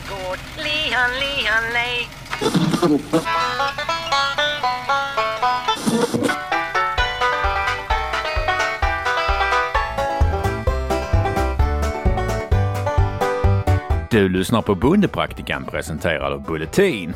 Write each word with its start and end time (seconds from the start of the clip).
gård. 0.00 0.38
Lihan, 0.56 1.10
lihan, 1.20 1.72
lej. 1.72 2.08
Du 14.10 14.28
lyssnar 14.28 14.62
på 14.62 14.74
Bondepraktikan 14.74 15.64
presenterad 15.64 16.32
av 16.32 16.42
Bulletin. 16.42 17.14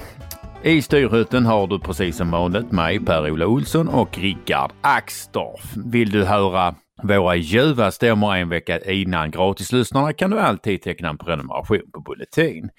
I 0.62 0.82
styrhytten 0.82 1.46
har 1.46 1.66
du 1.66 1.78
precis 1.78 2.16
som 2.16 2.30
vanligt 2.30 2.72
mig, 2.72 3.00
Per-Ola 3.00 3.46
Olsson 3.46 3.88
och 3.88 4.18
Rickard 4.18 4.70
Axdorff. 4.80 5.72
Vill 5.76 6.10
du 6.10 6.24
höra 6.24 6.74
våra 7.02 7.36
ljuva 7.36 7.90
stämmor 7.90 8.34
en 8.34 8.48
vecka 8.48 8.78
innan 8.78 9.30
gratislyssnarna 9.30 10.12
kan 10.12 10.30
du 10.30 10.40
alltid 10.40 10.82
teckna 10.82 11.08
en 11.08 11.18
prenumeration 11.18 11.90
på 11.92 12.00
Bulletin. 12.00 12.70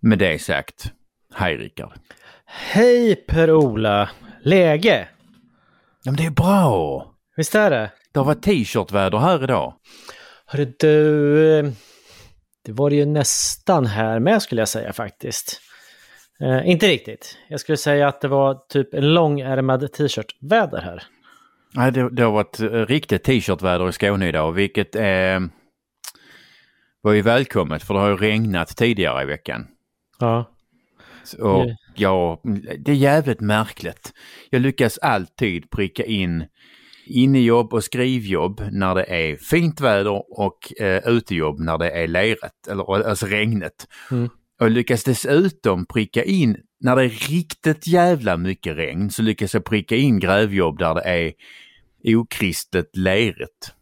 Med 0.00 0.18
det 0.18 0.42
sagt, 0.42 0.92
hej 1.34 1.56
Rickard. 1.56 1.92
Hej 2.44 3.16
Per-Ola! 3.16 4.08
Läge? 4.42 5.08
Ja, 6.02 6.10
men 6.10 6.16
det 6.16 6.26
är 6.26 6.30
bra! 6.30 7.06
Visst 7.36 7.54
är 7.54 7.70
det? 7.70 7.90
Det 8.12 8.20
har 8.20 8.24
varit 8.24 8.42
t-shirtväder 8.42 9.18
här 9.18 9.44
idag. 9.44 9.74
Hörru 10.46 10.72
du, 10.78 11.58
eh, 11.58 11.64
det 12.64 12.72
var 12.72 12.90
det 12.90 12.96
ju 12.96 13.06
nästan 13.06 13.86
här 13.86 14.18
med 14.18 14.42
skulle 14.42 14.60
jag 14.60 14.68
säga 14.68 14.92
faktiskt. 14.92 15.60
Eh, 16.40 16.68
inte 16.68 16.88
riktigt. 16.88 17.38
Jag 17.48 17.60
skulle 17.60 17.76
säga 17.76 18.08
att 18.08 18.20
det 18.20 18.28
var 18.28 18.54
typ 18.68 18.94
en 18.94 19.14
långärmad 19.14 19.92
t-shirt-väder 19.92 20.80
här. 20.80 21.02
Nej, 21.76 21.92
det, 21.92 22.10
det 22.10 22.22
har 22.22 22.32
varit 22.32 22.60
eh, 22.60 22.70
riktigt 22.70 23.24
t-shirtväder 23.24 23.88
i 23.88 23.92
Skåne 23.92 24.28
idag, 24.28 24.52
vilket 24.52 24.96
eh, 24.96 25.40
var 27.00 27.12
ju 27.12 27.22
välkommet 27.22 27.82
för 27.82 27.94
det 27.94 28.00
har 28.00 28.08
ju 28.08 28.16
regnat 28.16 28.76
tidigare 28.76 29.22
i 29.22 29.26
veckan. 29.26 29.66
Ja. 30.18 30.50
Och 31.38 31.66
ja, 31.94 32.40
det 32.78 32.92
är 32.92 32.96
jävligt 32.96 33.40
märkligt. 33.40 34.12
Jag 34.50 34.62
lyckas 34.62 34.98
alltid 34.98 35.70
pricka 35.70 36.04
in 36.04 36.44
innejobb 37.06 37.74
och 37.74 37.84
skrivjobb 37.84 38.62
när 38.72 38.94
det 38.94 39.04
är 39.04 39.36
fint 39.36 39.80
väder 39.80 40.40
och 40.40 40.80
eh, 40.80 41.08
utejobb 41.08 41.60
när 41.60 41.78
det 41.78 41.90
är 41.90 42.08
lerigt, 42.08 42.68
eller 42.70 43.08
alltså 43.08 43.26
regnet. 43.26 43.86
Mm. 44.10 44.28
Och 44.60 44.70
lyckas 44.70 45.04
dessutom 45.04 45.86
pricka 45.86 46.24
in, 46.24 46.56
när 46.80 46.96
det 46.96 47.02
är 47.02 47.30
riktigt 47.30 47.86
jävla 47.86 48.36
mycket 48.36 48.76
regn, 48.76 49.10
så 49.10 49.22
lyckas 49.22 49.54
jag 49.54 49.64
pricka 49.64 49.96
in 49.96 50.18
grävjobb 50.18 50.78
där 50.78 50.94
det 50.94 51.02
är 51.02 51.32
okristet 52.06 52.96
lerigt. 52.96 53.72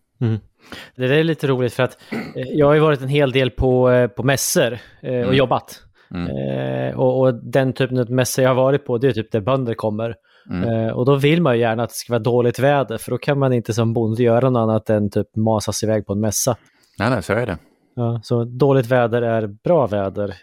Det 0.97 1.07
där 1.09 1.17
är 1.17 1.25
lite 1.25 1.47
roligt 1.47 1.73
för 1.75 1.83
att 1.83 1.99
eh, 2.37 2.43
jag 2.49 2.67
har 2.67 2.75
ju 2.75 2.81
varit 2.81 3.01
en 3.01 3.09
hel 3.09 3.33
del 3.33 3.51
på, 3.51 3.91
eh, 3.91 4.07
på 4.09 4.23
mässor 4.23 4.73
eh, 5.03 5.11
och 5.13 5.25
Mm. 5.25 5.35
jobbat. 5.35 5.81
Mm. 6.15 6.99
Och, 6.99 7.21
och 7.21 7.35
den 7.35 7.73
typen 7.73 7.99
av 7.99 8.11
mässor 8.11 8.43
jag 8.43 8.51
har 8.51 8.55
varit 8.55 8.87
på, 8.87 8.99
det 8.99 9.09
är 9.09 9.13
typ 9.13 9.33
där 9.33 9.41
bönder 9.41 9.75
kommer. 9.75 10.15
Mm. 10.51 10.95
Och 10.95 11.07
då 11.07 11.17
vill 11.17 11.43
man 11.43 11.55
ju 11.55 11.61
gärna 11.61 11.83
att 11.83 11.89
det 11.89 11.95
ska 11.95 12.13
vara 12.13 12.23
dåligt 12.23 12.59
väder, 12.59 12.99
för 12.99 13.11
då 13.11 13.19
kan 13.19 13.39
man 13.39 13.53
inte 13.53 13.73
som 13.73 13.93
bonde 13.93 14.23
göra 14.23 14.51
något 14.51 14.61
annat 14.61 14.91
än 14.91 15.11
typ 15.11 15.37
masas 15.37 15.83
iväg 15.83 16.07
på 16.07 16.13
en 16.13 16.21
mässa. 16.21 16.57
Nej, 16.99 17.11
nej, 17.11 17.23
så 17.23 17.33
är 17.33 17.47
det. 17.47 17.59
Ja, 17.97 18.21
så 18.23 18.45
dåligt 18.45 18.87
väder 18.87 19.23
är 19.23 19.47
bra 19.47 19.87
väder 19.87 20.35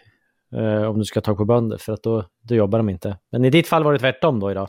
eh, 0.56 0.82
om 0.82 0.98
du 0.98 1.04
ska 1.04 1.20
ta 1.20 1.34
på 1.34 1.44
bönder, 1.44 1.76
för 1.76 1.92
att 1.92 2.02
då, 2.02 2.24
då 2.48 2.54
jobbar 2.54 2.78
de 2.78 2.88
inte. 2.88 3.16
Men 3.32 3.44
i 3.44 3.50
ditt 3.50 3.68
fall 3.68 3.84
var 3.84 3.92
det 3.92 3.98
tvärtom 3.98 4.40
då 4.40 4.50
idag. 4.50 4.68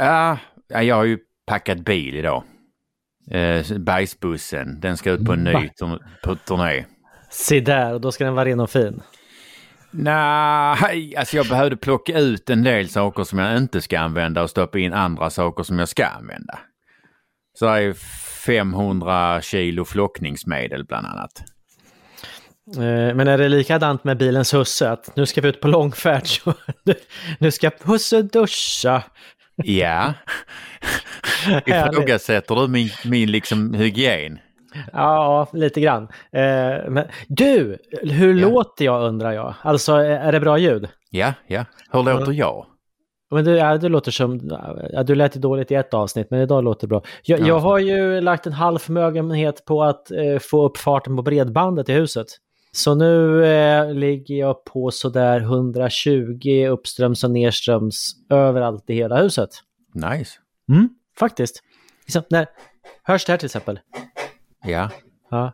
Ja, 0.00 0.38
ja, 0.68 0.82
jag 0.82 0.96
har 0.96 1.04
ju 1.04 1.18
packat 1.46 1.78
bil 1.78 2.14
idag. 2.16 2.42
Eh, 3.30 3.78
Bergsbussen, 3.78 4.80
den 4.80 4.96
ska 4.96 5.10
ut 5.10 5.24
på 5.24 5.32
en 5.32 5.44
ny 5.44 5.52
tur- 5.52 6.36
turné. 6.46 6.84
Se 7.30 7.60
där, 7.60 7.94
och 7.94 8.00
då 8.00 8.12
ska 8.12 8.24
den 8.24 8.34
vara 8.34 8.44
ren 8.44 8.60
och 8.60 8.70
fin. 8.70 9.02
Nej, 9.90 11.16
alltså 11.16 11.36
jag 11.36 11.48
behövde 11.48 11.76
plocka 11.76 12.18
ut 12.18 12.50
en 12.50 12.62
del 12.62 12.88
saker 12.88 13.24
som 13.24 13.38
jag 13.38 13.56
inte 13.56 13.80
ska 13.80 13.98
använda 14.00 14.42
och 14.42 14.50
stoppa 14.50 14.78
in 14.78 14.92
andra 14.92 15.30
saker 15.30 15.62
som 15.62 15.78
jag 15.78 15.88
ska 15.88 16.06
använda. 16.06 16.58
Så 17.58 17.64
det 17.64 17.70
är 17.72 17.80
ju 17.80 17.94
500 18.46 19.42
kilo 19.42 19.84
flockningsmedel 19.84 20.84
bland 20.84 21.06
annat. 21.06 21.42
Eh, 22.76 23.14
Men 23.16 23.28
är 23.28 23.38
det 23.38 23.48
likadant 23.48 24.04
med 24.04 24.18
bilens 24.18 24.54
husse? 24.54 24.90
Att 24.90 25.16
nu 25.16 25.26
ska 25.26 25.40
vi 25.40 25.48
ut 25.48 25.60
på 25.60 25.68
långfärd, 25.68 26.24
nu 27.38 27.50
ska 27.50 27.70
husse 27.82 28.22
duscha. 28.22 29.02
Ja. 29.56 30.12
Ifrågasätter 31.66 32.54
du 32.54 32.68
min, 32.68 32.88
min 33.04 33.30
liksom 33.30 33.74
hygien? 33.74 34.38
Ja, 34.92 35.46
lite 35.52 35.80
grann. 35.80 36.02
Eh, 36.32 36.90
Men 36.90 37.04
du, 37.28 37.78
hur 38.02 38.34
Ja. 38.40 38.48
låter 38.48 38.84
jag 38.84 39.02
undrar 39.02 39.32
jag? 39.32 39.54
Alltså, 39.62 39.92
är 39.94 40.32
det 40.32 40.40
bra 40.40 40.58
ljud? 40.58 40.88
Ja, 41.10 41.32
ja. 41.46 41.64
Hur 41.92 42.02
låter 42.02 42.32
jag? 42.32 42.66
Men 43.30 43.44
du, 43.44 43.56
ja, 43.56 43.76
du 43.78 43.88
låter 43.88 44.10
som... 44.10 44.40
Ja, 44.92 45.02
du 45.02 45.14
lät 45.14 45.36
ju 45.36 45.40
dåligt 45.40 45.70
i 45.70 45.74
ett 45.74 45.94
avsnitt, 45.94 46.26
men 46.30 46.40
idag 46.40 46.64
låter 46.64 46.80
det 46.86 46.88
bra. 46.88 47.02
Jag, 47.22 47.40
Ja. 47.40 47.46
jag 47.46 47.58
har 47.58 47.78
ju 47.78 48.20
lagt 48.20 48.46
en 48.46 48.52
halv 48.52 48.78
förmögenhet 48.78 49.64
på 49.64 49.82
att 49.82 50.10
eh, 50.10 50.38
få 50.40 50.64
upp 50.66 50.76
farten 50.76 51.16
på 51.16 51.22
bredbandet 51.22 51.88
i 51.88 51.92
huset. 51.92 52.26
Så 52.74 52.94
nu 52.94 53.44
eh, 53.46 53.92
ligger 53.94 54.34
jag 54.34 54.64
på 54.64 54.90
sådär 54.90 55.40
120 55.40 56.66
uppströms 56.70 57.24
och 57.24 57.30
nedströms 57.30 58.14
överallt 58.30 58.90
i 58.90 58.94
hela 58.94 59.22
huset. 59.22 59.50
Nice. 59.92 60.38
Mm, 60.68 60.88
faktiskt. 61.18 61.62
Liksom, 62.06 62.22
när, 62.30 62.46
hörs 63.02 63.24
det 63.24 63.32
här 63.32 63.38
till 63.38 63.46
exempel? 63.46 63.80
Ja. 64.64 64.90
Ja, 65.30 65.52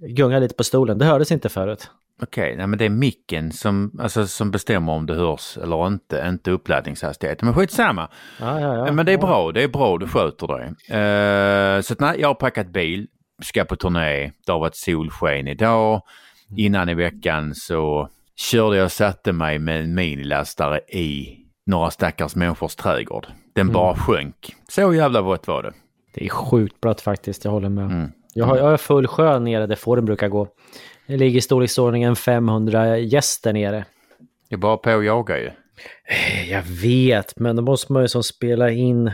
gungar 0.00 0.40
lite 0.40 0.54
på 0.54 0.64
stolen. 0.64 0.98
Det 0.98 1.04
hördes 1.04 1.32
inte 1.32 1.48
förut. 1.48 1.90
Okej, 2.22 2.56
nej 2.56 2.66
men 2.66 2.78
det 2.78 2.84
är 2.84 2.90
micken 2.90 3.52
som, 3.52 3.98
alltså, 4.00 4.26
som 4.26 4.50
bestämmer 4.50 4.92
om 4.92 5.06
det 5.06 5.14
hörs 5.14 5.56
eller 5.56 5.86
inte, 5.86 6.24
inte 6.28 6.50
uppladdningshastigheten. 6.50 7.46
Men 7.46 7.54
skitsamma. 7.54 8.08
Ja, 8.40 8.60
ja, 8.60 8.86
ja. 8.86 8.92
men 8.92 9.06
det 9.06 9.12
är 9.12 9.18
bra, 9.18 9.52
det 9.52 9.62
är 9.62 9.68
bra, 9.68 9.98
du 9.98 10.08
sköter 10.08 10.46
det. 10.46 10.64
Eh, 10.96 11.80
så 11.80 11.92
att, 11.92 12.00
nej, 12.00 12.20
jag 12.20 12.28
har 12.28 12.34
packat 12.34 12.66
bil, 12.66 13.06
ska 13.42 13.64
på 13.64 13.76
turné, 13.76 14.32
det 14.46 14.52
har 14.52 14.58
varit 14.58 14.76
solsken 14.76 15.48
idag. 15.48 16.02
Innan 16.56 16.88
i 16.88 16.94
veckan 16.94 17.54
så 17.54 18.08
körde 18.36 18.76
jag 18.76 18.84
och 18.84 18.92
satte 18.92 19.32
mig 19.32 19.58
med 19.58 19.80
en 19.80 19.94
minilastare 19.94 20.78
i 20.78 21.38
några 21.66 21.90
stackars 21.90 22.34
människors 22.36 22.74
trädgård. 22.76 23.26
Den 23.54 23.72
bara 23.72 23.96
sjönk. 23.96 24.54
Så 24.68 24.94
jävla 24.94 25.22
vått 25.22 25.46
var 25.48 25.62
det. 25.62 25.72
Det 26.14 26.24
är 26.24 26.28
sjukt 26.28 26.80
blött 26.80 27.00
faktiskt, 27.00 27.44
jag 27.44 27.52
håller 27.52 27.68
med. 27.68 27.84
Mm. 27.84 28.10
Jag, 28.34 28.46
har, 28.46 28.56
jag 28.56 28.64
har 28.64 28.76
full 28.76 29.06
sjö 29.06 29.38
nere 29.38 29.66
där 29.66 29.76
fåren 29.76 30.04
brukar 30.04 30.28
gå. 30.28 30.48
Det 31.06 31.16
ligger 31.16 31.38
i 31.38 31.40
storleksordningen 31.40 32.16
500 32.16 32.98
gäster 32.98 33.52
nere. 33.52 33.84
Det 34.48 34.54
är 34.54 34.58
bara 34.58 34.76
på 34.76 34.90
att 34.90 35.04
jaga 35.04 35.38
ju. 35.38 35.46
Eh, 35.46 36.50
Jag 36.50 36.62
vet, 36.62 37.38
men 37.38 37.56
då 37.56 37.62
måste 37.62 37.92
man 37.92 38.02
ju 38.02 38.08
som 38.08 38.22
spela 38.22 38.70
in 38.70 39.10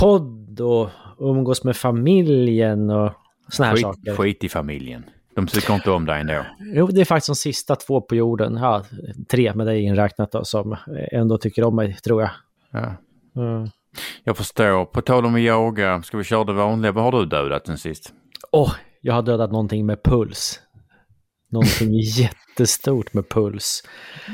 podd 0.00 0.60
och 0.60 0.88
umgås 1.18 1.64
med 1.64 1.76
familjen 1.76 2.90
och 2.90 3.12
såna 3.48 3.68
här 3.68 3.76
saker. 3.76 4.00
Skit, 4.10 4.16
skit 4.16 4.44
i 4.44 4.48
familjen. 4.48 5.04
De 5.34 5.46
tycker 5.46 5.74
inte 5.74 5.90
om 5.90 6.06
dig 6.06 6.20
ändå. 6.20 6.44
Jo, 6.60 6.86
det 6.86 7.00
är 7.00 7.04
faktiskt 7.04 7.26
de 7.26 7.34
sista 7.34 7.76
två 7.76 8.00
på 8.00 8.14
jorden, 8.14 8.56
ja, 8.56 8.84
tre 9.30 9.54
med 9.54 9.66
dig 9.66 9.82
inräknat 9.82 10.32
då, 10.32 10.44
som 10.44 10.76
ändå 11.12 11.38
tycker 11.38 11.64
om 11.64 11.76
mig, 11.76 11.94
tror 11.94 12.22
jag. 12.22 12.30
Ja. 12.70 12.96
Mm. 13.36 13.68
Jag 14.24 14.36
förstår. 14.36 14.84
På 14.84 15.00
tal 15.00 15.26
om 15.26 15.34
att 15.34 15.40
jaga, 15.40 16.02
ska 16.02 16.16
vi 16.16 16.24
köra 16.24 16.44
det 16.44 16.52
vanliga? 16.52 16.92
Vad 16.92 17.04
har 17.04 17.12
du 17.12 17.26
dödat 17.26 17.66
sen 17.66 17.78
sist? 17.78 18.12
Åh, 18.52 18.74
jag 19.00 19.14
har 19.14 19.22
dödat 19.22 19.52
någonting 19.52 19.86
med 19.86 20.02
puls. 20.02 20.60
Någonting 21.50 22.00
jättestort 22.00 23.14
med 23.14 23.28
puls. 23.28 23.82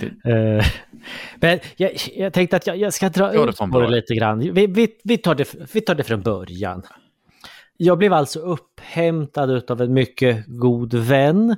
Eh, 0.02 0.66
men 1.36 1.58
jag, 1.76 1.90
jag 2.16 2.32
tänkte 2.32 2.56
att 2.56 2.66
jag, 2.66 2.76
jag 2.76 2.94
ska 2.94 3.08
dra 3.08 3.28
det 3.28 3.50
ut 3.50 3.58
på 3.58 3.80
det 3.80 3.88
lite 3.88 4.14
grann. 4.14 4.38
Vi, 4.38 4.66
vi, 4.66 4.88
vi, 5.04 5.18
tar 5.18 5.34
det, 5.34 5.74
vi 5.74 5.80
tar 5.80 5.94
det 5.94 6.04
från 6.04 6.22
början. 6.22 6.82
Jag 7.80 7.98
blev 7.98 8.12
alltså 8.12 8.38
upphämtad 8.38 9.70
av 9.70 9.80
en 9.80 9.92
mycket 9.92 10.44
god 10.46 10.94
vän. 10.94 11.56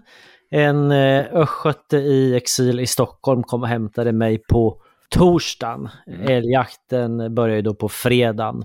En 0.50 0.90
eh, 0.90 1.26
östgöte 1.32 1.96
i 1.96 2.36
exil 2.36 2.80
i 2.80 2.86
Stockholm 2.86 3.42
kom 3.42 3.62
och 3.62 3.68
hämtade 3.68 4.12
mig 4.12 4.38
på 4.48 4.82
torsdagen. 5.08 5.88
Älgjakten 6.28 7.34
börjar 7.34 7.56
ju 7.56 7.62
då 7.62 7.74
på 7.74 7.88
fredagen. 7.88 8.64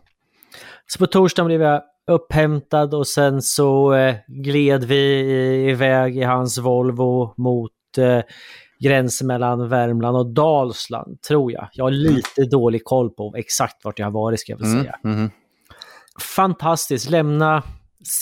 Så 0.87 0.99
på 0.99 1.07
torsdagen 1.07 1.47
blev 1.47 1.61
jag 1.61 1.81
upphämtad 2.07 2.93
och 2.93 3.07
sen 3.07 3.41
så 3.41 3.93
eh, 3.93 4.15
gled 4.27 4.83
vi 4.83 5.21
iväg 5.69 6.17
i 6.17 6.23
hans 6.23 6.57
Volvo 6.57 7.33
mot 7.37 7.71
eh, 7.97 8.19
gränsen 8.79 9.27
mellan 9.27 9.69
Värmland 9.69 10.17
och 10.17 10.33
Dalsland, 10.33 11.21
tror 11.21 11.51
jag. 11.51 11.67
Jag 11.73 11.85
har 11.85 11.91
lite 11.91 12.45
dålig 12.45 12.83
koll 12.83 13.09
på 13.09 13.33
exakt 13.37 13.85
vart 13.85 13.99
jag 13.99 14.05
har 14.05 14.11
varit, 14.11 14.39
ska 14.39 14.51
jag 14.51 14.57
väl 14.57 14.67
Mm, 14.67 14.83
säga. 14.83 14.99
Fantastiskt. 16.19 17.09
Lämna 17.09 17.63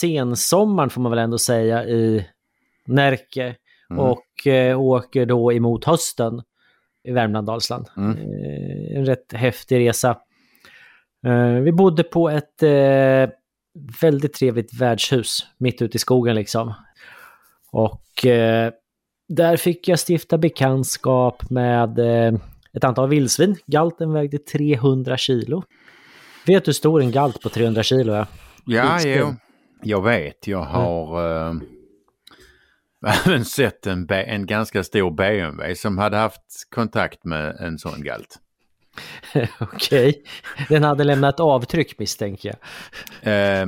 sensommaren, 0.00 0.90
får 0.90 1.00
man 1.00 1.10
väl 1.10 1.18
ändå 1.18 1.38
säga, 1.38 1.84
i 1.84 2.26
Närke 2.86 3.56
Mm. 3.90 4.04
och 4.04 4.46
eh, 4.46 4.80
åker 4.80 5.26
då 5.26 5.52
emot 5.52 5.84
hösten 5.84 6.42
i 7.04 7.12
Värmland, 7.12 7.46
Dalsland. 7.46 7.88
Mm. 7.96 8.18
Eh, 8.18 8.98
en 8.98 9.06
rätt 9.06 9.32
häftig 9.32 9.78
resa. 9.78 10.18
Eh, 11.26 11.48
vi 11.48 11.72
bodde 11.72 12.02
på 12.02 12.30
ett 12.30 12.62
eh, 12.62 13.30
väldigt 14.00 14.32
trevligt 14.34 14.80
värdshus 14.80 15.46
mitt 15.58 15.82
ute 15.82 15.96
i 15.96 15.98
skogen 15.98 16.34
liksom. 16.34 16.74
Och 17.72 18.26
eh, 18.26 18.72
där 19.28 19.56
fick 19.56 19.88
jag 19.88 19.98
stifta 20.08 20.38
bekantskap 20.38 21.50
med 21.50 21.98
eh, 21.98 22.34
ett 22.72 22.84
antal 22.84 23.08
vildsvin. 23.08 23.56
Galten 23.66 24.12
vägde 24.12 24.38
300 24.38 25.16
kilo. 25.16 25.62
Vet 26.46 26.64
du 26.64 26.68
hur 26.68 26.72
stor 26.72 27.02
en 27.02 27.10
galt 27.10 27.40
på 27.40 27.48
300 27.48 27.82
kilo 27.82 28.12
är? 28.12 28.26
Ja, 28.64 29.00
jo. 29.02 29.34
Jag 29.82 30.02
vet. 30.02 30.46
Jag 30.46 30.62
har 30.62 31.26
eh, 31.48 31.54
även 33.26 33.44
sett 33.44 33.86
en, 33.86 34.10
en 34.10 34.46
ganska 34.46 34.84
stor 34.84 35.10
BMW 35.10 35.74
som 35.74 35.98
hade 35.98 36.16
haft 36.16 36.70
kontakt 36.70 37.24
med 37.24 37.56
en 37.60 37.78
sån 37.78 38.02
galt. 38.02 38.38
Okej. 39.60 40.22
Den 40.68 40.84
hade 40.84 41.04
lämnat 41.04 41.40
avtryck 41.40 41.98
misstänker 41.98 42.54
jag. 43.22 43.62
Eh, 43.62 43.66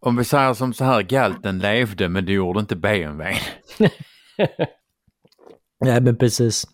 om 0.00 0.16
vi 0.16 0.24
säger 0.24 0.54
som 0.54 0.74
så 0.74 0.84
här, 0.84 1.02
galten 1.02 1.58
levde 1.58 2.08
men 2.08 2.26
det 2.26 2.32
gjorde 2.32 2.60
inte 2.60 2.76
BMW. 2.76 3.40
Nej, 5.80 6.00
men 6.00 6.16
precis. 6.16 6.66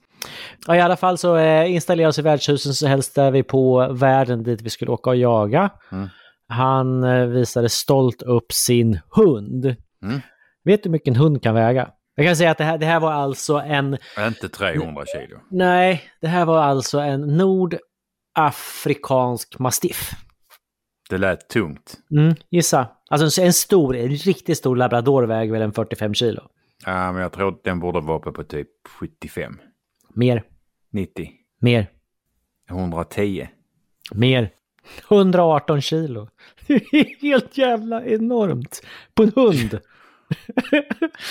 Ja, 0.66 0.76
I 0.76 0.80
alla 0.80 0.96
fall 0.96 1.18
så 1.18 1.36
eh, 1.36 1.72
installerade 1.72 2.12
sig 2.12 2.24
värdshusen 2.24 2.74
så 2.74 2.86
hälsade 2.86 3.30
vi 3.30 3.42
på 3.42 3.88
värden 3.92 4.42
dit 4.42 4.62
vi 4.62 4.70
skulle 4.70 4.90
åka 4.90 5.10
och 5.10 5.16
jaga. 5.16 5.70
Mm. 5.92 6.08
Han 6.48 7.04
eh, 7.04 7.26
visade 7.26 7.68
stolt 7.68 8.22
upp 8.22 8.52
sin 8.52 9.00
hund. 9.10 9.64
Mm. 10.02 10.20
Vet 10.64 10.82
du 10.82 10.88
hur 10.88 10.92
mycket 10.92 11.08
en 11.08 11.16
hund 11.16 11.42
kan 11.42 11.54
väga? 11.54 11.90
Jag 12.14 12.26
kan 12.26 12.36
säga 12.36 12.50
att 12.50 12.58
det 12.58 12.64
här, 12.64 12.78
det 12.78 12.86
här 12.86 13.00
var 13.00 13.12
alltså 13.12 13.54
en... 13.54 13.98
Inte 14.18 14.48
300 14.48 15.04
kilo. 15.06 15.38
Nej, 15.50 16.02
det 16.20 16.28
här 16.28 16.44
var 16.44 16.62
alltså 16.62 16.98
en 16.98 17.20
nordafrikansk 17.20 19.58
mastiff. 19.58 20.10
Det 21.10 21.18
lät 21.18 21.48
tungt. 21.48 21.94
Mm, 22.10 22.34
gissa. 22.50 22.88
Alltså 23.10 23.42
en 23.42 23.52
stor, 23.52 23.96
en 23.96 24.08
riktigt 24.08 24.58
stor 24.58 24.76
labrador 24.76 25.22
väger 25.22 25.52
väl 25.52 25.62
en 25.62 25.72
45 25.72 26.14
kilo. 26.14 26.42
Ja, 26.86 27.12
men 27.12 27.22
jag 27.22 27.32
tror 27.32 27.48
att 27.48 27.64
den 27.64 27.80
borde 27.80 28.00
vara 28.00 28.18
uppe 28.18 28.32
på 28.32 28.44
typ 28.44 28.68
75, 28.88 29.58
Mer, 30.14 30.42
90, 30.92 31.30
mer, 31.60 31.90
110. 32.70 33.48
mer. 34.12 34.50
118 35.10 35.80
kilo. 35.80 36.28
Det 36.66 36.74
är 36.74 37.22
helt 37.22 37.58
jävla 37.58 38.04
enormt. 38.04 38.82
På 39.14 39.22
en 39.22 39.32
hund. 39.36 39.78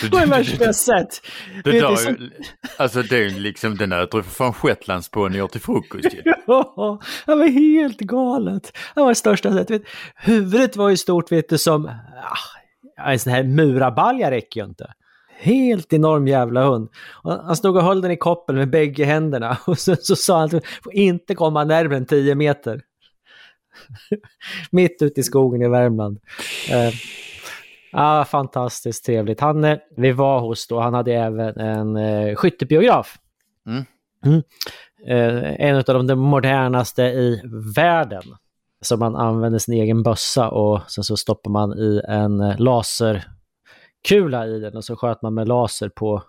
Det 0.02 0.10
det 0.20 0.26
värsta 0.26 0.64
jag 0.66 0.76
sett. 0.76 1.22
Det 1.64 1.72
du, 1.72 1.78
är 1.78 1.96
som- 1.96 2.16
ju- 2.20 2.32
alltså 2.78 3.02
det 3.02 3.18
är 3.26 3.30
liksom, 3.30 3.76
den 3.78 3.92
äter 3.92 4.20
ju 4.20 4.24
för 4.24 4.32
fan 4.32 4.54
shetlandsponnyer 4.54 5.48
till 5.48 5.62
frukost 5.62 6.06
ju. 6.14 6.22
Ja, 6.48 7.00
det 7.26 7.36
var 7.36 7.48
helt 7.48 7.98
galet. 8.00 8.78
Det 8.96 9.02
var 9.02 9.10
det 9.10 9.16
största 9.16 9.50
jag 9.50 9.68
sett. 9.68 9.82
Huvudet 10.16 10.76
var 10.76 10.90
ju 10.90 10.98
stort, 10.98 11.32
vet 11.32 11.50
du, 11.50 11.58
som... 11.58 11.86
Ah, 11.86 13.12
en 13.12 13.20
sån 13.20 13.34
här 13.34 13.44
murabalja 13.44 14.32
räcker 14.32 14.60
ju 14.62 14.66
inte. 14.68 14.94
Helt 15.38 15.94
enorm 15.94 16.28
jävla 16.28 16.64
hund. 16.64 16.90
Och 17.24 17.32
han 17.32 17.56
stod 17.56 17.78
och 17.78 17.84
höll 17.84 18.02
den 18.02 18.12
i 18.12 18.18
koppel 18.18 18.56
med 18.56 18.70
bägge 18.70 19.06
händerna 19.06 19.58
och 19.68 19.80
så, 19.80 19.96
så 19.96 20.16
sa 20.16 20.40
han 20.40 20.56
att 20.56 20.66
får 20.84 20.94
inte 20.94 21.36
komma 21.36 21.64
närmare 21.64 21.98
än 21.98 22.06
10 22.06 22.36
meter. 22.36 22.82
Mitt 24.72 25.02
ute 25.02 25.20
i 25.20 25.24
skogen 25.24 25.62
i 25.62 25.68
Värmland. 25.68 26.20
Eh, 26.72 26.94
Ja, 27.96 28.26
fantastiskt 28.26 29.06
trevligt. 29.06 29.40
Han, 29.40 29.64
eh, 29.64 29.78
vi 29.98 30.12
var 30.12 30.40
hos 30.40 30.68
då, 30.68 30.80
han 30.80 30.94
hade 30.94 31.14
även 31.14 31.58
en 31.60 31.98
eh, 31.98 32.36
skyttebiograf. 32.36 33.18
Mm. 33.68 33.86
Mm. 34.26 34.44
Eh, 35.08 35.68
en 35.70 35.76
av 35.76 36.06
de 36.08 36.20
modernaste 36.20 37.04
i 37.04 37.42
världen. 37.76 38.24
Så 38.82 38.98
man 38.98 39.16
använder 39.16 39.60
sin 39.60 39.74
egen 39.74 40.04
bössa 40.04 40.50
och 40.50 40.82
sen 40.92 41.04
så 41.04 41.18
stoppar 41.18 41.52
man 41.52 41.74
i 41.80 42.02
en 42.08 42.42
eh, 42.42 42.60
laserkula 44.10 44.48
i 44.48 44.60
den 44.60 44.76
och 44.78 44.86
så 44.86 44.96
sköt 44.96 45.22
man 45.22 45.34
med 45.34 45.48
laser 45.48 45.90
på, 45.90 46.24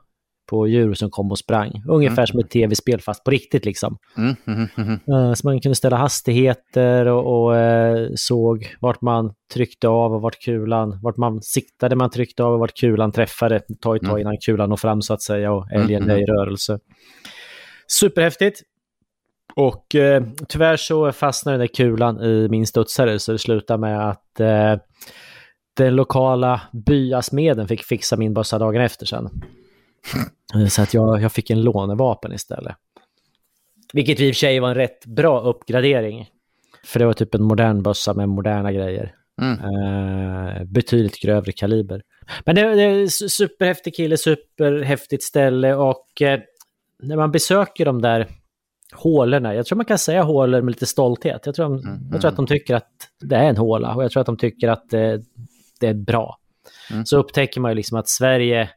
på 0.51 0.67
djur 0.69 0.95
som 0.95 1.11
kom 1.11 1.31
och 1.31 1.39
sprang. 1.39 1.83
Ungefär 1.89 2.17
Mm. 2.23 2.27
som 2.27 2.41
ett 2.41 2.51
tv-spel 2.51 3.01
fast 3.01 3.25
på 3.25 3.31
riktigt 3.31 3.65
liksom. 3.65 3.99
Mm, 4.17 4.37
mm, 4.47 4.69
mm, 4.77 5.01
Eh, 5.09 5.33
Så 5.35 5.47
man 5.49 5.61
kunde 5.61 5.75
ställa 5.77 5.97
hastigheter 5.97 7.07
och, 7.07 7.45
och 7.47 7.57
eh, 7.57 8.09
såg 8.15 8.77
vart 8.81 9.01
man 9.01 9.35
tryckte 9.55 9.89
av 9.89 10.13
och 10.15 10.21
vart 10.23 10.39
kulan, 10.41 10.99
vart 11.03 11.17
man 11.17 11.43
siktade 11.43 11.97
man 11.97 12.11
tryckte 12.11 12.45
av 12.45 12.53
och 12.53 12.59
vart 12.59 12.75
kulan 12.81 13.13
träffade. 13.13 13.61
Tar 13.61 13.67
ett 13.67 13.81
tag 13.81 14.05
Mm. 14.05 14.19
innan 14.21 14.37
kulan 14.39 14.69
når 14.71 14.77
fram 14.77 15.03
så 15.03 15.15
att 15.15 15.23
säga 15.23 15.53
och 15.53 15.73
älgen 15.73 16.03
Mm, 16.03 16.17
är 16.17 16.21
i 16.23 16.25
rörelse. 16.25 16.79
Superhäftigt! 17.89 18.61
Och 19.57 19.95
eh, 19.95 20.23
tyvärr 20.49 20.77
så 20.77 21.13
fastnade 21.13 21.59
den 21.59 21.61
där 21.67 21.75
kulan 21.75 22.21
i 22.21 22.49
min 22.51 22.67
studsare 22.67 23.19
så 23.19 23.33
det 23.33 23.39
slutade 23.39 23.81
med 23.81 24.09
att 24.11 24.41
eh, 24.41 24.75
den 25.77 25.97
lokala 25.97 26.61
byasmeden 26.73 27.69
fick 27.69 27.83
fixa 27.85 28.17
min 28.17 28.35
bössa 28.35 28.59
dagen 28.59 28.83
efter 28.83 29.07
sen. 29.07 29.31
Eh, 30.55 30.67
Så 30.67 30.83
att 30.83 30.95
jag, 30.95 31.23
jag 31.23 31.33
fick 31.33 31.51
en 31.51 31.63
lånevapen 31.63 32.33
istället. 32.33 32.77
Vilket 33.93 34.21
i 34.21 34.31
och 34.31 34.35
för 34.35 34.39
sig 34.39 34.61
var 34.61 34.69
en 34.69 34.75
rätt 34.75 35.07
bra 35.07 35.41
uppgradering. 35.41 36.31
För 36.85 36.99
det 36.99 37.07
var 37.07 37.13
typ 37.13 37.35
en 37.35 37.43
modern 37.43 37.83
bössa 37.83 38.15
med 38.15 38.29
moderna 38.29 38.73
grejer. 38.73 39.15
mm. 39.43 39.59
Eh, 39.61 40.65
betydligt 40.65 41.21
grövre 41.23 41.53
kaliber. 41.53 42.03
Men 42.45 42.55
det, 42.55 42.75
det 42.75 42.83
är 42.83 43.07
superhäftig 43.29 43.95
kille, 43.97 44.17
superhäftigt 44.17 45.23
ställe 45.23 45.75
och 45.75 46.23
eh, 46.23 46.41
när 47.03 47.17
man 47.17 47.31
besöker 47.31 47.85
de 47.85 48.03
där 48.03 48.29
hålorna, 48.93 49.55
jag 49.55 49.67
tror 49.67 49.77
man 49.77 49.85
kan 49.87 49.99
säga 49.99 50.23
hålor 50.23 50.61
med 50.63 50.73
lite 50.73 50.87
stolthet. 50.87 51.47
Jag 51.47 51.55
tror, 51.55 51.65
de, 51.69 51.79
Mm, 51.79 52.09
jag 52.13 52.21
tror 52.21 52.31
att 52.31 52.37
de 52.37 52.47
tycker 52.47 52.75
att 52.75 52.91
det 53.21 53.37
är 53.37 53.45
en 53.45 53.57
håla 53.57 53.95
och 53.95 54.05
jag 54.05 54.11
tror 54.11 54.21
att 54.21 54.27
de 54.27 54.37
tycker 54.37 54.69
att 54.69 54.91
det, 54.91 55.23
det 55.81 55.87
är 55.87 55.95
bra. 55.95 56.39
Mm. 56.91 57.07
Så 57.07 57.19
upptäcker 57.19 57.61
man 57.61 57.71
ju 57.71 57.75
liksom 57.75 57.99
att 57.99 58.09
Sverige 58.09 58.71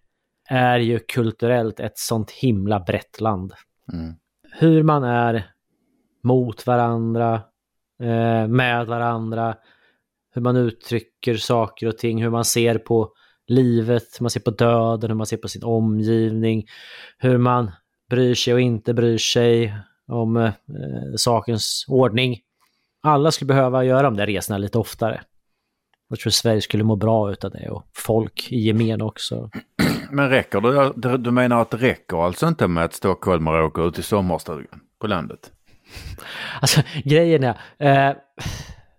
är 0.49 0.79
ju 0.79 0.99
kulturellt 0.99 1.79
ett 1.79 1.97
sånt 1.97 2.31
himla 2.31 2.79
brett 2.79 3.21
land 3.21 3.53
Mm. 3.93 4.13
hur 4.59 4.83
man 4.83 5.03
är 5.03 5.51
mot 6.23 6.65
varandra, 6.67 7.33
eh, 8.01 8.47
med 8.47 8.87
varandra, 8.87 9.55
hur 10.33 10.41
man 10.41 10.57
uttrycker 10.57 11.35
saker 11.35 11.87
och 11.87 11.97
ting, 11.97 12.23
hur 12.23 12.29
man 12.29 12.45
ser 12.45 12.77
på 12.77 13.11
livet, 13.47 14.03
hur 14.19 14.23
man 14.23 14.29
ser 14.29 14.39
på 14.39 14.51
döden, 14.51 15.09
hur 15.09 15.15
man 15.15 15.25
ser 15.25 15.37
på 15.37 15.47
sin 15.47 15.63
omgivning, 15.63 16.65
hur 17.17 17.37
man 17.37 17.71
bryr 18.09 18.35
sig 18.35 18.53
och 18.53 18.61
inte 18.61 18.93
bryr 18.93 19.17
sig 19.17 19.73
om 20.07 20.37
eh, 20.37 20.53
sakens 21.15 21.85
ordning. 21.87 22.39
Alla 23.01 23.31
skulle 23.31 23.47
behöva 23.47 23.83
göra 23.83 24.01
de 24.01 24.17
där 24.17 24.25
resorna 24.25 24.57
lite 24.57 24.77
oftare. 24.77 25.21
Jag 26.09 26.19
tror 26.19 26.31
Sverige 26.31 26.61
skulle 26.61 26.83
må 26.83 26.95
bra 26.95 27.31
utav 27.31 27.51
det 27.51 27.69
och 27.69 27.83
folk 27.93 28.51
i 28.51 28.59
gemen 28.59 29.01
också. 29.01 29.49
Men 30.11 30.29
räcker 30.29 30.61
det? 30.61 31.17
du- 31.17 31.31
menar 31.31 31.61
att 31.61 31.71
det 31.71 31.77
räcker 31.77 32.25
alltså 32.25 32.47
inte 32.47 32.67
med 32.67 32.83
att 32.83 32.93
stockholmare 32.93 33.63
åker 33.63 33.87
ut 33.87 33.99
i 33.99 34.03
sommarstugan 34.03 34.79
på 34.99 35.07
landet? 35.07 35.51
Alltså 36.61 36.81
grejen 37.03 37.43
är, 37.43 37.57
eh, 37.77 38.15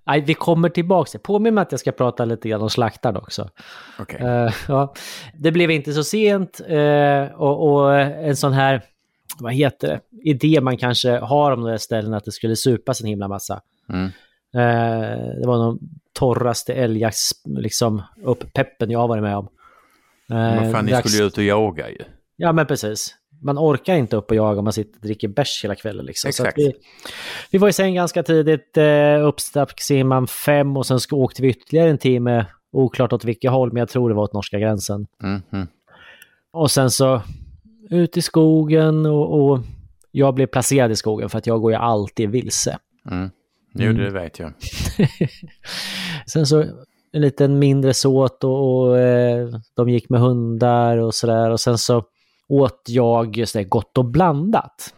nej, 0.06 0.20
vi 0.20 0.34
kommer 0.34 0.68
tillbaka. 0.68 1.18
Påminn 1.18 1.54
mig 1.54 1.62
att 1.62 1.72
jag 1.72 1.80
ska 1.80 1.92
prata 1.92 2.24
lite 2.24 2.48
grann 2.48 2.62
om 2.62 2.70
slaktaren 2.70 3.16
också. 3.16 3.50
Okej. 3.98 4.20
Eh, 4.20 4.52
ja. 4.68 4.94
Det 5.34 5.52
blev 5.52 5.70
inte 5.70 5.92
så 5.92 6.04
sent 6.04 6.60
eh, 6.68 7.22
och, 7.22 7.72
och 7.72 7.94
en 8.00 8.36
sån 8.36 8.52
här, 8.52 8.82
vad 9.38 9.52
heter 9.52 9.88
det, 9.88 10.00
idé 10.30 10.60
man 10.60 10.76
kanske 10.76 11.18
har 11.18 11.52
om 11.52 11.60
de 11.60 11.70
där 11.70 11.78
ställena 11.78 12.16
att 12.16 12.24
det 12.24 12.32
skulle 12.32 12.56
supas 12.56 13.00
en 13.00 13.06
himla 13.06 13.28
massa. 13.28 13.60
Mm. 13.88 14.10
Eh, 14.54 15.40
det 15.40 15.46
var 15.46 15.58
de 15.58 15.78
torraste 16.12 16.74
älgjakts, 16.74 17.30
liksom, 17.44 18.02
upppeppen 18.24 18.90
jag 18.90 19.08
varit 19.08 19.22
med 19.22 19.36
om. 19.36 19.48
Eh, 20.30 20.36
Men 20.36 20.72
fan, 20.72 20.84
ni 20.84 20.90
dags- 20.92 21.08
skulle 21.08 21.22
ju 21.22 21.26
ut 21.28 21.38
och 21.38 21.44
jaga 21.44 21.90
ju. 21.90 21.98
Ja, 22.36 22.52
men 22.52 22.66
precis. 22.66 23.14
Man 23.42 23.58
orkar 23.58 23.94
inte 23.94 24.16
upp 24.16 24.30
och 24.30 24.36
jaga 24.36 24.58
om 24.58 24.64
man 24.64 24.72
sitter 24.72 24.96
och 24.96 25.02
dricker 25.02 25.28
bärs 25.28 25.64
hela 25.64 25.74
kvällen. 25.74 26.06
Liksom. 26.06 26.28
Exakt. 26.28 26.58
vi, 26.58 26.72
vi 27.50 27.58
var 27.58 27.68
i 27.68 27.72
säng 27.72 27.94
ganska 27.94 28.22
tidigt, 28.22 28.76
eh, 28.76 29.26
uppstack 29.26 29.80
simman 29.80 30.26
fem 30.26 30.76
och 30.76 30.86
sen 30.86 30.98
åkte 31.10 31.42
vi 31.42 31.48
ytterligare 31.48 31.90
en 31.90 31.98
timme, 31.98 32.46
oklart 32.72 33.12
åt 33.12 33.24
vilket 33.24 33.50
håll, 33.50 33.72
men 33.72 33.80
jag 33.80 33.88
tror 33.88 34.08
det 34.08 34.14
var 34.14 34.22
åt 34.22 34.32
norska 34.32 34.58
gränsen. 34.58 35.06
Mm, 35.22 35.42
mm. 35.52 35.66
Och 36.52 36.70
sen 36.70 36.90
så 36.90 37.22
ut 37.90 38.16
i 38.16 38.22
skogen 38.22 39.06
och, 39.06 39.40
och 39.50 39.60
jag 40.10 40.34
blev 40.34 40.46
placerad 40.46 40.90
i 40.90 40.96
skogen 40.96 41.28
för 41.28 41.38
att 41.38 41.46
jag 41.46 41.60
går 41.60 41.72
ju 41.72 41.78
alltid 41.78 42.30
vilse. 42.30 42.78
Mm. 43.10 43.30
Jo, 43.78 43.90
Mm. 43.90 44.02
det 44.04 44.10
vet 44.10 44.38
jag. 44.38 44.52
Sen 46.26 46.46
så 46.46 46.64
en 47.12 47.20
liten 47.20 47.58
mindre 47.58 47.94
såt 47.94 48.44
och, 48.44 48.80
och 48.88 48.98
eh, 48.98 49.48
de 49.76 49.88
gick 49.88 50.08
med 50.10 50.20
hundar 50.20 50.96
och 50.96 51.14
sådär 51.14 51.50
och 51.50 51.60
sen 51.60 51.78
så 51.78 52.04
åt 52.48 52.82
jag 52.88 53.44
sådär 53.48 53.64
gott 53.64 53.98
och 53.98 54.04
blandat. 54.04 54.94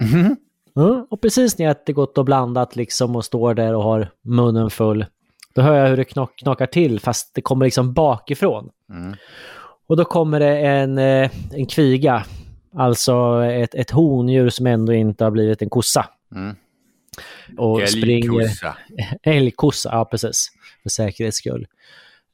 Mhm. 0.00 0.36
Ja, 0.74 1.06
och 1.10 1.20
precis 1.20 1.58
när 1.58 1.66
jag 1.66 1.70
äter 1.76 1.92
gott 1.92 2.18
och 2.18 2.24
blandat 2.24 2.76
liksom 2.76 3.16
och 3.16 3.24
står 3.24 3.54
där 3.54 3.74
och 3.74 3.82
har 3.82 4.10
munnen 4.24 4.70
full, 4.70 5.06
då 5.54 5.62
hör 5.62 5.74
jag 5.74 5.88
hur 5.88 5.96
det 5.96 6.04
knock, 6.04 6.38
knockar 6.38 6.66
till 6.66 7.00
fast 7.00 7.34
det 7.34 7.40
kommer 7.42 7.64
liksom 7.66 7.92
bakifrån. 7.92 8.68
Mm. 8.90 9.14
Och 9.86 9.96
då 9.96 10.04
kommer 10.04 10.40
det 10.40 10.58
en, 10.58 10.98
eh, 10.98 11.30
en 11.52 11.66
kviga, 11.66 12.24
alltså 12.76 13.44
ett, 13.44 13.74
ett 13.74 13.90
hondjur 13.90 14.48
som 14.48 14.66
ändå 14.66 14.92
inte 14.92 15.24
har 15.24 15.30
blivit 15.30 15.62
en 15.62 15.70
kossa. 15.70 16.06
Och 17.56 17.88
springer... 17.88 18.40
Älgkossa. 18.40 18.76
Älgkossa, 19.22 19.88
ja 19.92 20.04
precis. 20.04 20.48
För 20.82 20.90
säkerhets 20.90 21.36
skull. 21.36 21.66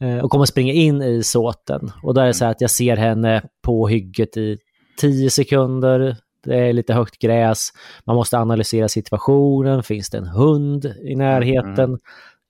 Eh, 0.00 0.18
och 0.18 0.30
kommer 0.30 0.44
springa 0.44 0.73
in 0.73 1.02
i 1.02 1.23
såten. 1.23 1.92
Och 2.02 2.14
då 2.14 2.20
är 2.20 2.26
det 2.26 2.35
så 2.35 2.44
här 2.44 2.52
att 2.52 2.61
jag 2.61 2.70
ser 2.70 2.97
henne 2.97 3.42
på 3.62 3.88
hygget 3.88 4.37
i 4.37 4.58
10 5.00 5.30
sekunder, 5.30 6.16
det 6.44 6.56
är 6.56 6.73
lite 6.73 6.94
högt 6.94 7.18
gräs, 7.18 7.73
man 8.04 8.16
måste 8.16 8.38
analysera 8.38 8.88
situationen, 8.88 9.82
finns 9.82 10.11
det 10.11 10.18
en 10.18 10.26
hund 10.26 10.94
i 11.02 11.16
närheten? 11.16 11.85
Mm. 11.85 11.99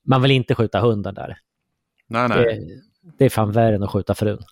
Man 0.06 0.22
vill 0.22 0.30
inte 0.30 0.54
skjuta 0.54 0.80
hunden 0.80 1.14
där. 1.14 1.38
Nej, 2.08 2.28
nej. 2.28 2.44
Det, 2.44 2.80
det 3.18 3.24
är 3.24 3.28
fan 3.28 3.52
värre 3.52 3.74
än 3.74 3.82
att 3.82 3.90
skjuta 3.90 4.14
frun. 4.14 4.42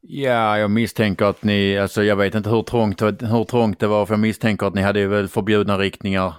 Ja, 0.00 0.58
jag 0.58 0.70
misstänker 0.70 1.24
att 1.24 1.42
ni, 1.42 1.78
alltså 1.78 2.02
jag 2.02 2.16
vet 2.16 2.34
inte 2.34 2.50
hur 2.50 2.62
trångt, 2.62 3.02
hur 3.02 3.44
trångt 3.44 3.80
det 3.80 3.86
var, 3.86 4.06
för 4.06 4.14
jag 4.14 4.20
misstänker 4.20 4.66
att 4.66 4.74
ni 4.74 4.82
hade 4.82 5.06
väl 5.06 5.28
förbjudna 5.28 5.78
riktningar. 5.78 6.34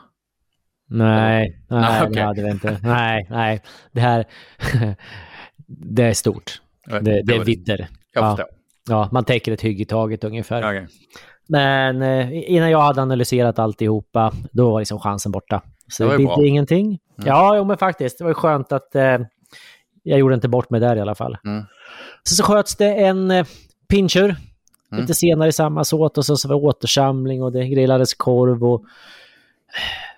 Nej, 0.89 1.61
nej, 1.69 1.81
Nej, 1.81 2.01
det 2.01 2.07
okej. 2.07 2.23
hade 2.23 2.43
vi 2.43 2.49
inte. 2.49 2.79
Nej, 2.83 3.27
nej. 3.29 3.61
Det 3.91 3.99
här, 4.01 4.25
det 5.67 6.03
är 6.03 6.13
stort. 6.13 6.61
Det, 6.85 6.99
det 6.99 7.33
är 7.33 7.37
var- 7.37 7.45
vidder. 7.45 7.87
Ja. 8.13 8.37
Ja, 8.89 9.09
man 9.11 9.23
täcker 9.23 9.51
ett 9.51 9.61
hygge 9.61 9.81
i 9.83 9.85
taget 9.85 10.23
ungefär. 10.23 10.59
Okej. 10.63 10.87
Men 11.49 12.01
eh, 12.01 12.51
innan 12.51 12.71
jag 12.71 12.81
hade 12.81 13.01
analyserat 13.01 13.59
alltihopa, 13.59 14.33
då 14.51 14.71
var 14.71 14.79
liksom 14.79 14.99
chansen 14.99 15.31
borta. 15.31 15.61
Så 15.91 16.03
Det 16.03 16.09
det 16.11 16.17
bidde 16.17 16.27
bra. 16.27 16.35
Mm. 16.35 16.47
ingenting. 16.47 16.99
Ja, 17.25 17.57
jo, 17.57 17.63
men 17.65 17.77
faktiskt. 17.77 18.17
Det 18.17 18.23
var 18.23 18.33
skönt 18.33 18.71
att 18.71 18.95
eh, 18.95 19.17
jag 20.03 20.19
gjorde 20.19 20.35
inte 20.35 20.47
bort 20.49 20.69
mig 20.69 20.79
där 20.79 20.95
i 20.95 20.99
alla 21.01 21.15
fall. 21.15 21.37
Mm. 21.45 21.63
Så, 22.23 22.35
så 22.35 22.43
sköts 22.43 22.75
det 22.75 22.93
en 22.95 23.31
eh, 23.31 23.45
pincher 23.89 24.35
Mm. 24.91 25.01
lite 25.01 25.13
senare 25.13 25.49
i 25.49 25.51
samma 25.51 25.83
såt 25.83 26.17
och 26.17 26.25
så, 26.25 26.37
så 26.37 26.47
var 26.47 26.55
det 26.55 26.61
återsamling 26.67 27.43
och 27.43 27.51
det 27.51 27.67
grillades 27.67 28.13
korv 28.13 28.63
och 28.63 28.83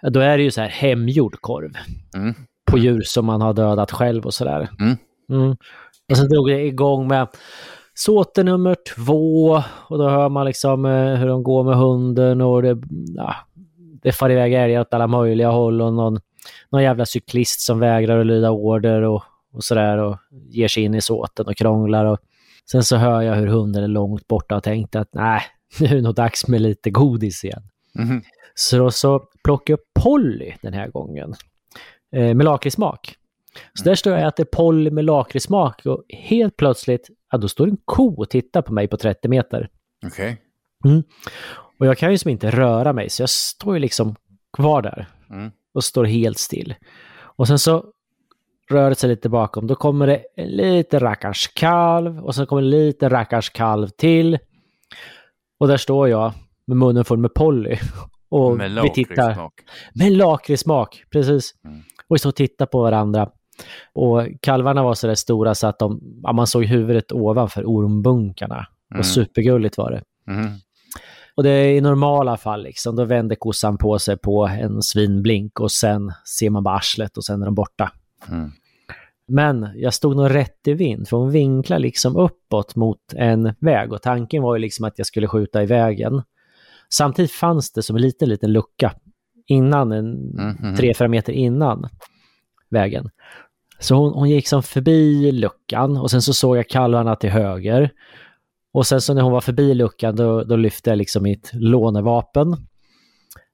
då 0.01 0.19
är 0.19 0.37
det 0.37 0.43
ju 0.43 0.51
så 0.51 0.61
här 0.61 0.69
hemgjord 0.69 1.41
korv 1.41 1.71
Mm. 2.15 2.33
på 2.71 2.77
djur 2.77 3.01
som 3.05 3.25
man 3.25 3.41
har 3.41 3.53
dödat 3.53 3.91
själv 3.91 4.25
och 4.25 4.33
sådär. 4.33 4.69
Mm. 4.79 4.97
Mm. 5.29 5.55
Och 6.11 6.17
sen 6.17 6.29
drog 6.29 6.49
jag 6.49 6.65
igång 6.65 7.07
med 7.07 7.27
såte 7.93 8.43
nummer 8.43 8.75
två 8.95 9.63
och 9.87 9.97
då 9.97 10.09
hör 10.09 10.29
man 10.29 10.45
liksom 10.45 10.85
eh, 10.85 11.13
hur 11.15 11.27
de 11.27 11.43
går 11.43 11.63
med 11.63 11.75
hunden 11.77 12.41
och 12.41 12.61
det, 12.61 12.77
ja, 13.15 13.35
det 14.01 14.11
far 14.11 14.29
iväg 14.29 14.53
älgar 14.53 14.81
åt 14.81 14.93
alla 14.93 15.07
möjliga 15.07 15.49
håll 15.49 15.81
och 15.81 15.93
någon, 15.93 16.19
någon 16.71 16.83
jävla 16.83 17.05
cyklist 17.05 17.61
som 17.61 17.79
vägrar 17.79 18.19
att 18.19 18.25
lyda 18.25 18.51
order 18.51 19.01
och, 19.01 19.23
och 19.53 19.63
sådär 19.63 19.97
och 19.97 20.17
ger 20.49 20.67
sig 20.67 20.83
in 20.83 20.95
i 20.95 21.01
såten 21.01 21.45
och 21.47 21.55
krånglar. 21.57 22.05
Och 22.05 22.17
sen 22.71 22.83
så 22.83 22.97
hör 22.97 23.21
jag 23.21 23.35
hur 23.35 23.47
hunden 23.47 23.83
är 23.83 23.87
långt 23.87 24.27
borta 24.27 24.55
och 24.55 24.63
tänkte 24.63 24.99
att 24.99 25.09
nej, 25.11 25.41
nu 25.79 25.85
är 25.87 25.95
det 25.95 26.01
nog 26.01 26.15
dags 26.15 26.47
med 26.47 26.61
lite 26.61 26.89
godis 26.89 27.43
igen. 27.43 27.68
Mhm. 27.93 28.22
Så 28.55 28.77
då 28.77 28.91
så 28.91 29.19
plockade 29.43 29.72
jag 29.72 30.03
Polly 30.03 30.53
den 30.62 30.74
här 30.74 30.88
gången. 30.88 31.34
Eh, 32.15 32.34
med 32.36 32.43
lakritssmak. 32.43 33.15
Så 33.74 33.84
där 33.84 33.96
står 33.96 34.13
jag 34.13 34.22
och 34.22 34.27
äter 34.27 34.43
Polly 34.43 34.91
med 34.91 35.05
lakritssmak 35.05 35.86
och 35.86 36.03
helt 36.10 36.58
plötsligt, 36.58 37.10
ja 37.31 37.38
då 37.38 37.48
står 37.48 37.67
en 37.67 37.77
ko 37.86 38.13
och 38.22 38.29
tittar 38.29 38.62
på 38.62 38.74
mig 38.74 38.88
på 38.88 38.98
30 38.98 39.27
meter. 39.27 39.69
Okej. 40.05 40.38
Och 41.79 41.86
jag 41.86 41.98
kan 41.98 42.12
ju 42.12 42.17
som 42.17 42.31
inte 42.31 42.51
röra 42.51 42.93
mig 42.93 43.10
så 43.10 43.22
jag 43.22 43.29
står 43.29 43.74
ju 43.74 43.79
liksom 43.79 44.15
kvar 44.58 44.81
där 44.81 45.08
Mm. 45.29 45.51
och 45.74 45.84
står 45.84 46.05
helt 46.05 46.38
still. 46.38 46.75
Och 47.19 47.48
sen 47.48 47.60
så 47.60 47.86
rör 48.69 48.89
det 48.89 48.96
sig 48.96 49.10
lite 49.10 49.29
bakom. 49.29 49.67
Då 49.67 49.75
kommer 49.75 50.08
det 50.08 50.24
en 50.36 50.48
liten 50.50 51.00
rackars 51.00 51.48
kalv 51.48 52.19
och 52.19 52.36
sen 52.36 52.46
kommer 52.46 52.62
en 52.62 52.69
liten 52.69 53.10
rackars 53.10 53.50
kalv 53.50 53.88
till. 53.88 54.39
Och 55.60 55.67
där 55.67 55.77
står 55.77 56.10
jag 56.10 56.31
med 56.69 56.77
munnen 56.77 57.05
full 57.05 57.19
med 57.19 57.33
Polly. 57.33 57.77
Och 58.31 58.57
Med 58.57 58.71
lakritssmak. 58.71 59.53
Med 59.93 60.11
lakritssmak, 60.11 61.03
precis. 61.11 61.53
Mm. 61.65 61.79
Och 62.07 62.15
vi 62.15 62.19
står 62.19 62.29
och 62.29 62.35
tittar 62.35 62.65
på 62.65 62.81
varandra. 62.81 63.29
Och 63.93 64.27
kalvarna 64.41 64.83
var 64.83 64.93
så 64.93 65.07
där 65.07 65.15
stora 65.15 65.55
så 65.55 65.67
att 65.67 65.79
de, 65.79 66.01
ja, 66.23 66.33
man 66.33 66.47
såg 66.47 66.65
huvudet 66.65 67.11
ovanför 67.11 67.63
ormbunkarna. 67.65 68.67
Mm. 68.93 69.03
supergulligt 69.03 69.77
var 69.77 69.91
det. 69.91 70.03
Mhm. 70.31 70.49
Och 71.35 71.43
det 71.43 71.49
är 71.49 71.71
i 71.71 71.81
normala 71.81 72.38
fall, 72.38 72.63
liksom, 72.63 72.95
då 72.95 73.05
vänder 73.05 73.35
kossan 73.35 73.77
på 73.77 73.99
sig 73.99 74.17
på 74.17 74.47
en 74.47 74.81
svinblink 74.81 75.59
och 75.59 75.71
sen 75.71 76.11
ser 76.38 76.49
man 76.49 76.63
bara 76.63 76.75
arslet 76.75 77.17
och 77.17 77.25
sen 77.25 77.41
är 77.41 77.45
de 77.45 77.55
borta. 77.55 77.91
Mm. 78.29 78.51
Men 79.27 79.69
jag 79.75 79.93
stod 79.93 80.15
nog 80.15 80.35
rätt 80.35 80.67
i 80.67 80.73
vind, 80.73 81.07
för 81.07 81.17
hon 81.17 81.31
vinklar 81.31 81.79
liksom 81.79 82.15
uppåt 82.15 82.75
mot 82.75 83.13
en 83.15 83.53
väg 83.59 83.93
och 83.93 84.01
tanken 84.01 84.43
var 84.43 84.55
ju 84.55 84.61
liksom 84.61 84.85
att 84.85 84.97
jag 84.97 85.07
skulle 85.07 85.27
skjuta 85.27 85.63
i 85.63 85.65
vägen. 85.65 86.21
Samtidigt 86.93 87.31
fanns 87.31 87.72
det 87.72 87.84
som 87.84 87.96
en 87.96 88.01
liten, 88.01 88.29
liten 88.29 88.51
lucka 88.53 88.93
innan, 89.48 89.91
en 89.91 90.12
Mhm. 90.15 90.75
tre, 90.77 90.93
fyra 90.93 91.08
meter 91.08 91.34
innan 91.34 91.89
vägen. 92.69 93.10
Så 93.79 93.96
hon, 93.96 94.13
hon 94.13 94.29
gick 94.29 94.48
som 94.48 94.63
förbi 94.63 95.31
luckan 95.31 95.98
och 95.98 96.12
sen 96.12 96.22
så 96.22 96.34
såg 96.34 96.58
jag 96.58 96.67
kalvarna 96.69 97.15
till 97.15 97.29
höger. 97.29 97.91
Och 98.74 98.88
sen 98.88 99.01
så 99.01 99.13
när 99.13 99.22
hon 99.22 99.31
var 99.31 99.41
förbi 99.41 99.74
luckan 99.74 100.15
då, 100.15 100.43
då 100.43 100.55
lyfte 100.55 100.89
jag 100.89 100.98
liksom 100.98 101.24
mitt 101.24 101.51
lånevapen. 101.53 102.51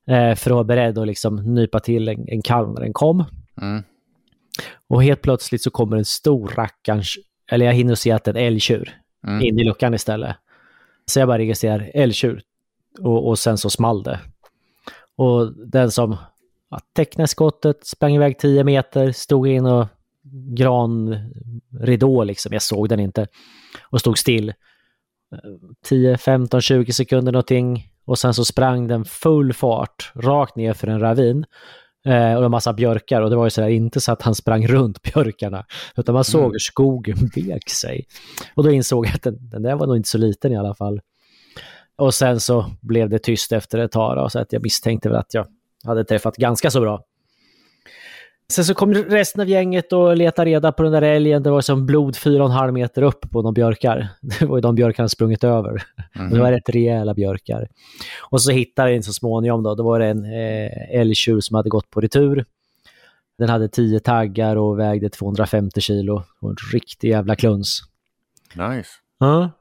Eh, 0.08 0.36
för 0.36 0.52
att 0.52 0.56
vara 0.56 0.64
beredd 0.64 0.98
att 0.98 1.08
liksom 1.08 1.36
nypa 1.56 1.80
till 1.80 2.08
en, 2.08 2.26
en 2.30 2.42
kalv 2.42 2.70
när 2.74 2.82
den 2.82 2.94
kom. 2.94 3.24
Mm. 3.62 3.84
Och 4.90 5.04
helt 5.04 5.22
plötsligt 5.22 5.62
så 5.62 5.70
kommer 5.72 5.98
en 5.98 6.06
stor 6.06 6.48
rackarns, 6.48 7.16
eller 7.52 7.66
jag 7.66 7.74
hinner 7.74 7.96
se 7.96 8.12
att 8.12 8.24
det 8.24 8.32
är 8.32 8.36
en 8.36 8.46
älgtjur 8.48 8.98
Mm. 9.28 9.42
in 9.42 9.60
i 9.60 9.64
luckan 9.64 9.94
istället. 9.94 10.36
Så 11.06 11.20
jag 11.20 11.28
bara 11.28 11.38
registrerar 11.38 11.92
älgtjur 11.94 12.42
och, 13.00 13.28
och 13.28 13.40
sen 13.40 13.58
så 13.58 13.70
small 13.70 14.04
det. 14.04 14.20
Och 15.16 15.54
den 15.54 15.92
som 15.92 16.18
ja, 16.70 16.80
tecknade 16.96 17.28
skottet 17.28 17.86
sprang 17.86 18.16
iväg 18.16 18.38
10 18.40 18.64
meter, 18.64 19.12
stod 19.12 19.48
in 19.48 19.66
och 19.66 19.88
granridå 20.58 22.24
liksom, 22.24 22.54
jag 22.54 22.62
såg 22.62 22.90
den 22.90 23.00
inte, 23.00 23.28
och 23.90 24.00
stod 24.00 24.18
still. 24.18 24.50
Eh, 24.50 24.54
10, 25.86 26.18
15, 26.18 26.62
20 26.62 26.94
sekunder 26.94 27.32
någonting 27.32 27.92
och 28.06 28.20
sen 28.20 28.34
så 28.34 28.46
sprang 28.46 28.88
den 28.88 29.06
full 29.06 29.54
fart 29.54 30.12
rakt 30.16 30.56
ner 30.56 30.74
för 30.74 30.88
en 30.88 31.00
ravin. 31.00 31.46
Eh, 32.06 32.34
och 32.36 32.46
en 32.46 32.52
massa 32.52 32.74
björkar 32.74 33.22
och 33.22 33.30
det 33.30 33.36
var 33.36 33.44
ju 33.46 33.50
sådär, 33.50 33.68
inte 33.68 34.02
så 34.02 34.12
att 34.12 34.22
han 34.22 34.36
sprang 34.36 34.68
runt 34.68 35.02
björkarna, 35.02 35.66
utan 35.98 36.16
man 36.16 36.24
såg 36.24 36.42
Mm. 36.42 36.52
hur 36.52 36.60
skogen 36.60 37.18
vek 37.36 37.70
sig. 37.70 38.06
Och 38.56 38.64
då 38.64 38.72
insåg 38.72 39.06
jag 39.06 39.16
att 39.16 39.24
den, 39.24 39.50
den 39.50 39.64
där 39.64 39.76
var 39.76 39.88
nog 39.88 39.98
inte 39.98 40.10
så 40.10 40.18
liten 40.18 40.52
i 40.52 40.58
alla 40.58 40.76
fall. 40.76 41.02
Och 41.98 42.14
sen 42.14 42.40
så 42.40 42.66
blev 42.82 43.10
det 43.10 43.20
tyst 43.20 43.52
efter 43.52 43.80
ett 43.80 43.92
tag 43.92 44.18
då, 44.18 44.30
så 44.30 44.40
att 44.40 44.54
jag 44.54 44.64
misstänkte 44.64 45.10
väl 45.10 45.18
att 45.18 45.34
jag 45.34 45.48
hade 45.86 46.04
träffat 46.04 46.38
ganska 46.38 46.72
så 46.72 46.82
bra. 46.82 47.04
Sen 48.52 48.66
så 48.66 48.74
kom 48.74 48.94
resten 48.94 49.42
av 49.42 49.50
gänget 49.50 49.94
och 49.94 50.18
letade 50.18 50.50
reda 50.52 50.72
på 50.72 50.84
den 50.84 50.92
där 50.92 51.02
älgen. 51.02 51.44
Det 51.44 51.50
var 51.50 51.62
som 51.62 51.86
blod 51.86 52.18
fyra 52.18 52.44
och 52.44 52.50
en 52.50 52.56
halv 52.56 52.74
meter 52.74 53.02
upp 53.02 53.32
på 53.32 53.42
de 53.42 53.54
björkar. 53.54 54.10
Det 54.40 54.46
var 54.46 54.58
ju 54.58 54.62
de 54.62 54.76
björkarna 54.76 55.10
sprungit 55.10 55.44
över. 55.44 55.84
Mhm. 56.16 56.30
Det 56.30 56.40
var 56.40 56.52
rätt 56.52 56.70
rejäla 56.70 57.14
björkar. 57.14 57.68
Och 58.30 58.42
så 58.42 58.52
hittade 58.52 58.90
jag 58.90 58.98
en 58.98 59.04
så 59.04 59.14
småningom 59.14 59.64
då. 59.64 59.76
Då 59.76 59.84
var 59.84 60.00
det 60.00 60.08
en 60.08 60.26
eh, 60.26 61.00
älgtjur 61.00 61.40
som 61.40 61.56
hade 61.56 61.70
gått 61.70 61.90
på 61.90 62.02
retur. 62.02 62.46
Den 63.38 63.50
hade 63.50 63.68
10 63.68 64.00
taggar 64.00 64.56
och 64.56 64.80
vägde 64.80 65.10
250 65.10 65.82
kilo. 65.82 66.24
Och 66.42 66.50
en 66.50 66.56
riktig 66.74 67.10
jävla 67.10 67.36
kluns. 67.36 67.82
Nice. 68.56 68.90
Ja. 69.20 69.52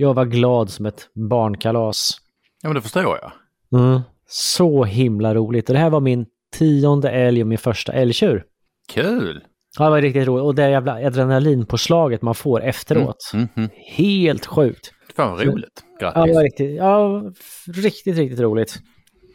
Jag 0.00 0.14
var 0.14 0.24
glad 0.24 0.70
som 0.70 0.86
ett 0.86 1.08
barnkalas. 1.30 2.18
Ja, 2.62 2.68
men 2.68 2.74
det 2.74 2.82
förstår 2.82 3.18
jag. 3.22 3.32
Mm. 3.80 4.00
Så 4.26 4.84
himla 4.84 5.34
roligt. 5.34 5.68
Och 5.68 5.74
det 5.74 5.80
här 5.80 5.90
var 5.90 6.00
min 6.00 6.26
tionde 6.58 7.10
älg 7.10 7.42
och 7.42 7.48
min 7.48 7.58
första 7.58 7.92
älgtjur. 7.92 8.44
Kul! 8.88 9.44
Ja, 9.78 9.84
det 9.84 9.90
var 9.90 10.02
riktigt 10.02 10.26
roligt. 10.26 10.42
Och 10.44 10.54
det 10.54 10.70
jävla 10.70 10.92
adrenalinpåslaget 10.92 12.22
man 12.22 12.34
får 12.34 12.62
efteråt. 12.64 13.30
Mm. 13.34 13.48
Mhm. 13.54 13.68
Helt 13.96 14.46
sjukt. 14.46 14.92
Fan 15.16 15.30
vad 15.30 15.46
roligt. 15.46 15.84
Ja, 16.00 16.06
Grattis. 16.06 16.24
det 16.30 16.34
var 16.34 16.42
riktigt, 16.42 16.76
ja, 16.76 17.22
riktigt, 17.66 18.16
riktigt 18.16 18.40
roligt. 18.40 18.78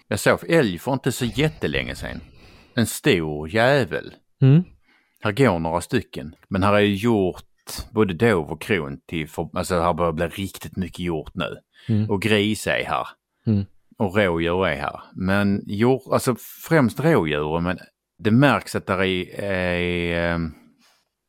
Jag 0.07 0.19
såg 0.19 0.39
älg 0.49 0.79
för 0.79 0.93
inte 0.93 1.11
så 1.11 1.25
jättelänge 1.25 1.95
sedan. 1.95 2.19
En 2.75 2.85
stor 2.85 3.49
jävel. 3.49 4.13
Mm. 4.41 4.63
Här 5.23 5.31
går 5.31 5.59
några 5.59 5.81
stycken. 5.81 6.35
Men 6.49 6.63
här 6.63 6.73
är 6.73 6.79
gjort 6.79 7.43
både 7.91 8.13
dov 8.13 8.51
och 8.51 8.61
kron 8.61 8.99
till, 9.07 9.29
för, 9.29 9.49
alltså 9.53 9.79
här 9.79 9.93
börjar 9.93 10.11
bli 10.11 10.27
riktigt 10.27 10.77
mycket 10.77 10.99
gjort 10.99 11.31
nu. 11.33 11.57
Mm. 11.89 12.09
Och 12.09 12.21
gris 12.21 12.67
är 12.67 12.83
här. 12.83 13.07
Mm. 13.47 13.65
Och 13.97 14.17
rådjur 14.17 14.67
är 14.67 14.75
här. 14.75 15.01
Men 15.15 15.63
djur, 15.67 16.13
alltså 16.13 16.35
främst 16.67 16.99
rådjuren, 16.99 17.63
men 17.63 17.77
det 18.17 18.31
märks 18.31 18.75
att 18.75 18.85
där 18.85 19.03
är, 19.03 19.39
är, 19.43 20.33
ehm, 20.33 20.51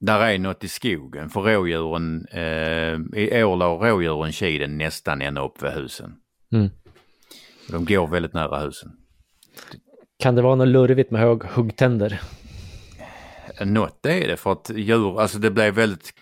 där 0.00 0.20
är 0.20 0.38
något 0.38 0.64
i 0.64 0.68
skogen. 0.68 1.30
För 1.30 1.40
rådjuren, 1.40 2.26
eh, 2.30 3.22
i 3.22 3.44
år 3.44 3.56
la 3.56 3.66
rådjuren 3.66 4.32
kiden 4.32 4.78
nästan 4.78 5.22
ända 5.22 5.44
upp 5.44 5.62
vid 5.62 5.70
husen. 5.70 6.14
Mm. 6.52 6.70
De 7.68 7.84
går 7.84 8.06
väldigt 8.06 8.34
nära 8.34 8.58
husen. 8.58 8.90
Kan 10.18 10.34
det 10.34 10.42
vara 10.42 10.54
något 10.54 10.68
lurvigt 10.68 11.10
med 11.10 11.20
hög 11.20 11.44
huggtänder? 11.44 12.20
Något 13.60 14.06
är 14.06 14.28
det 14.28 14.36
för 14.36 14.52
att 14.52 14.70
djur, 14.74 15.20
alltså 15.20 15.38
det 15.38 15.50
blev 15.50 15.74
väldigt, 15.74 16.12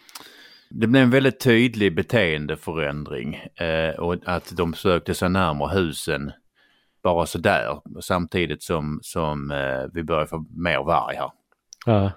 det 0.75 0.87
blev 0.87 1.03
en 1.03 1.11
väldigt 1.11 1.41
tydlig 1.41 1.95
beteendeförändring 1.95 3.35
eh, 3.35 4.01
och 4.01 4.17
att 4.25 4.57
de 4.57 4.75
sökte 4.75 5.15
sig 5.15 5.31
närmare 5.31 5.79
husen 5.79 6.33
bara 7.03 7.27
sådär 7.27 7.81
samtidigt 8.01 8.63
som, 8.63 9.01
som 9.03 9.51
eh, 9.51 9.91
vi 9.93 10.05
börjar 10.05 10.27
få 10.27 10.45
mer 10.57 10.85
varg 10.85 11.17
här. 11.17 11.31
Ja. 11.87 12.11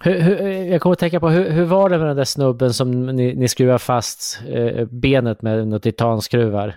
Hur, 0.00 0.20
hur, 0.20 0.36
jag 0.46 0.80
kommer 0.80 0.92
att 0.92 0.98
tänka 0.98 1.20
på, 1.20 1.28
hur, 1.28 1.50
hur 1.50 1.64
var 1.64 1.88
det 1.88 1.98
med 1.98 2.06
den 2.06 2.16
där 2.16 2.24
snubben 2.24 2.74
som 2.74 3.06
ni, 3.06 3.34
ni 3.34 3.48
skruvade 3.48 3.78
fast 3.78 4.40
eh, 4.48 4.86
benet 4.86 5.42
med 5.42 5.68
några 5.68 5.80
titanskruvar? 5.80 6.74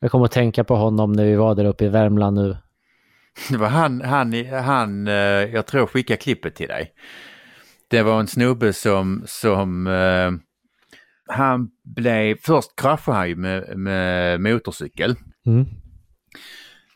Jag 0.00 0.10
kommer 0.10 0.24
att 0.24 0.32
tänka 0.32 0.64
på 0.64 0.76
honom 0.76 1.12
när 1.12 1.24
vi 1.24 1.36
var 1.36 1.54
där 1.54 1.64
uppe 1.64 1.84
i 1.84 1.88
Värmland 1.88 2.36
nu. 2.36 2.56
Det 3.50 3.56
var 3.56 3.68
han, 3.68 4.00
han, 4.00 4.46
han 4.46 5.08
eh, 5.08 5.14
jag 5.14 5.66
tror 5.66 5.86
skickade 5.86 6.16
klippet 6.16 6.54
till 6.54 6.68
dig. 6.68 6.92
Det 7.90 8.02
var 8.02 8.20
en 8.20 8.26
snubbe 8.26 8.72
som, 8.72 9.22
som 9.26 9.86
eh, 9.86 10.32
han 11.34 11.70
blev, 11.84 12.36
först 12.42 12.76
kraschade 12.76 13.16
han 13.16 13.28
ju 13.28 13.36
med, 13.36 13.78
med 13.78 14.40
motorcykel. 14.40 15.16
Mm. 15.46 15.66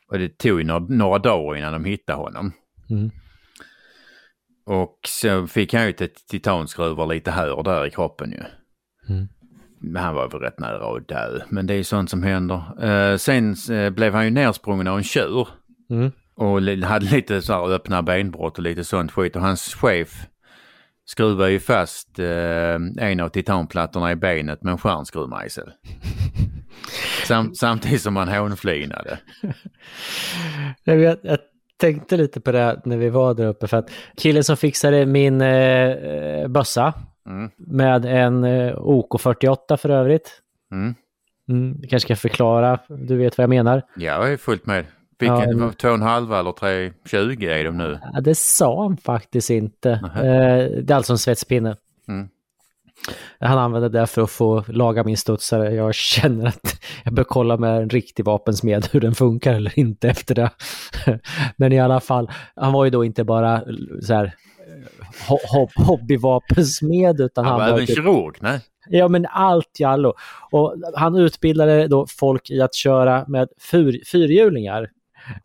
Och 0.08 0.18
det 0.18 0.38
tog 0.38 0.58
ju 0.58 0.64
några, 0.64 0.86
några 0.88 1.18
dagar 1.18 1.58
innan 1.58 1.72
de 1.72 1.84
hittade 1.84 2.18
honom. 2.18 2.52
Mm. 2.90 3.10
Och 4.66 4.98
så 5.08 5.46
fick 5.46 5.74
han 5.74 5.82
ju 5.82 5.90
ett 5.90 6.26
titanskruvar 6.30 7.06
lite 7.06 7.30
här 7.30 7.52
och 7.52 7.64
där 7.64 7.86
i 7.86 7.90
kroppen 7.90 8.30
ju. 8.30 8.42
Mm. 9.14 9.28
Men 9.80 10.02
han 10.02 10.14
var 10.14 10.28
väl 10.28 10.40
rätt 10.40 10.58
nära 10.58 10.96
att 10.96 11.08
dö. 11.08 11.40
Men 11.48 11.66
det 11.66 11.74
är 11.74 11.78
ju 11.78 11.84
sånt 11.84 12.10
som 12.10 12.22
händer. 12.22 12.84
Eh, 12.84 13.16
sen 13.16 13.54
eh, 13.70 13.90
blev 13.90 14.14
han 14.14 14.24
ju 14.24 14.30
nersprungen 14.30 14.86
av 14.86 14.98
en 14.98 15.04
tjur. 15.04 15.48
Mm. 15.90 16.10
Och 16.36 16.60
hade 16.62 17.06
lite 17.06 17.42
så 17.42 17.52
här 17.52 17.72
öppna 17.72 18.02
benbrott 18.02 18.58
och 18.58 18.64
lite 18.64 18.84
sånt 18.84 19.12
skit. 19.12 19.36
Och 19.36 19.42
hans 19.42 19.74
chef 19.74 20.26
skruvade 21.04 21.50
ju 21.50 21.61
fast 21.61 22.18
eh, 22.18 22.75
en 22.99 23.20
av 23.20 23.28
titanplattorna 23.28 24.12
i 24.12 24.16
benet 24.16 24.62
med 24.62 24.73
en 24.73 24.78
stjärnskruvmejsel. 24.78 25.70
Sam, 27.26 27.54
samtidigt 27.54 28.02
som 28.02 28.16
han 28.16 28.28
hånflinade. 28.28 29.18
Jag, 30.84 31.18
jag 31.23 31.38
tänkte 31.76 32.16
lite 32.16 32.40
på 32.40 32.52
det 32.52 32.80
när 32.84 32.96
vi 32.96 33.11
var 33.11 33.34
där 33.34 33.46
uppe 33.46 33.66
för 33.66 33.76
att 33.76 33.90
killen 34.16 34.44
som 34.44 34.56
fixade 34.56 35.06
min 35.06 35.40
eh, 35.40 35.90
eh, 35.90 36.49
bössa 36.49 36.94
Mm. 37.26 37.50
med 37.56 38.04
en 38.04 38.44
eh, 38.44 38.76
OK48 38.76 39.76
för 39.76 39.88
övrigt. 39.88 40.40
Mm. 40.73 40.94
Mm, 41.49 41.80
kanske 41.80 42.00
ska 42.00 42.16
förklara, 42.16 42.78
du 42.88 43.16
vet 43.16 43.38
vad 43.38 43.42
jag 43.42 43.49
menar. 43.50 43.82
Ja, 43.96 44.02
jag 44.04 44.32
är 44.32 44.37
fullt 44.37 44.66
med. 44.66 44.84
Vilken, 45.18 45.59
Ja, 45.59 45.73
två 45.73 45.88
och 45.88 45.94
en 45.94 46.02
halv 46.02 46.33
eller 46.33 46.50
3,20 46.50 47.49
är 47.49 47.64
de 47.64 47.76
nu. 47.76 47.99
Ja, 48.12 48.21
det 48.21 48.35
sa 48.35 48.83
han 48.83 48.97
faktiskt 48.97 49.50
inte. 49.50 49.90
Eh, 49.90 50.83
det 50.83 50.90
är 50.90 50.94
alltså 50.94 51.12
en 51.12 51.18
svetspinne. 51.18 51.76
Mm. 52.09 52.28
Han 53.40 53.59
använde 53.59 53.88
det 53.88 54.06
för 54.06 54.23
att 54.23 54.30
få 54.30 54.64
laga 54.68 55.04
min 55.04 55.16
studsare. 55.16 55.75
Jag 55.75 55.94
känner 55.94 56.47
att 56.47 56.80
jag 57.04 57.14
bör 57.14 57.25
kolla 57.25 57.56
med 57.56 57.83
en 57.83 57.90
riktig 57.90 58.25
vapensmed 58.25 58.88
hur 58.92 59.00
den 59.00 59.14
funkar 59.14 59.54
eller 59.54 59.78
inte 59.78 60.09
efter 60.09 60.35
det. 60.35 60.50
Men 61.56 61.73
i 61.73 61.80
alla 61.80 62.00
fall, 62.00 62.30
han 62.56 62.73
var 62.73 62.85
ju 62.85 62.90
då 62.90 63.04
inte 63.04 63.25
bara 63.25 63.62
så 64.02 64.14
här 64.14 64.35
ho 65.28 65.38
ho 65.52 65.68
hobbyvapensmed 65.76 67.21
utan 67.21 67.44
Han 67.44 67.52
han, 67.52 67.61
var 67.61 67.71
var 67.71 67.76
även 67.76 67.87
typ, 67.87 67.97
kirurg, 67.97 68.37
nej. 68.40 68.61
Ja 68.88 69.09
men 69.09 69.26
allt 69.30 69.80
i 69.80 69.85
allo. 69.85 70.14
Och 70.50 70.75
han 70.94 71.16
utbildade 71.16 71.88
då 71.88 72.06
folk 72.06 72.50
i 72.50 72.61
att 72.61 72.75
köra 72.75 73.25
med 73.28 73.49
fyr, 73.71 74.02
fyrhjulingar. 74.12 74.88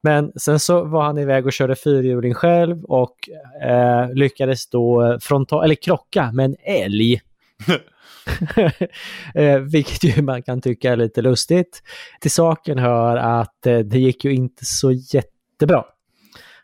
Men 0.01 0.31
sen 0.35 0.59
så 0.59 0.83
var 0.83 1.03
han 1.03 1.17
iväg 1.17 1.45
och 1.45 1.53
körde 1.53 1.75
fyrhjuling 1.75 2.33
själv 2.33 2.83
och 2.83 3.15
eh, 3.63 4.13
lyckades 4.13 4.69
då 4.69 5.17
frontal, 5.21 5.63
eller 5.63 5.75
krocka 5.75 6.31
med 6.31 6.45
en 6.45 6.55
älg. 6.63 7.21
eh, 9.35 9.59
vilket 9.59 10.03
ju 10.03 10.21
man 10.21 10.43
kan 10.43 10.61
tycka 10.61 10.91
är 10.91 10.97
lite 10.97 11.21
lustigt. 11.21 11.83
Till 12.21 12.31
saken 12.31 12.79
hör 12.79 13.17
att 13.17 13.65
eh, 13.65 13.79
det 13.79 13.99
gick 13.99 14.25
ju 14.25 14.33
inte 14.33 14.65
så 14.65 14.91
jättebra. 14.91 15.83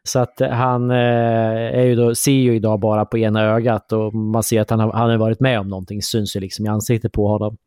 Så 0.03 0.19
att 0.19 0.41
eh, 0.41 0.49
han 0.49 0.91
eh, 0.91 0.97
är 1.77 1.83
ju 1.83 1.95
då, 1.95 2.15
ser 2.15 2.31
ju 2.31 2.55
idag 2.55 2.79
bara 2.79 3.05
på 3.05 3.17
ena 3.17 3.43
ögat 3.43 3.91
och 3.91 4.13
man 4.13 4.43
ser 4.43 4.61
att 4.61 4.69
han 4.69 4.79
har, 4.79 4.93
han 4.93 5.09
har 5.09 5.17
varit 5.17 5.39
med 5.39 5.59
om 5.59 5.69
någonting, 5.69 6.01
syns 6.01 6.35
ju 6.35 6.39
liksom 6.39 6.65
i 6.65 6.69
ansiktet 6.69 7.11
på 7.11 7.27
honom. 7.27 7.57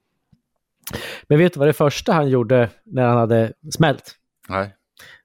Men 1.28 1.38
vet 1.38 1.52
du 1.52 1.58
vad 1.58 1.68
det 1.68 1.72
första 1.72 2.12
han 2.12 2.28
gjorde 2.28 2.70
när 2.84 3.06
han 3.06 3.16
hade 3.16 3.52
smält? 3.70 4.14
nej. 4.48 4.74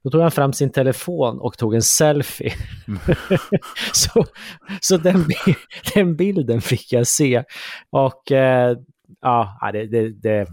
Då 0.02 0.10
tog 0.10 0.20
han 0.20 0.30
fram 0.30 0.52
sin 0.52 0.70
telefon 0.70 1.38
och 1.40 1.58
tog 1.58 1.74
en 1.74 1.82
selfie. 1.82 2.52
så 3.92 4.24
så 4.80 4.96
den, 4.96 5.24
den 5.94 6.16
bilden 6.16 6.60
fick 6.60 6.92
jag 6.92 7.06
se. 7.06 7.44
Och 7.90 8.32
eh, 8.32 8.76
ja, 9.20 9.70
det, 9.72 9.86
det, 9.86 10.08
det, 10.08 10.46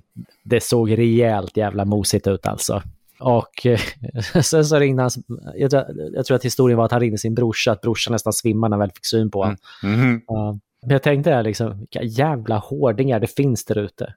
det 0.43 0.63
såg 0.63 0.97
rejält 0.97 1.57
jävla 1.57 1.86
mosigt 1.86 2.27
ut 2.27 2.47
alltså. 2.47 2.84
Och 3.19 3.65
eh, 3.65 3.79
sen 4.41 4.65
så 4.65 4.79
ringde 4.79 5.03
han, 5.03 5.12
jag 5.55 5.71
tror, 5.71 5.86
jag 6.13 6.25
tror 6.25 6.36
att 6.36 6.45
historien 6.45 6.77
var 6.77 6.86
att 6.86 6.91
han 6.91 7.01
ringde 7.01 7.17
sin 7.17 7.36
brorsa, 7.36 7.71
att 7.71 7.81
brorsan 7.81 8.12
nästan 8.12 8.34
svimmade 8.34 8.69
när 8.69 8.77
han 8.77 8.79
väl 8.79 8.91
fick 8.95 9.05
syn 9.05 9.31
på 9.31 9.39
honom. 9.43 9.57
Mhm. 9.84 10.21
Ja. 10.27 10.60
Men 10.81 10.91
jag 10.91 11.03
tänkte 11.03 11.29
där 11.29 11.43
liksom, 11.43 11.79
vilka 11.79 12.03
jävla 12.03 12.57
hårdingar 12.57 13.19
det 13.19 13.27
finns 13.36 13.65
där 13.65 13.77
ute. 13.77 14.13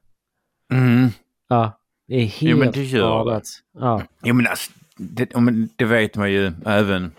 Mm. 0.72 1.08
Ja, 1.48 1.78
det 2.08 2.14
är 2.14 2.26
helt 2.26 2.42
Jo, 2.42 2.56
men 2.56 2.72
det 2.72 2.82
gör 2.84 3.00
galet. 3.00 3.44
Ja. 3.78 4.02
Jo 4.22 4.34
men 4.34 4.46
alltså, 4.46 4.70
det, 4.98 5.28
det 5.76 5.84
vet 5.84 6.16
man 6.16 6.32
ju 6.32 6.52
även, 6.66 7.12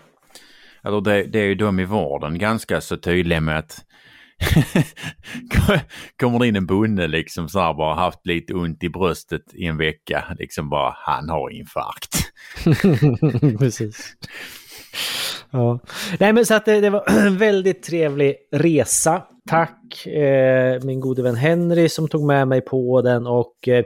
eller 0.84 1.00
det, 1.00 1.22
det 1.22 1.38
är 1.38 1.46
ju 1.46 1.54
de 1.54 1.80
i 1.80 1.84
vården 1.84 2.38
ganska 2.38 2.80
så 2.80 2.96
tydliga 2.96 3.40
med 3.40 3.58
att 3.58 3.84
kommer 6.20 6.38
det 6.38 6.48
in 6.48 6.56
en 6.56 6.66
bonde 6.66 7.06
liksom 7.06 7.48
så 7.48 7.60
här 7.60 7.74
bara 7.74 7.94
haft 7.94 8.26
lite 8.26 8.54
ont 8.54 8.82
i 8.82 8.88
bröstet 8.88 9.42
i 9.54 9.64
en 9.64 9.76
vecka, 9.76 10.24
liksom 10.38 10.68
bara 10.68 10.94
han 10.96 11.28
har 11.28 11.50
infarkt. 11.50 12.32
Precis. 13.58 14.16
Ja. 15.50 15.78
Nej 16.20 16.32
men 16.32 16.46
så 16.46 16.54
att 16.54 16.64
det, 16.64 16.80
det 16.80 16.90
var 16.90 17.04
en 17.08 17.38
väldigt 17.38 17.82
trevlig 17.82 18.36
resa. 18.52 19.22
Tack 19.48 20.06
eh, 20.06 20.82
min 20.82 21.00
gode 21.00 21.22
vän 21.22 21.36
Henry 21.36 21.88
som 21.88 22.08
tog 22.08 22.26
med 22.26 22.48
mig 22.48 22.60
på 22.60 23.02
den 23.02 23.26
och 23.26 23.68
eh, 23.68 23.84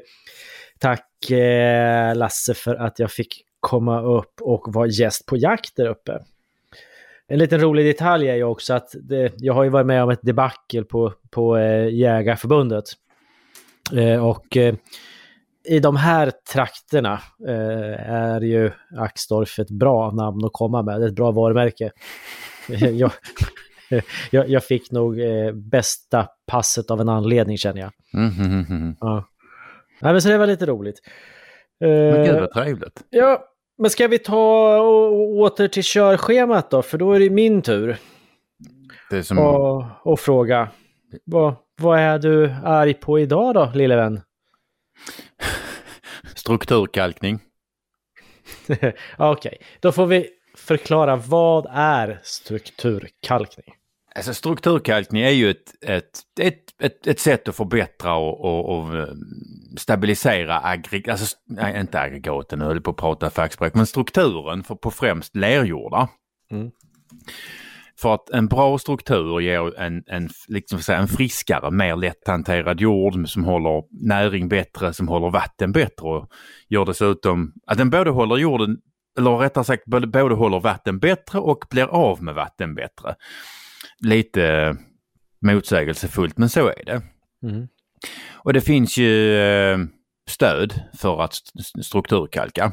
tack 0.79 1.31
eh, 1.31 2.17
Lasse 2.17 2.55
för 2.55 2.75
att 2.75 2.99
jag 2.99 3.11
fick 3.11 3.45
komma 3.61 4.03
upp 4.03 4.41
och 4.41 4.75
vara 4.75 4.87
gäst 4.87 5.27
på 5.27 5.37
jakt 5.37 5.77
där 5.77 5.87
uppe. 5.87 6.23
En 7.29 7.39
liten 7.39 7.61
rolig 7.61 7.87
detalj 7.87 8.29
är 8.29 8.35
ju 8.35 8.45
också 8.45 8.75
att 8.75 8.95
det, 9.03 9.33
jag 9.37 9.55
har 9.55 9.65
ju 9.65 9.71
varit 9.71 9.87
med 9.87 10.03
om 10.03 10.11
ett 10.11 10.23
debacle 10.23 10.85
på, 10.85 11.13
på 11.31 11.57
eh, 11.57 11.89
Jägarförbundet. 11.89 12.85
Eh, 13.93 14.27
och 14.27 14.57
eh, 14.57 14.75
i 15.65 15.79
de 15.79 15.97
här 15.97 16.33
trakterna 16.53 17.21
eh, 17.49 18.11
är 18.11 18.41
ju 18.41 18.71
Axdorf 18.97 19.59
ett 19.59 19.71
bra 19.71 20.11
namn 20.11 20.45
att 20.45 20.53
komma 20.53 20.83
med, 20.83 21.03
ett 21.03 21.15
bra 21.15 21.31
varumärke. 21.31 21.91
jag, 22.69 23.13
jag, 24.31 24.49
jag 24.49 24.65
fick 24.65 24.91
nog 24.91 25.21
eh, 25.21 25.53
bästa 25.53 26.29
passet 26.47 26.91
av 26.91 27.01
en 27.01 27.09
anledning 27.09 27.59
känner 27.59 27.81
jag. 27.81 27.93
Mm, 28.15 28.31
mm, 28.31 28.53
mm, 28.53 28.67
mm. 28.71 28.97
Ja. 29.01 29.25
Nej, 30.01 30.13
men 30.13 30.23
så 30.23 30.29
det 30.29 30.39
var 30.39 30.47
lite 30.47 30.67
roligt. 30.67 31.01
Men 31.81 32.25
gud 32.25 32.35
Eh, 32.35 32.41
vad 32.41 32.53
trevligt. 32.53 33.05
ja, 33.11 33.45
men 33.81 33.91
ska 33.91 34.09
vi 34.09 34.19
ta 34.19 34.79
och, 34.81 35.37
åter 35.37 35.69
till 35.69 35.83
körschemat 35.85 36.71
då? 36.71 36.83
För 36.83 36.99
då 36.99 37.13
är 37.13 37.21
det 37.21 37.31
min 37.31 37.63
tur 37.63 37.97
Det 39.11 39.25
som, 39.25 39.39
och, 39.39 39.85
och 40.03 40.21
fråga. 40.21 40.69
Vad, 41.25 41.55
vad 41.81 41.99
är 41.99 42.19
du 42.19 42.55
arg 42.65 42.95
på 42.95 43.19
idag 43.19 43.55
då, 43.55 43.73
lille 43.75 43.97
vän? 43.97 44.21
strukturkalkning. 46.35 47.41
Okej, 49.19 49.59
då 49.81 49.93
får 49.93 50.07
vi 50.07 50.29
förklara 50.57 51.17
vad 51.17 51.67
är 51.71 52.21
strukturkalkning? 52.23 53.75
Alltså 54.15 54.35
strukturkalkning 54.35 55.23
är 55.23 55.31
ju 55.31 55.51
ett, 55.51 55.85
ett, 55.85 56.21
ett, 56.41 56.63
ett, 56.83 57.07
ett 57.07 57.21
sätt 57.21 57.49
att 57.49 57.57
förbättra 57.57 58.15
och, 58.15 58.45
och, 58.45 58.79
och 58.79 59.09
stabilisera 59.77 60.61
aggregat, 60.61 61.21
alltså 61.21 61.37
nej, 61.47 61.81
inte 61.81 62.01
aggregaten, 62.01 62.59
nu 62.59 62.65
höll 62.65 62.81
på 62.81 62.91
att 62.91 62.97
prata 62.97 63.31
fackspråk, 63.31 63.75
men 63.75 63.87
strukturen 63.87 64.63
för, 64.63 64.75
på 64.75 64.91
främst 64.91 65.37
lerjordar. 65.37 66.09
Mm. 66.51 66.71
För 68.01 68.15
att 68.15 68.31
en 68.31 68.47
bra 68.47 68.79
struktur 68.79 69.41
ger 69.41 69.79
en, 69.79 70.03
en, 70.07 70.29
liksom 70.49 70.79
säga, 70.79 70.99
en 70.99 71.09
friskare, 71.09 71.71
mer 71.71 71.97
lätthanterad 71.97 72.81
jord 72.81 73.29
som 73.29 73.45
håller 73.45 74.07
näring 74.07 74.49
bättre, 74.49 74.93
som 74.93 75.09
håller 75.09 75.31
vatten 75.31 75.73
bättre 75.73 76.07
och 76.07 76.29
gör 76.69 76.85
dessutom 76.85 77.53
att 77.67 77.79
den 77.79 77.91
både 77.91 78.11
håller 78.11 78.37
jorden, 78.37 78.79
eller 79.19 79.37
rättare 79.37 79.65
sagt 79.65 79.85
både, 79.85 80.07
både 80.07 80.35
håller 80.35 80.61
vatten 80.61 80.99
bättre 80.99 81.39
och 81.39 81.65
blir 81.71 81.87
av 81.87 82.23
med 82.23 82.35
vatten 82.35 82.75
bättre. 82.75 83.15
Lite 83.99 84.77
motsägelsefullt 85.41 86.39
men 86.39 86.49
så 86.49 86.69
är 86.69 86.85
det. 86.85 87.03
Mm. 87.43 87.69
Och 88.33 88.53
det 88.53 88.61
finns 88.61 88.97
ju 88.97 89.37
eh, 89.41 89.79
stöd 90.27 90.81
för 90.99 91.21
att 91.23 91.33
st- 91.33 91.83
strukturkalka. 91.83 92.73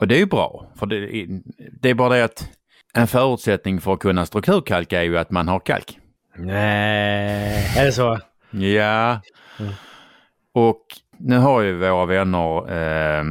Och 0.00 0.08
det 0.08 0.14
är 0.14 0.18
ju 0.18 0.26
bra, 0.26 0.72
för 0.76 0.86
det, 0.86 0.96
är- 1.16 1.40
det 1.80 1.90
är 1.90 1.94
bara 1.94 2.14
det 2.16 2.24
att 2.24 2.50
en 2.94 3.06
förutsättning 3.06 3.80
för 3.80 3.92
att 3.94 4.00
kunna 4.00 4.26
strukturkalka 4.26 4.98
är 5.00 5.04
ju 5.04 5.18
att 5.18 5.30
man 5.30 5.48
har 5.48 5.60
kalk. 5.60 5.98
Nej, 6.36 7.76
är 7.78 7.84
det 7.84 7.92
så? 7.92 8.18
Ja. 8.50 9.20
Mm. 9.58 9.72
Och 10.52 10.82
nu 11.18 11.36
har 11.38 11.60
ju 11.60 11.78
våra 11.78 12.06
vänner 12.06 12.58
eh, 12.58 13.24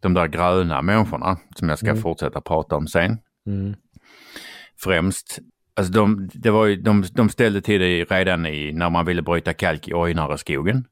de 0.00 0.14
där 0.14 0.26
gröna 0.26 0.82
människorna 0.82 1.36
som 1.54 1.68
jag 1.68 1.78
ska 1.78 1.90
Mm. 1.90 2.02
fortsätta 2.02 2.40
prata 2.40 2.76
om 2.76 2.86
sen. 2.86 3.18
Mm. 3.46 3.74
Främst, 4.76 5.38
alltså 5.78 5.92
de, 5.92 6.30
det 6.32 6.50
var 6.50 6.66
ju, 6.66 6.76
de, 6.76 7.04
de 7.12 7.28
ställde 7.28 7.60
till 7.60 7.80
det 7.80 8.04
redan 8.04 8.46
i, 8.46 8.72
när 8.72 8.90
man 8.90 9.06
ville 9.06 9.22
bryta 9.22 9.52
kalk 9.52 9.88
i 9.88 9.94
Ojnareskogen. 9.94 10.84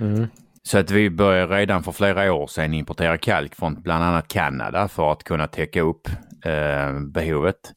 Mm. 0.00 0.26
Så 0.62 0.78
att 0.78 0.90
vi 0.90 1.10
började 1.10 1.56
redan 1.56 1.82
för 1.82 1.92
flera 1.92 2.32
år 2.32 2.46
sedan 2.46 2.74
importera 2.74 3.18
kalk 3.18 3.54
från 3.54 3.82
bland 3.82 4.04
annat 4.04 4.28
Kanada 4.28 4.88
för 4.88 5.12
att 5.12 5.24
kunna 5.24 5.46
täcka 5.46 5.80
upp 5.80 6.08
eh, 6.44 7.00
behovet. 7.00 7.72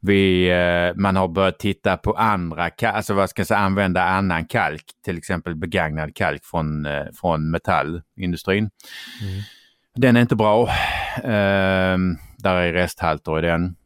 Vi, 0.00 0.50
eh, 0.50 1.00
man 1.00 1.16
har 1.16 1.28
börjat 1.28 1.58
titta 1.58 1.96
på 1.96 2.12
andra, 2.12 2.70
alltså 2.82 3.14
vad 3.14 3.30
ska 3.30 3.40
jag 3.40 3.46
säga, 3.46 3.58
använda 3.58 4.02
annan 4.02 4.46
kalk, 4.46 4.84
till 5.04 5.18
exempel 5.18 5.54
begagnad 5.54 6.16
kalk 6.16 6.44
från, 6.44 6.86
eh, 6.86 7.04
från 7.20 7.50
metallindustrin. 7.50 8.70
Mm. 9.22 9.42
Den 9.94 10.16
är 10.16 10.20
inte 10.20 10.36
bra. 10.36 10.68
Eh, 11.16 11.98
där 12.38 12.56
är 12.56 12.72
resthalter 12.72 13.38
i 13.38 13.42
den. 13.42 13.76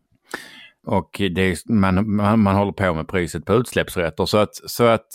Och 0.89 1.21
det, 1.35 1.67
man, 1.69 2.17
man, 2.17 2.41
man 2.41 2.57
håller 2.57 2.73
på 2.73 2.95
med 2.95 3.09
priset 3.09 3.45
på 3.45 3.55
utsläppsrätter 3.55 4.27
så 4.27 4.39
att, 4.39 4.55
så 4.55 4.85
att 4.85 5.07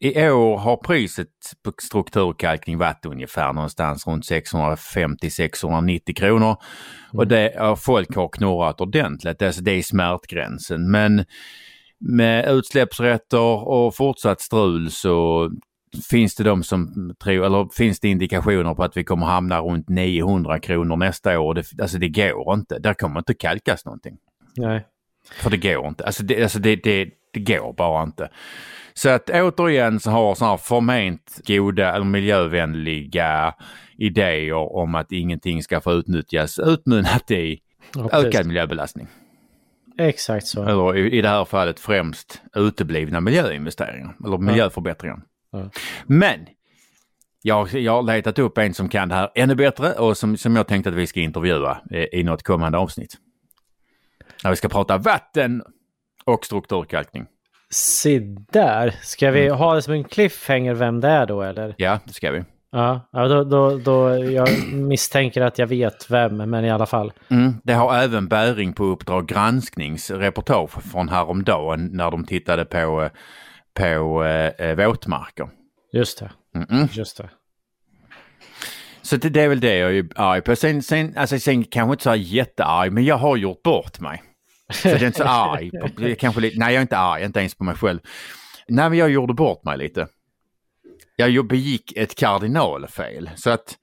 i 0.00 0.28
år 0.28 0.58
har 0.58 0.76
priset 0.76 1.28
på 1.64 1.72
strukturkalkning 1.82 2.78
varit 2.78 3.06
ungefär 3.06 3.52
någonstans 3.52 4.06
runt 4.06 4.24
650-690 4.24 6.14
kronor. 6.14 6.46
Mm. 6.46 6.56
Och 7.12 7.26
det, 7.26 7.76
folk 7.78 8.16
har 8.16 8.28
knorrat 8.28 8.80
ordentligt, 8.80 9.42
alltså 9.42 9.62
det 9.62 9.70
är 9.70 9.82
smärtgränsen. 9.82 10.90
Men 10.90 11.24
med 12.00 12.48
utsläppsrätter 12.48 13.68
och 13.68 13.96
fortsatt 13.96 14.40
strul 14.40 14.90
så 14.90 15.50
finns 16.10 16.34
det 16.34 16.44
de 16.44 16.62
som 16.62 17.14
tror, 17.22 17.46
eller 17.46 17.68
finns 17.76 18.00
det 18.00 18.08
indikationer 18.08 18.74
på 18.74 18.84
att 18.84 18.96
vi 18.96 19.04
kommer 19.04 19.26
hamna 19.26 19.60
runt 19.60 19.88
900 19.88 20.58
kronor 20.58 20.96
nästa 20.96 21.40
år. 21.40 21.54
Det, 21.54 21.64
alltså 21.82 21.98
det 21.98 22.08
går 22.08 22.54
inte, 22.54 22.78
där 22.78 22.94
kommer 22.94 23.18
inte 23.18 23.34
kalkas 23.34 23.84
någonting. 23.84 24.16
Nej. 24.56 24.86
För 25.32 25.50
det 25.50 25.56
går 25.56 25.88
inte, 25.88 26.04
alltså 26.04 26.22
det, 26.22 26.42
alltså 26.42 26.58
det, 26.58 26.76
det, 26.76 27.08
det 27.32 27.40
går 27.40 27.72
bara 27.72 28.02
inte. 28.02 28.28
Så 28.94 29.08
att 29.08 29.30
återigen 29.30 30.00
så 30.00 30.10
har 30.10 30.34
sådana 30.34 30.52
här 30.52 30.58
förment 30.58 31.40
goda 31.46 31.94
eller 31.94 32.04
miljövänliga 32.04 33.54
idéer 33.98 34.76
om 34.76 34.94
att 34.94 35.12
ingenting 35.12 35.62
ska 35.62 35.80
få 35.80 35.92
utnyttjas 35.92 36.58
utmynnat 36.58 37.30
i 37.30 37.60
ja, 37.94 38.08
ökad 38.12 38.46
miljöbelastning. 38.46 39.06
Exakt 39.98 40.46
så. 40.46 40.62
Eller 40.62 40.96
i, 40.96 41.18
i 41.18 41.22
det 41.22 41.28
här 41.28 41.44
fallet 41.44 41.80
främst 41.80 42.42
uteblivna 42.54 43.20
miljöinvesteringar 43.20 44.14
eller 44.24 44.38
miljöförbättringar. 44.38 45.20
Ja. 45.52 45.70
Men 46.06 46.46
jag, 47.42 47.74
jag 47.74 47.92
har 47.92 48.02
letat 48.02 48.38
upp 48.38 48.58
en 48.58 48.74
som 48.74 48.88
kan 48.88 49.08
det 49.08 49.14
här 49.14 49.30
ännu 49.34 49.54
bättre 49.54 49.92
och 49.92 50.16
som, 50.16 50.36
som 50.36 50.56
jag 50.56 50.66
tänkte 50.66 50.90
att 50.90 50.96
vi 50.96 51.06
ska 51.06 51.20
intervjua 51.20 51.78
i, 51.90 52.20
i 52.20 52.22
något 52.22 52.42
kommande 52.42 52.78
avsnitt. 52.78 53.16
När 54.46 54.50
vi 54.50 54.56
ska 54.56 54.68
prata 54.68 54.98
vatten 54.98 55.62
och 56.24 56.44
strukturkalkning. 56.44 57.26
Se 57.70 58.18
där. 58.52 58.94
Ska 59.02 59.30
vi 59.30 59.46
mm. 59.46 59.58
ha 59.58 59.74
det 59.74 59.82
som 59.82 59.94
en 59.94 60.04
cliffhanger 60.04 60.74
vem 60.74 61.00
det 61.00 61.08
är 61.08 61.26
då 61.26 61.42
eller? 61.42 61.74
Ja, 61.78 61.98
det 62.04 62.12
ska 62.12 62.30
vi. 62.30 62.44
Ja, 62.72 63.08
då, 63.12 63.44
då, 63.44 63.78
då 63.78 64.16
jag 64.18 64.48
misstänker 64.72 65.40
att 65.40 65.58
jag 65.58 65.66
vet 65.66 66.10
vem, 66.10 66.36
men 66.36 66.64
i 66.64 66.70
alla 66.70 66.86
fall. 66.86 67.12
Mm, 67.28 67.54
det 67.64 67.72
har 67.72 67.94
även 67.94 68.28
bäring 68.28 68.72
på 68.72 68.84
Uppdrag 68.84 69.26
granskningsreportage 69.26 70.82
från 70.82 71.08
häromdagen 71.08 71.88
när 71.92 72.10
de 72.10 72.24
tittade 72.24 72.64
på, 72.64 73.10
på 73.74 74.24
äh, 74.24 74.74
våtmarker. 74.76 75.48
Just 75.92 76.18
det. 76.18 76.30
Mm 76.54 76.66
-mm. 76.66 76.88
Just 76.92 77.16
det. 77.16 77.30
Så 79.02 79.16
det, 79.16 79.28
det, 79.28 79.40
är 79.40 79.48
väl 79.48 79.60
det 79.60 79.76
jag 79.76 79.96
är 79.96 80.06
arg 80.16 80.40
på. 80.40 80.56
Sen, 80.56 80.82
sen, 80.82 81.14
alltså, 81.16 81.38
sen 81.38 81.64
kanske 81.64 81.92
inte 81.92 82.04
så 82.04 82.14
jättearg, 82.14 82.92
men 82.92 83.04
jag 83.04 83.16
har 83.16 83.36
gjort 83.36 83.62
bort 83.62 84.00
mig. 84.00 84.22
Så 84.72 84.88
jag 84.88 85.02
är 85.02 85.06
inte 85.06 85.18
så 85.18 85.24
arg. 85.24 85.70
På, 85.70 86.14
kanske 86.18 86.40
lite, 86.40 86.58
nej, 86.58 86.74
jag 86.74 86.76
är 86.76 86.82
inte 86.82 86.98
arg, 86.98 87.24
inte 87.24 87.38
ens 87.38 87.54
på 87.54 87.64
mig 87.64 87.74
själv. 87.74 87.98
Nej, 88.68 88.88
men 88.90 88.98
jag 88.98 89.10
gjorde 89.10 89.34
bort 89.34 89.64
mig 89.64 89.78
lite. 89.78 90.08
Jag 91.16 91.46
begick 91.46 91.96
ett 91.96 92.14
kardinalfel. 92.14 93.30
Så 93.36 93.50
att 93.50 93.78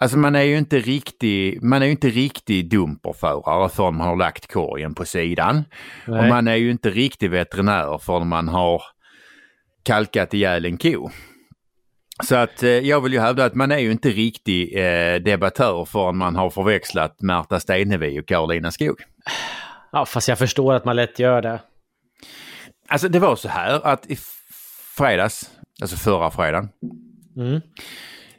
Alltså 0.00 0.18
man 0.18 0.34
är 0.34 0.42
ju 0.42 0.58
inte 0.58 0.78
riktig, 0.78 1.62
man 1.62 1.82
är 1.82 1.86
ju 1.86 1.92
inte 1.92 2.08
riktig 2.08 2.70
dumperförare 2.70 3.68
förrän 3.68 3.96
man 3.96 4.08
har 4.08 4.16
lagt 4.16 4.52
korgen 4.52 4.94
på 4.94 5.04
sidan. 5.04 5.64
Nej. 6.06 6.20
Och 6.20 6.26
man 6.28 6.48
är 6.48 6.54
ju 6.54 6.70
inte 6.70 6.90
riktig 6.90 7.30
veterinär 7.30 7.98
förrän 7.98 8.28
man 8.28 8.48
har 8.48 8.82
kalkat 9.82 10.34
ihjäl 10.34 10.64
en 10.64 10.78
ko. 10.78 11.10
Så 12.24 12.36
att 12.36 12.62
eh, 12.62 12.70
jag 12.70 13.00
vill 13.00 13.12
ju 13.12 13.20
hävda 13.20 13.44
att 13.44 13.54
man 13.54 13.72
är 13.72 13.78
ju 13.78 13.92
inte 13.92 14.10
riktig 14.10 14.76
eh, 14.76 15.14
debattör 15.14 15.84
förrän 15.84 16.16
man 16.16 16.36
har 16.36 16.50
förväxlat 16.50 17.22
Märta 17.22 17.60
Stenevi 17.60 18.20
och 18.20 18.26
Karolina 18.28 18.70
Skog. 18.70 18.96
Ja, 19.92 20.06
fast 20.06 20.28
jag 20.28 20.38
förstår 20.38 20.74
att 20.74 20.84
man 20.84 20.96
lätt 20.96 21.18
gör 21.18 21.42
det. 21.42 21.60
Alltså 22.88 23.08
det 23.08 23.18
var 23.18 23.36
så 23.36 23.48
här 23.48 23.86
att 23.86 24.06
i 24.06 24.18
fredags, 24.96 25.50
alltså 25.80 25.96
förra 25.96 26.30
fredagen, 26.30 26.68
mm. 27.36 27.60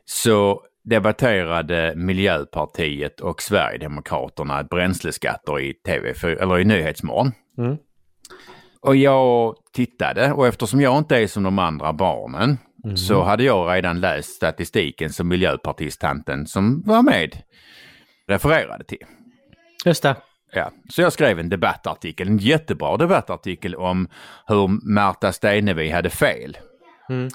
så 0.06 0.64
debatterade 0.84 1.94
Miljöpartiet 1.96 3.20
och 3.20 3.42
Sverigedemokraterna 3.42 4.64
bränsleskatter 4.64 5.60
i 5.60 5.74
tv, 5.74 6.14
eller 6.24 6.60
i 6.60 6.66
Nyhetsmorgon. 6.66 7.32
Mm. 7.58 7.78
Och 8.82 8.96
jag 8.96 9.56
tittade 9.74 10.32
och 10.32 10.48
eftersom 10.48 10.82
jag 10.82 10.98
inte 10.98 11.18
är 11.18 11.28
som 11.28 11.44
de 11.44 11.60
andra 11.60 11.94
barnen 11.94 12.58
mm. 12.84 12.98
så 12.98 13.24
hade 13.24 13.44
jag 13.44 13.76
redan 13.76 14.00
läst 14.00 14.36
statistiken 14.36 15.10
som 15.10 15.28
miljöpartistanten 15.28 16.48
som 16.48 16.84
var 16.86 17.02
med 17.02 17.42
refererade 18.28 18.84
till. 18.84 19.06
Just 19.86 20.04
det. 20.04 20.16
Ja, 20.52 20.72
så 20.90 21.02
jag 21.02 21.14
skrev 21.14 21.40
en 21.40 21.50
debattartikel, 21.50 22.28
en 22.28 22.38
jättebra 22.38 22.98
debattartikel 22.98 23.76
om 23.76 24.08
hur 24.48 24.94
Märta 24.94 25.32
Stenevi 25.32 25.90
hade 25.90 26.10
fel. 26.10 26.58
Mm. 27.10 27.30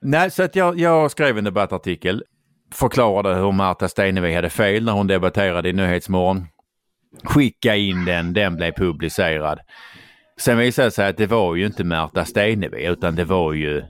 Nej, 0.00 0.30
så 0.30 0.42
att 0.42 0.56
jag, 0.56 0.78
jag 0.78 1.10
skrev 1.10 1.38
en 1.38 1.44
debattartikel, 1.44 2.24
förklarade 2.74 3.34
hur 3.34 3.52
Märta 3.52 3.88
Stenevi 3.88 4.34
hade 4.34 4.50
fel 4.50 4.84
när 4.84 4.92
hon 4.92 5.06
debatterade 5.06 5.68
i 5.68 5.72
Nyhetsmorgon. 5.72 6.46
Skicka 7.24 7.76
in 7.76 8.04
den, 8.04 8.32
den 8.32 8.56
blev 8.56 8.72
publicerad. 8.72 9.60
Sen 10.40 10.58
visade 10.58 10.86
det 10.88 10.92
sig 10.92 11.08
att 11.08 11.16
det 11.16 11.26
var 11.26 11.54
ju 11.54 11.66
inte 11.66 11.84
Märta 11.84 12.24
Stenevi 12.24 12.86
utan 12.86 13.14
det 13.14 13.24
var 13.24 13.52
ju 13.52 13.82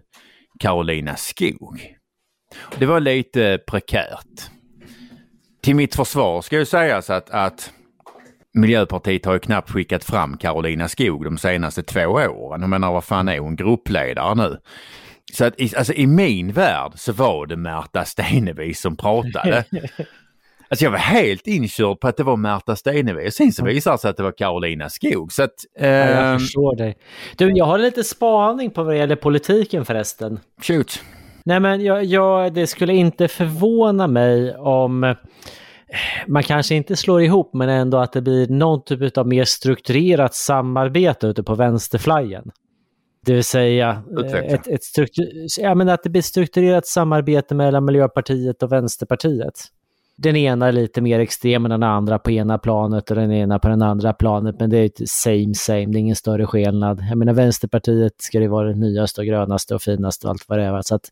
Karolina 0.61 1.17
Skog. 1.17 1.97
Det 2.79 2.87
var 2.87 3.01
lite 3.01 3.59
prekärt. 3.67 4.51
Till 5.63 5.77
mitt 5.77 5.95
försvar 5.95 6.43
ska 6.43 6.59
ju 6.59 6.65
sägas 6.65 7.11
att, 7.11 7.31
att 7.31 7.73
Miljöpartiet 8.55 9.25
har 9.25 9.33
ju 9.33 9.39
knappt 9.39 9.71
skickat 9.71 10.05
fram 10.05 10.37
Karolina 10.37 10.89
Skog 10.89 11.25
de 11.25 11.39
senaste 11.39 11.83
två 11.83 12.07
åren. 12.07 12.61
Jag 12.61 12.71
menar 12.71 12.93
vad 12.93 13.05
fan 13.05 13.29
är 13.29 13.39
hon 13.39 13.57
gruppledare 13.57 14.35
nu? 14.35 14.59
Så 15.33 15.45
att 15.45 15.61
i, 15.61 15.77
alltså, 15.77 15.93
i 15.93 16.07
min 16.07 16.53
värld 16.53 16.93
så 16.95 17.13
var 17.13 17.47
det 17.47 17.57
Märta 17.57 18.05
Stenevi 18.05 18.75
som 18.75 18.97
pratade. 18.97 19.65
Alltså 20.73 20.85
jag 20.85 20.91
var 20.91 20.99
helt 20.99 21.47
inkörd 21.47 22.01
på 22.01 22.09
att 22.09 22.17
det 22.17 22.23
var 22.23 22.37
Märta 22.37 22.77
Stenevi. 22.77 23.31
Sen 23.31 23.53
så 23.53 23.65
visade 23.65 23.95
det 23.95 24.01
sig 24.01 24.11
att 24.11 24.17
det 24.17 24.23
var 24.23 24.33
Karolina 24.33 24.89
Skog. 24.89 25.33
Så 25.33 25.43
att, 25.43 25.55
eh... 25.79 25.89
ja, 25.89 25.97
jag 25.97 26.33
ehm, 26.33 26.39
förstår 26.39 26.77
dig. 26.77 26.97
Du, 27.37 27.53
jag 27.55 27.65
har 27.65 27.79
lite 27.79 28.05
spaning 28.05 28.71
på 28.71 28.83
vad 28.83 28.95
det 28.95 28.99
gäller 28.99 29.17
politiken 29.17 29.85
förresten. 29.85 30.41
Shoot. 30.63 31.03
Nej 31.45 31.61
men 31.61 31.85
jag, 31.85 32.05
jag, 32.05 32.55
det 32.55 32.67
skulle 32.67 32.95
inte 32.95 33.29
förvåna 33.29 34.07
mig 34.07 34.57
om 34.57 35.15
man 36.27 36.43
kanske 36.43 36.75
inte 36.75 36.97
slår 36.97 37.23
ihop 37.23 37.55
men 37.55 37.69
ändå 37.69 37.99
att 37.99 38.13
det 38.13 38.23
blir 38.23 38.49
någon 38.49 38.85
typ 38.85 39.19
av 39.19 39.29
mer 39.29 39.45
strukturerat 39.45 40.35
samarbete 40.35 41.27
ute 41.27 41.43
på 41.43 41.55
vänsterflyen. 41.55 42.51
Det 43.27 43.35
vill 43.35 43.45
säga 43.45 44.03
ett, 44.47 44.67
ett 44.67 44.85
struktur, 44.85 45.47
ja, 45.59 45.75
men 45.75 45.89
att 45.89 46.03
det 46.03 46.11
blir 46.11 46.23
strukturerat 46.23 46.87
samarbete 46.87 47.55
mellan 47.55 47.85
Miljöpartiet 47.85 48.63
och 48.63 48.73
Vänsterpartiet. 48.73 49.55
Den 50.17 50.37
ena 50.37 50.69
är 50.69 50.73
lite 50.73 51.01
mer 51.01 51.21
extrem 51.21 51.65
än 51.65 51.71
den 51.71 51.83
andra 51.83 52.19
på 52.19 52.31
ena 52.31 52.59
planet 52.59 53.11
och 53.11 53.17
den 53.17 53.33
ena 53.33 53.59
på 53.59 53.69
den 53.69 53.83
andra 53.83 54.13
planet, 54.13 54.61
men 54.61 54.71
det 54.71 54.79
är 54.79 54.91
same 55.07 55.55
same, 55.55 55.87
det 55.87 55.99
är 55.99 56.01
ingen 56.01 56.17
större 56.17 56.47
skillnad. 56.47 57.05
Jag 57.11 57.19
menar 57.19 57.33
Vänsterpartiet 57.33 58.13
ska 58.19 58.41
det 58.41 58.49
vara 58.49 58.69
det 58.69 58.75
nyaste 58.75 59.21
och 59.21 59.27
grönaste 59.27 59.75
och 59.75 59.83
finaste 59.83 60.27
och 60.27 60.31
allt 60.31 60.49
vad 60.49 60.59
det 60.59 60.65
är. 60.65 60.83
Så 60.83 60.95
att 60.95 61.11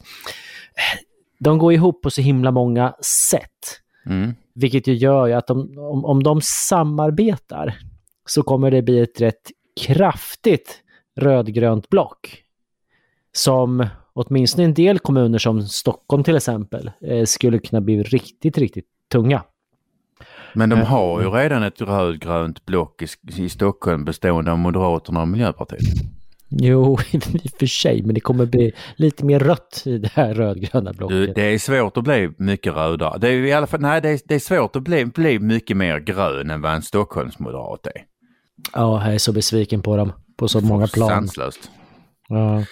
de 1.38 1.58
går 1.58 1.72
ihop 1.72 2.02
på 2.02 2.10
så 2.10 2.20
himla 2.20 2.50
många 2.50 2.94
sätt. 3.30 3.80
Mm. 4.06 4.34
Vilket 4.54 4.86
ju 4.86 4.94
gör 4.94 5.26
ju 5.26 5.32
att 5.32 5.50
om, 5.50 5.78
om, 5.78 6.04
om 6.04 6.22
de 6.22 6.40
samarbetar 6.42 7.78
så 8.26 8.42
kommer 8.42 8.70
det 8.70 8.82
bli 8.82 9.00
ett 9.00 9.20
rätt 9.20 9.50
kraftigt 9.86 10.82
rödgrönt 11.16 11.88
block. 11.88 12.44
Som 13.32 13.86
åtminstone 14.12 14.64
en 14.64 14.74
del 14.74 14.98
kommuner 14.98 15.38
som 15.38 15.62
Stockholm 15.62 16.24
till 16.24 16.36
exempel 16.36 16.90
eh, 17.00 17.24
skulle 17.24 17.58
kunna 17.58 17.80
bli 17.80 18.02
riktigt, 18.02 18.58
riktigt 18.58 18.86
tunga. 19.12 19.42
Men 20.54 20.68
de 20.68 20.80
har 20.80 21.20
ju 21.20 21.30
redan 21.30 21.62
ett 21.62 21.80
rödgrönt 21.80 22.66
block 22.66 23.02
i, 23.02 23.06
i 23.42 23.48
Stockholm 23.48 24.04
bestående 24.04 24.52
av 24.52 24.58
Moderaterna 24.58 25.22
och 25.22 25.28
Miljöpartiet. 25.28 25.80
Jo, 26.50 26.98
i 27.12 27.16
och 27.16 27.58
för 27.58 27.66
sig, 27.66 28.02
men 28.02 28.14
det 28.14 28.20
kommer 28.20 28.46
bli 28.46 28.72
lite 28.96 29.24
mer 29.24 29.38
rött 29.38 29.82
i 29.86 29.98
det 29.98 30.10
här 30.12 30.34
rödgröna 30.34 30.92
blocket. 30.92 31.16
Du, 31.16 31.26
det 31.26 31.42
är 31.42 31.58
svårt 31.58 31.96
att 31.96 32.04
bli 32.04 32.32
mycket 32.36 32.74
rödare. 32.74 33.18
Det 33.18 33.28
är 33.28 33.32
i 33.32 33.52
alla 33.52 33.66
fall, 33.66 33.80
nej, 33.80 34.00
det 34.00 34.08
är, 34.08 34.20
det 34.24 34.34
är 34.34 34.38
svårt 34.38 34.76
att 34.76 34.82
bli, 34.82 35.06
bli 35.06 35.38
mycket 35.38 35.76
mer 35.76 35.98
grön 35.98 36.50
än 36.50 36.62
vad 36.62 36.74
en 36.74 36.82
Stockholmsmoderat 36.82 37.86
är. 37.86 38.02
Ja, 38.72 39.06
jag 39.06 39.14
är 39.14 39.18
så 39.18 39.32
besviken 39.32 39.82
på 39.82 39.96
dem 39.96 40.12
på 40.36 40.48
så 40.48 40.60
många 40.60 40.86
plan. 40.86 41.08
Sanslöst. 41.08 41.70
Ja. 42.28 42.64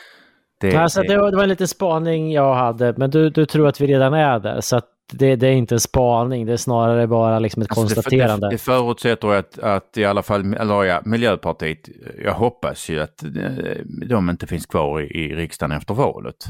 Det, 0.60 0.76
alltså, 0.76 1.02
det, 1.02 1.16
var, 1.16 1.30
det 1.30 1.36
var 1.36 1.42
en 1.42 1.48
liten 1.48 1.68
spaning 1.68 2.32
jag 2.32 2.54
hade, 2.54 2.94
men 2.96 3.10
du, 3.10 3.30
du 3.30 3.46
tror 3.46 3.68
att 3.68 3.80
vi 3.80 3.86
redan 3.86 4.14
är 4.14 4.38
där. 4.38 4.60
Så 4.60 4.76
att 4.76 4.88
det, 5.12 5.36
det 5.36 5.46
är 5.46 5.52
inte 5.52 5.74
en 5.74 5.80
spaning, 5.80 6.46
det 6.46 6.52
är 6.52 6.56
snarare 6.56 7.06
bara 7.06 7.38
liksom 7.38 7.62
ett 7.62 7.70
alltså 7.70 7.80
konstaterande. 7.80 8.46
Det, 8.46 8.50
det, 8.50 8.58
förutsätter 8.58 9.28
att, 9.28 9.58
att 9.58 9.96
i 9.96 10.04
alla 10.04 10.22
fall, 10.22 10.54
eller 10.54 10.84
ja, 10.84 11.00
Miljöpartiet, 11.04 11.88
jag 12.24 12.34
hoppas 12.34 12.88
ju 12.88 13.00
att 13.00 13.22
eh, 13.22 13.30
de 13.84 14.30
inte 14.30 14.46
finns 14.46 14.66
kvar 14.66 15.00
i, 15.00 15.04
i 15.04 15.34
riksdagen 15.34 15.76
efter 15.76 15.94
valet. 15.94 16.46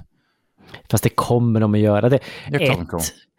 Fast 0.91 1.05
det 1.05 1.11
kommer 1.11 1.61
de 1.61 1.75
att 1.75 1.81
göra. 1.81 2.09
Det, 2.09 2.21
Det 2.51 2.69
ett. 2.69 2.79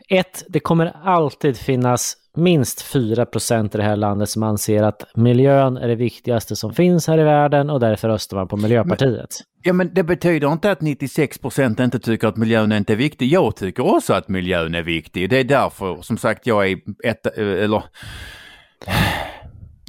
Ett, 0.10 0.44
det 0.48 0.60
kommer 0.60 0.96
alltid 1.04 1.58
finnas 1.58 2.16
minst 2.38 2.82
4 2.82 3.26
procent 3.26 3.76
i 3.76 3.78
det 3.78 3.84
här 3.84 3.96
landet 3.96 4.30
som 4.30 4.44
anser 4.44 4.84
att 4.84 5.04
miljön 5.16 5.78
är 5.78 5.88
det 5.88 5.96
viktigaste 5.96 6.56
som 6.56 6.74
finns 6.74 7.08
här 7.08 7.20
i 7.20 7.24
världen 7.24 7.70
och 7.70 7.80
därför 7.80 8.08
röstar 8.08 8.38
man 8.38 8.48
på 8.48 8.58
Miljöpartiet. 8.58 9.30
Ja 9.64 9.74
men 9.74 9.94
det 9.94 10.04
betyder 10.04 10.52
inte 10.52 10.72
att 10.72 10.82
96 10.82 11.38
procent 11.38 11.80
inte 11.80 12.00
tycker 12.00 12.28
att 12.28 12.38
miljön 12.38 12.72
inte 12.72 12.94
är 12.94 12.98
viktig. 12.98 13.28
Jag 13.28 13.56
tycker 13.56 13.96
också 13.96 14.14
att 14.14 14.28
miljön 14.28 14.76
är 14.76 14.84
viktig. 14.84 15.30
Det 15.30 15.40
är 15.40 15.44
därför 15.44 16.02
som 16.02 16.18
sagt 16.18 16.48
jag 16.48 16.72
är 16.72 16.78
ett, 17.04 17.38
eller 17.38 17.84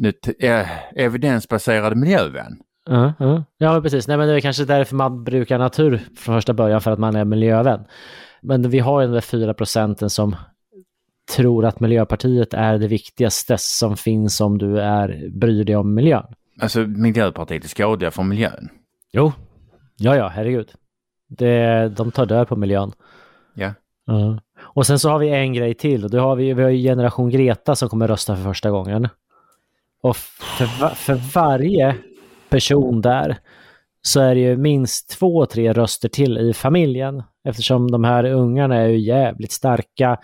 nu, 0.00 0.12
eh, 0.38 0.66
evidensbaserad 0.96 1.96
miljövän. 1.96 2.58
Ja, 2.90 3.12
ja. 3.18 3.44
ja 3.58 3.72
men 3.72 3.82
precis. 3.82 4.08
Nej, 4.08 4.16
men 4.16 4.28
det 4.28 4.34
är 4.34 4.40
kanske 4.40 4.64
därför 4.64 4.96
man 4.96 5.24
brukar 5.24 5.58
natur 5.58 6.00
från 6.16 6.36
första 6.36 6.54
början, 6.54 6.80
för 6.80 6.90
att 6.90 6.98
man 6.98 7.16
är 7.16 7.24
miljövän. 7.24 7.80
Men 8.40 8.70
vi 8.70 8.78
har 8.78 9.00
ju 9.00 9.06
de 9.06 9.12
där 9.12 9.20
4 9.20 9.54
procenten 9.54 10.10
som 10.10 10.36
tror 11.36 11.64
att 11.64 11.80
Miljöpartiet 11.80 12.54
är 12.54 12.78
det 12.78 12.88
viktigaste 12.88 13.56
som 13.58 13.96
finns 13.96 14.40
om 14.40 14.58
du 14.58 14.80
är, 14.80 15.30
bryr 15.30 15.64
dig 15.64 15.76
om 15.76 15.94
miljön. 15.94 16.26
Alltså 16.60 16.80
Miljöpartiet 16.80 17.64
är 17.64 17.68
skadliga 17.68 18.10
för 18.10 18.22
miljön. 18.22 18.68
Jo, 19.12 19.32
ja, 19.96 20.16
ja, 20.16 20.28
herregud. 20.28 20.72
Det, 21.28 21.88
de 21.88 22.10
tar 22.10 22.26
död 22.26 22.48
på 22.48 22.56
miljön. 22.56 22.92
Ja. 23.54 23.74
Ja. 24.06 24.40
Och 24.60 24.86
sen 24.86 24.98
så 24.98 25.10
har 25.10 25.18
vi 25.18 25.28
en 25.28 25.52
grej 25.52 25.74
till 25.74 26.04
och 26.04 26.10
har 26.10 26.36
vi, 26.36 26.52
vi 26.54 26.62
har 26.62 26.70
generation 26.70 27.30
Greta 27.30 27.76
som 27.76 27.88
kommer 27.88 28.08
rösta 28.08 28.36
för 28.36 28.42
första 28.42 28.70
gången. 28.70 29.08
Och 30.02 30.16
för, 30.16 30.88
för 30.88 31.14
varje 31.34 31.96
person 32.48 33.00
där 33.00 33.38
så 34.02 34.20
är 34.20 34.34
det 34.34 34.40
ju 34.40 34.56
minst 34.56 35.10
två, 35.10 35.46
tre 35.46 35.72
röster 35.72 36.08
till 36.08 36.38
i 36.38 36.52
familjen. 36.52 37.22
Eftersom 37.44 37.90
de 37.90 38.04
här 38.04 38.24
ungarna 38.24 38.76
är 38.76 38.88
ju 38.88 38.98
jävligt 38.98 39.52
starka 39.52 40.18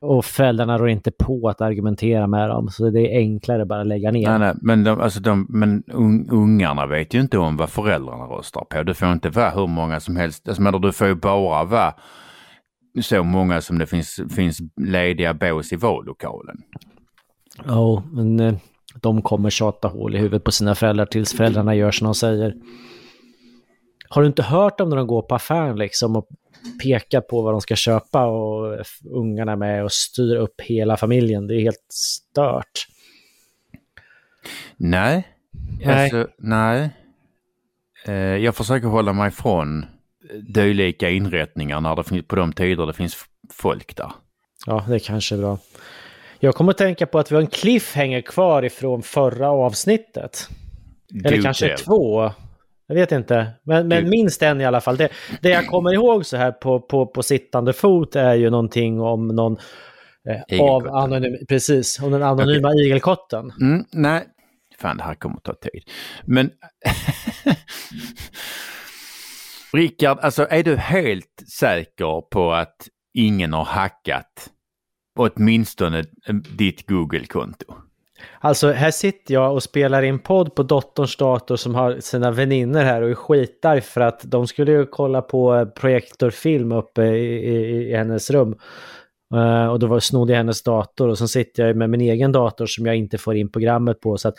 och 0.00 0.24
föräldrarna 0.24 0.78
rår 0.78 0.88
inte 0.88 1.10
på 1.10 1.48
att 1.48 1.60
argumentera 1.60 2.26
med 2.26 2.48
dem. 2.48 2.68
Så 2.68 2.90
det 2.90 3.00
är 3.00 3.18
enklare 3.18 3.66
bara 3.66 3.80
att 3.80 3.86
lägga 3.86 4.10
ner. 4.10 4.28
Nej, 4.28 4.38
nej, 4.38 4.54
men, 4.62 4.84
de, 4.84 5.00
alltså 5.00 5.20
de, 5.20 5.46
men 5.48 5.82
un, 5.86 6.28
ungarna 6.30 6.86
vet 6.86 7.14
ju 7.14 7.20
inte 7.20 7.38
om 7.38 7.56
vad 7.56 7.70
föräldrarna 7.70 8.24
röstar 8.24 8.64
på. 8.64 8.82
Det 8.82 8.94
får 8.94 9.12
inte 9.12 9.30
vara 9.30 9.50
hur 9.50 9.66
många 9.66 10.00
som 10.00 10.16
helst. 10.16 10.48
Alltså, 10.48 10.62
men 10.62 10.80
du 10.80 10.92
får 10.92 11.06
ju 11.06 11.14
bara 11.14 11.64
vara 11.64 11.94
så 13.02 13.22
många 13.22 13.60
som 13.60 13.78
det 13.78 13.86
finns, 13.86 14.20
finns 14.30 14.58
lediga 14.76 15.34
bås 15.34 15.72
i 15.72 15.76
vallokalen. 15.76 16.56
Ja, 17.66 18.02
men 18.12 18.40
eh, 18.40 18.54
de 19.00 19.22
kommer 19.22 19.50
tjata 19.50 19.88
hål 19.88 20.14
i 20.14 20.18
huvudet 20.18 20.44
på 20.44 20.52
sina 20.52 20.74
föräldrar 20.74 21.06
tills 21.06 21.32
föräldrarna 21.34 21.74
gör 21.74 21.90
som 21.90 22.04
de 22.04 22.14
säger. 22.14 22.54
Har 24.08 24.22
du 24.22 24.28
inte 24.28 24.42
hört 24.42 24.78
dem 24.78 24.88
när 24.88 24.96
de 24.96 25.06
går 25.06 25.22
på 25.22 25.34
affären 25.34 25.78
liksom 25.78 26.16
och 26.16 26.28
pekar 26.82 27.20
på 27.20 27.42
vad 27.42 27.54
de 27.54 27.60
ska 27.60 27.76
köpa 27.76 28.26
och 28.26 28.84
ungarna 29.04 29.56
med 29.56 29.84
och 29.84 29.92
styr 29.92 30.36
upp 30.36 30.60
hela 30.60 30.96
familjen? 30.96 31.46
Det 31.46 31.54
är 31.54 31.60
helt 31.60 31.86
stört. 31.92 32.86
Nej. 34.76 35.28
Nej. 35.84 36.02
Alltså, 36.02 36.28
nej. 36.38 36.90
Eh, 38.06 38.14
jag 38.14 38.56
försöker 38.56 38.88
hålla 38.88 39.12
mig 39.12 39.30
från 39.30 39.86
dylika 40.48 41.10
inrättningar 41.10 41.80
när 41.80 41.96
det 41.96 42.04
finns, 42.04 42.26
på 42.26 42.36
de 42.36 42.52
tider 42.52 42.86
det 42.86 42.92
finns 42.92 43.16
folk 43.52 43.96
där. 43.96 44.12
Ja, 44.66 44.84
det 44.88 44.98
kanske 44.98 45.34
är 45.34 45.38
bra. 45.38 45.58
Jag 46.40 46.54
kommer 46.54 46.70
att 46.70 46.78
tänka 46.78 47.06
på 47.06 47.18
att 47.18 47.30
vi 47.30 47.34
har 47.34 47.42
en 47.42 47.48
cliffhanger 47.48 48.20
kvar 48.20 48.62
ifrån 48.62 49.02
förra 49.02 49.50
avsnittet. 49.50 50.48
Eller 51.24 51.42
kanske 51.42 51.76
två. 51.76 52.32
Jag 52.90 52.94
vet 52.94 53.12
inte. 53.12 53.50
Men, 53.62 53.88
men 53.88 54.10
minst 54.10 54.42
en 54.42 54.60
i 54.60 54.64
alla 54.64 54.80
fall. 54.80 54.96
Det, 54.96 55.08
det 55.40 55.48
jag 55.48 55.66
kommer 55.66 55.94
ihåg 55.94 56.26
så 56.26 56.36
här 56.36 56.52
på, 56.52 56.80
på, 56.80 57.06
på 57.06 57.22
sittande 57.22 57.72
fot 57.72 58.16
är 58.16 58.34
ju 58.34 58.50
någonting 58.50 59.00
om 59.00 59.28
någon 59.28 59.56
eh, 60.28 60.60
av 60.60 60.88
anonym, 60.88 61.36
precis, 61.48 62.02
om 62.02 62.12
den 62.12 62.22
anonyma 62.22 62.74
igelkotten. 62.74 63.52
Mm, 63.60 63.84
nej, 63.92 64.26
fan 64.78 64.96
det 64.96 65.02
här 65.02 65.14
kommer 65.14 65.36
att 65.36 65.44
ta 65.44 65.54
tid. 65.54 65.82
Men 66.24 66.50
Rickard, 69.72 70.18
alltså 70.18 70.46
är 70.50 70.62
du 70.62 70.76
helt 70.76 71.42
säker 71.58 72.30
på 72.30 72.52
att 72.52 72.88
ingen 73.14 73.52
har 73.52 73.64
hackat 73.64 74.50
åtminstone 75.18 76.04
ditt 76.58 76.88
Google-konto? 76.88 77.74
Alltså 78.40 78.70
här 78.70 78.90
sitter 78.90 79.34
jag 79.34 79.52
och 79.52 79.62
spelar 79.62 80.02
in 80.02 80.18
podd 80.18 80.54
på 80.54 80.62
dotterns 80.62 81.16
dator 81.16 81.56
som 81.56 81.74
har 81.74 82.00
sina 82.00 82.30
vänner 82.30 82.84
här 82.84 83.02
och 83.02 83.10
är 83.10 83.14
skitar 83.14 83.80
för 83.80 84.00
att 84.00 84.20
de 84.22 84.46
skulle 84.46 84.72
ju 84.72 84.86
kolla 84.86 85.22
på 85.22 85.54
eh, 85.54 85.64
projektorfilm 85.64 86.72
uppe 86.72 87.02
i, 87.02 87.50
i, 87.50 87.90
i 87.90 87.96
hennes 87.96 88.30
rum. 88.30 88.56
Eh, 89.34 89.66
och 89.66 89.78
då 89.78 89.86
var 89.86 90.00
snodde 90.00 90.32
jag 90.32 90.36
hennes 90.38 90.62
dator 90.62 91.08
och 91.08 91.18
så 91.18 91.28
sitter 91.28 91.66
jag 91.66 91.76
med 91.76 91.90
min 91.90 92.00
egen 92.00 92.32
dator 92.32 92.66
som 92.66 92.86
jag 92.86 92.96
inte 92.96 93.18
får 93.18 93.36
in 93.36 93.52
programmet 93.52 94.00
på. 94.00 94.18
Så 94.18 94.28
att, 94.28 94.34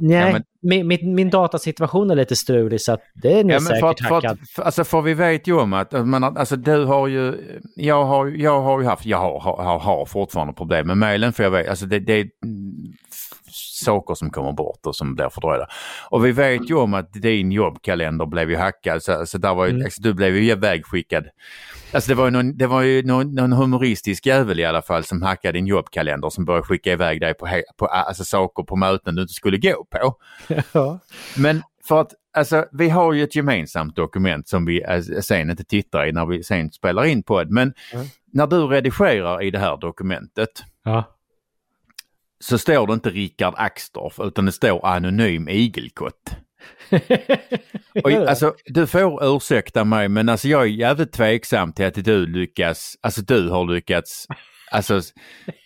nej, 0.00 0.16
Ja, 0.26 0.32
men- 0.32 0.42
min, 0.88 1.14
min, 1.14 1.30
datasituation 1.30 2.10
är 2.10 2.14
lite 2.14 2.36
strulig 2.36 2.80
så 2.80 2.92
att 2.92 3.00
det 3.14 3.32
är 3.32 3.44
nog 3.44 3.52
Ja, 3.52 3.60
men 3.60 3.62
för, 3.62 3.74
säkert 3.74 3.84
att- 4.00 4.08
för, 4.08 4.14
hackad. 4.14 4.30
att- 4.42 4.50
för, 4.50 4.62
alltså 4.62 4.84
för 4.84 5.02
vi 5.02 5.14
vet 5.14 5.46
ju 5.48 5.52
om 5.60 5.72
att, 5.72 5.94
att 5.94 6.08
man, 6.08 6.24
alltså 6.24 6.56
du 6.56 6.84
har 6.84 7.06
ju, 7.08 7.34
jag 7.76 8.04
har, 8.04 8.26
jag 8.26 8.60
har 8.60 8.80
ju 8.80 8.86
haft, 8.86 9.06
jag 9.06 9.18
har, 9.18 9.40
har, 9.40 9.78
har, 9.78 10.06
fortfarande 10.06 10.52
problem 10.54 10.86
med 10.86 10.98
mejlen 10.98 11.32
för 11.32 11.42
jag 11.42 11.50
vet, 11.50 11.68
alltså 11.68 11.86
det, 11.86 11.98
det 11.98 12.12
är 12.12 12.28
saker 13.84 14.14
som 14.14 14.30
kommer 14.30 14.52
bort 14.52 14.86
och 14.86 14.96
som 14.96 15.14
blir 15.14 15.28
fördröjda. 15.28 15.66
Och 16.10 16.24
vi 16.26 16.32
vet 16.32 16.70
ju 16.70 16.74
om 16.74 16.94
att 16.94 17.12
din 17.12 17.52
jobbkalender 17.52 18.26
blev 18.26 18.50
ju 18.50 18.56
hackad, 18.56 19.02
så, 19.02 19.26
så 19.26 19.38
där 19.38 19.54
var 19.54 19.66
ju, 19.66 19.70
Mm. 19.72 19.84
alltså, 19.84 20.02
du 20.02 20.14
blev 20.14 20.36
ju 20.36 20.50
ivägskickad. 20.50 21.24
Alltså 21.92 22.08
det 22.08 22.14
var 22.14 22.24
ju, 22.24 22.30
någon, 22.30 22.56
det 22.56 22.66
var 22.66 22.82
ju 22.82 23.02
någon, 23.02 23.34
någon 23.34 23.52
humoristisk 23.52 24.26
jävel 24.26 24.60
i 24.60 24.64
alla 24.64 24.82
fall 24.82 25.04
som 25.04 25.22
hackade 25.22 25.58
din 25.58 25.66
jobbkalender 25.66 26.30
som 26.30 26.44
började 26.44 26.66
skicka 26.66 26.92
iväg 26.92 27.20
dig 27.20 27.34
på, 27.34 27.48
på 27.76 27.86
alltså, 27.86 28.24
saker 28.24 28.62
på 28.62 28.76
möten 28.76 29.14
du 29.14 29.22
inte 29.22 29.34
skulle 29.34 29.58
gå 29.58 29.84
på. 29.90 30.14
Ja. 30.72 30.98
Men 31.36 31.62
för 31.88 32.00
att 32.00 32.12
alltså, 32.36 32.64
vi 32.72 32.88
har 32.88 33.12
ju 33.12 33.22
ett 33.22 33.36
gemensamt 33.36 33.96
dokument 33.96 34.48
som 34.48 34.64
vi 34.66 34.82
eh, 34.82 35.00
sen 35.00 35.50
inte 35.50 35.64
tittar 35.64 36.06
i 36.06 36.12
när 36.12 36.26
vi 36.26 36.42
sen 36.44 36.70
spelar 36.72 37.04
in 37.04 37.22
på 37.22 37.44
det. 37.44 37.50
Men 37.50 37.72
Mm. 37.92 38.06
när 38.32 38.46
du 38.46 38.66
redigerar 38.66 39.42
i 39.42 39.50
det 39.50 39.58
här 39.58 39.76
dokumentet 39.76 40.50
Ja. 40.84 41.04
så 42.40 42.58
står 42.58 42.86
det 42.86 42.92
inte 42.92 43.10
Rickard 43.10 43.54
Axdorff 43.56 44.20
utan 44.20 44.44
det 44.46 44.52
står 44.52 44.86
anonym 44.86 45.48
igelkott. 45.48 46.36
Och, 48.04 48.10
alltså, 48.10 48.54
du 48.64 48.86
får 48.86 49.36
ursäkta 49.36 49.84
mig 49.84 50.08
men 50.08 50.28
alltså, 50.28 50.48
jag 50.48 50.62
är 50.62 50.66
jävligt 50.66 51.12
tveksam 51.12 51.72
till 51.72 51.86
att 51.86 52.04
du 52.04 52.26
lyckas, 52.26 52.96
alltså 53.02 53.22
du 53.22 53.48
har 53.48 53.74
lyckats 53.74 54.26
Alltså, 54.70 55.00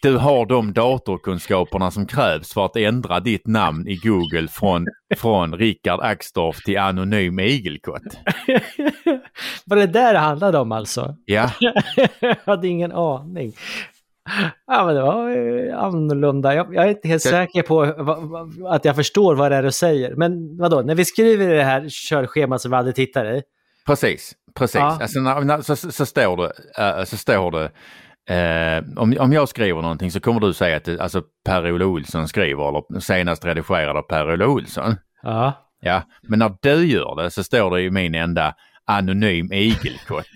du 0.02 0.16
har 0.16 0.46
de 0.46 0.72
datorkunskaperna 0.72 1.90
som 1.90 2.06
krävs 2.06 2.52
för 2.52 2.64
att 2.64 2.76
ändra 2.76 3.20
ditt 3.20 3.46
namn 3.46 3.88
i 3.88 3.96
Google 3.96 4.48
från, 4.48 4.86
från 5.16 5.54
Rickard 5.54 6.00
Axdorff 6.00 6.62
till 6.64 6.78
anonym 6.78 7.38
igelkott. 7.38 8.02
Var 9.64 9.76
det 9.76 9.86
där 9.86 10.12
det 10.12 10.18
handlade 10.18 10.58
om 10.58 10.72
alltså? 10.72 11.16
Ja, 11.24 11.50
jag 12.20 12.36
hade 12.44 12.68
ingen 12.68 12.92
aning. 12.92 13.52
Ja, 14.66 14.86
men 14.86 14.94
det 14.94 15.02
var 15.02 15.30
eh, 15.30 15.78
annorlunda. 15.78 16.54
Jag, 16.54 16.74
jag 16.74 16.84
är 16.84 16.88
inte 16.88 17.08
helt 17.08 17.24
Jag- 17.24 17.32
säker 17.32 17.62
på 17.62 17.82
att 18.68 18.84
jag 18.84 18.96
förstår 18.96 19.34
vad 19.34 19.52
det 19.52 19.56
är 19.56 19.62
du 19.62 19.72
säger. 19.72 20.14
Men 20.16 20.56
vadå, 20.58 20.82
när 20.82 20.94
vi 20.94 21.04
skriver 21.04 21.48
det 21.54 21.62
här 21.62 21.86
körschemat 21.88 22.60
som 22.60 22.70
vi 22.70 22.76
aldrig 22.76 22.94
tittar 22.94 23.34
i. 23.36 23.42
precis. 23.86 24.32
precis. 24.54 24.74
Ja. 24.76 24.98
Alltså, 25.00 25.20
när, 25.20 25.40
när, 25.40 25.60
så, 25.60 25.76
så 25.76 26.06
står 26.06 26.36
det, 26.36 26.52
eh, 26.98 27.04
så 27.04 27.16
står 27.16 27.50
det 27.50 27.64
eh, 28.36 28.84
om, 28.96 29.16
om 29.20 29.32
jag 29.32 29.48
skriver 29.48 29.82
någonting 29.82 30.10
så 30.10 30.20
kommer 30.20 30.40
du 30.40 30.52
säga 30.52 30.76
att 30.76 30.84
det, 30.84 31.00
alltså 31.00 31.22
Per-Ola 31.46 31.86
Olsson 31.86 32.28
skriver 32.28 32.68
eller 32.68 33.00
senast 33.00 33.44
redigerad 33.44 33.96
av 33.96 34.02
Per-Ola 34.02 34.46
Olsson. 34.46 34.96
Ja. 35.22 35.52
Ja, 35.82 36.02
men 36.22 36.38
när 36.38 36.52
du 36.62 36.86
gör 36.86 37.22
det 37.22 37.30
så 37.30 37.44
står 37.44 37.70
det 37.70 37.82
i 37.82 37.90
min 37.90 38.14
enda 38.14 38.54
anonym 38.86 39.52
igelkott 39.52 40.26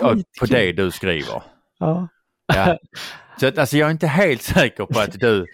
på 0.40 0.46
det 0.48 0.72
du 0.72 0.90
skriver. 0.90 1.42
Ja. 1.78 2.08
Ja. 2.54 2.78
Så 3.40 3.46
att, 3.46 3.58
alltså 3.58 3.76
jag 3.76 3.86
är 3.86 3.90
inte 3.90 4.06
helt 4.06 4.42
säker 4.56 4.86
på 4.86 5.00
att 5.00 5.20
du... 5.20 5.46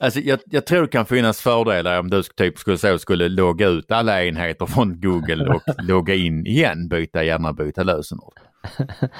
Alltså 0.00 0.20
jag, 0.20 0.38
jag 0.46 0.66
tror 0.66 0.82
det 0.82 0.88
kan 0.88 1.06
finnas 1.06 1.40
fördelar 1.40 2.00
om 2.00 2.10
du 2.10 2.22
typ 2.22 2.58
skulle, 2.58 2.78
så 2.78 2.98
skulle 2.98 3.28
logga 3.28 3.66
ut 3.68 3.92
alla 3.92 4.24
enheter 4.24 4.66
från 4.66 5.00
Google 5.00 5.44
och 5.54 5.62
logga 5.82 6.14
in 6.14 6.46
igen, 6.46 6.88
byta, 6.88 7.24
gärna 7.24 7.52
byta 7.52 7.82
lösenord. 7.82 8.34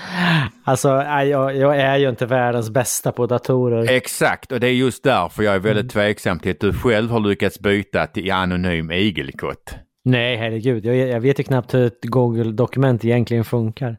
Alltså, 0.64 0.88
jag, 0.88 1.56
jag 1.56 1.76
är 1.76 1.96
ju 1.96 2.08
inte 2.08 2.26
världens 2.26 2.70
bästa 2.70 3.12
på 3.12 3.26
datorer. 3.26 3.90
Exakt, 3.90 4.52
och 4.52 4.60
det 4.60 4.66
är 4.66 4.72
just 4.72 5.04
därför 5.04 5.42
jag 5.42 5.54
är 5.54 5.58
väldigt 5.58 5.92
tveksam 5.92 6.38
till 6.38 6.50
att 6.50 6.60
du 6.60 6.72
själv 6.72 7.10
har 7.10 7.20
lyckats 7.20 7.60
byta 7.60 8.06
till 8.06 8.32
anonym 8.32 8.90
igelkott. 8.90 9.74
Nej, 10.04 10.36
herregud. 10.36 10.84
Jag, 10.84 10.96
jag 10.96 11.20
vet 11.20 11.40
ju 11.40 11.44
knappt 11.44 11.74
hur 11.74 11.86
ett 11.86 11.98
Google-dokument 12.02 13.04
egentligen 13.04 13.44
funkar. 13.44 13.96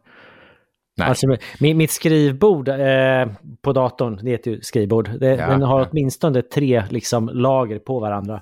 Nej. 0.99 1.07
Alltså, 1.07 1.27
mi- 1.59 1.73
mitt 1.73 1.91
skrivbord 1.91 2.67
eh, 2.67 3.27
på 3.61 3.73
datorn, 3.73 4.19
det 4.23 4.31
heter 4.31 4.51
ju 4.51 4.61
skrivbord, 4.61 5.09
det, 5.19 5.27
Ja, 5.35 5.47
den 5.47 5.61
har 5.61 5.79
ja. 5.79 5.87
åtminstone 5.91 6.41
tre 6.41 6.83
liksom, 6.89 7.29
lager 7.33 7.79
på 7.79 7.99
varandra. 7.99 8.41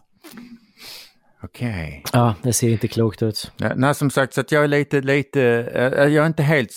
Okej. 1.44 2.04
Ja, 2.14 2.36
det 2.44 2.54
ser 2.54 2.70
inte 2.70 2.88
klokt 2.88 3.24
ut. 3.24 3.52
Ja, 3.58 3.72
Nej, 3.76 3.96
som 3.96 4.10
sagt, 4.10 4.34
så 4.34 4.42
att 4.42 4.52
jag 4.52 4.64
är 4.64 4.68
lite, 4.68 5.02
lite, 5.02 5.42
eh, 5.74 5.84
jag 5.84 6.24
är 6.24 6.28
inte 6.28 6.44
helt... 6.44 6.72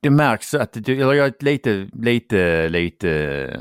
Det 0.00 0.10
märks 0.10 0.54
att, 0.54 0.76
eller 0.76 1.12
jag 1.12 1.26
är 1.26 1.44
lite, 1.44 1.88
lite, 1.92 2.68
lite 2.68 3.10
eh, 3.52 3.60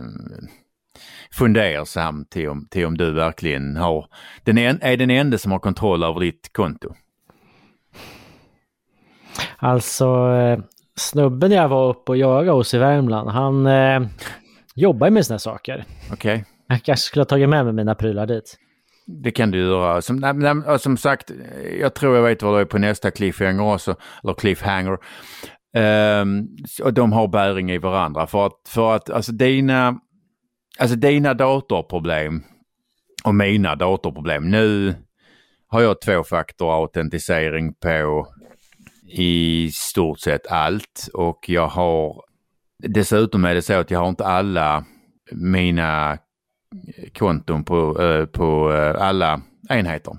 fundersam 1.32 2.26
till 2.26 2.50
om, 2.50 2.68
till 2.72 2.86
om 2.86 2.98
du 2.98 3.12
verkligen 3.12 3.76
har, 3.78 4.06
den 4.44 4.58
en, 4.58 4.80
är 4.82 4.98
den 4.98 5.10
enda 5.10 5.38
som 5.38 5.52
har 5.52 5.60
kontroll 5.60 6.04
över 6.04 6.20
ditt 6.20 6.54
konto. 6.54 6.96
Alltså, 9.58 10.06
eh, 10.34 10.60
snubben 10.96 11.52
jag 11.52 11.68
var 11.68 11.90
uppe 11.90 12.12
och 12.12 12.18
jagade 12.18 12.52
hos 12.52 12.74
i 12.74 12.78
Värmland, 12.78 13.30
han 13.30 13.66
eh, 13.66 14.02
jobbar 14.76 15.08
ju 15.08 15.12
med 15.12 15.26
såna 15.26 15.34
här 15.34 15.40
saker. 15.40 15.86
Okej? 16.14 16.46
Jag 16.68 16.84
kanske 16.84 17.06
skulle 17.06 17.22
ha 17.22 17.26
tagit 17.26 17.50
med 17.50 17.66
mig 17.66 17.74
mina 17.74 17.96
prylar 17.96 18.26
dit. 18.26 18.58
Det 19.08 19.32
kan 19.32 19.52
du 19.52 19.60
göra. 19.60 20.02
Som, 20.02 20.16
nej, 20.16 20.34
nej, 20.34 20.80
som 20.80 20.98
sagt, 20.98 21.32
jag 21.80 21.94
tror 21.94 22.16
jag 22.16 22.24
vet 22.24 22.44
vad 22.44 22.58
det 22.58 22.62
är 22.62 22.66
på 22.66 22.78
nästa 22.78 23.12
cliffhanger 23.12 23.74
också, 23.74 23.96
eller 24.24 24.34
cliffhanger. 24.34 24.98
Ehm, 25.74 26.48
och 26.84 26.94
de 26.94 27.12
har 27.12 27.28
bäring 27.28 27.72
i 27.72 27.78
varandra 27.78 28.28
för 28.28 28.46
att, 28.46 28.62
för 28.68 28.96
att 28.96 29.10
alltså 29.10 29.32
dina, 29.32 30.00
alltså 30.80 30.96
dina 30.96 31.34
datorproblem 31.34 32.44
och 33.24 33.36
mina 33.36 33.76
datorproblem. 33.76 34.50
Nu 34.50 34.96
har 35.68 35.82
jag 35.82 36.02
tvåfaktorautentisering 36.02 37.74
på 37.74 38.28
i 39.12 39.72
stort 39.74 40.20
sett 40.20 40.48
allt 40.48 41.10
och 41.14 41.46
jag 41.50 41.68
har 41.68 42.22
dessutom 42.88 43.46
är 43.46 43.56
det 43.56 43.62
så 43.62 43.74
att 43.74 43.92
jag 43.92 44.00
har 44.00 44.10
inte 44.10 44.26
alla 44.26 44.86
mina 45.32 46.18
konton 47.18 47.64
på, 47.64 48.02
eh, 48.04 48.26
på 48.26 48.74
eh, 48.74 49.02
alla 49.08 49.42
enheter. 49.70 50.18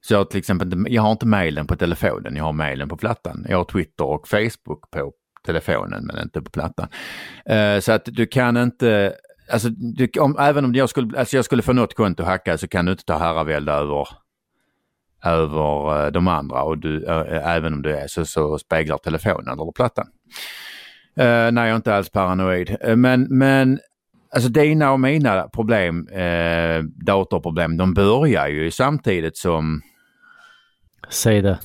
Så 0.00 0.14
jag 0.14 0.18
har 0.18 0.24
till 0.24 0.38
exempel 0.38 0.72
inte- 0.72 0.92
jag 0.92 1.02
har 1.02 1.12
inte 1.12 1.26
mejlen 1.26 1.66
på 1.66 1.76
telefonen, 1.76 2.36
jag 2.36 2.44
har 2.44 2.52
mejlen 2.52 2.88
på 2.88 2.96
plattan. 2.96 3.46
Jag 3.48 3.56
har 3.56 3.64
Twitter 3.64 4.04
och 4.04 4.28
Facebook 4.28 4.90
på 4.90 5.12
telefonen 5.46 6.06
men 6.06 6.22
inte 6.22 6.42
på 6.42 6.50
plattan. 6.50 6.88
Eh, 7.46 7.78
så 7.80 7.92
att 7.92 8.04
du 8.04 8.26
kan 8.26 8.56
inte, 8.56 9.14
alltså 9.52 9.68
du, 9.68 10.08
om, 10.20 10.36
även 10.38 10.64
om 10.64 10.74
jag 10.74 10.88
skulle, 10.90 11.18
alltså 11.18 11.36
jag 11.36 11.44
skulle 11.44 11.62
få 11.62 11.72
något 11.72 11.94
konto 11.94 12.22
hackat 12.22 12.60
så 12.60 12.68
kan 12.68 12.84
du 12.84 12.92
inte 12.92 13.04
ta 13.04 13.18
herravälde 13.18 13.72
över 13.72 14.08
över 15.26 16.04
eh, 16.06 16.12
de 16.12 16.28
andra 16.28 16.62
och 16.62 16.78
du, 16.78 17.04
eh, 17.04 17.56
även 17.56 17.74
om 17.74 17.82
du 17.82 17.96
är 17.96 18.06
så, 18.06 18.24
så 18.24 18.58
speglar 18.58 18.98
telefonen 18.98 19.58
eller 19.60 19.72
plattan. 19.72 20.06
Eh, 21.16 21.52
nej, 21.52 21.64
jag 21.64 21.68
är 21.68 21.76
inte 21.76 21.94
alls 21.94 22.10
paranoid. 22.10 22.76
Eh, 22.80 22.96
men, 22.96 23.26
men 23.30 23.78
alltså 24.34 24.48
dina 24.48 24.92
och 24.92 25.00
mina 25.00 25.48
problem, 25.48 26.08
eh, 26.08 26.82
datorproblem, 27.06 27.76
de 27.76 27.94
börjar 27.94 28.48
ju 28.48 28.70
samtidigt 28.70 29.36
som 29.36 29.82
Säg 31.08 31.42
det. 31.42 31.58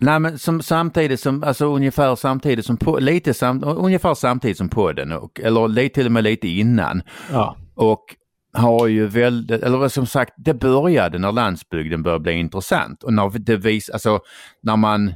Nej 0.00 0.20
men 0.20 0.38
som, 0.38 0.62
samtidigt 0.62 1.20
som, 1.20 1.44
alltså 1.44 1.66
ungefär 1.66 2.14
samtidigt 2.14 2.66
som, 2.66 2.76
på, 2.76 2.98
lite 2.98 3.34
sam, 3.34 3.64
ungefär 3.64 4.14
samtidigt 4.14 4.58
som 4.58 4.68
podden 4.68 5.12
och, 5.12 5.40
eller 5.40 5.68
lite, 5.68 5.94
till 5.94 6.06
och 6.06 6.12
med 6.12 6.24
lite 6.24 6.48
innan. 6.48 7.02
Ja. 7.32 7.56
Och 7.74 8.04
har 8.54 8.86
ju 8.86 9.06
väldigt, 9.06 9.62
eller 9.62 9.88
som 9.88 10.06
sagt, 10.06 10.34
det 10.36 10.54
började 10.54 11.18
när 11.18 11.32
landsbygden 11.32 12.02
började 12.02 12.22
bli 12.22 12.32
intressant. 12.32 13.02
Och 13.02 13.12
när 13.12 13.38
det 13.38 13.56
vis, 13.56 13.90
alltså 13.90 14.20
när 14.62 14.76
man 14.76 15.14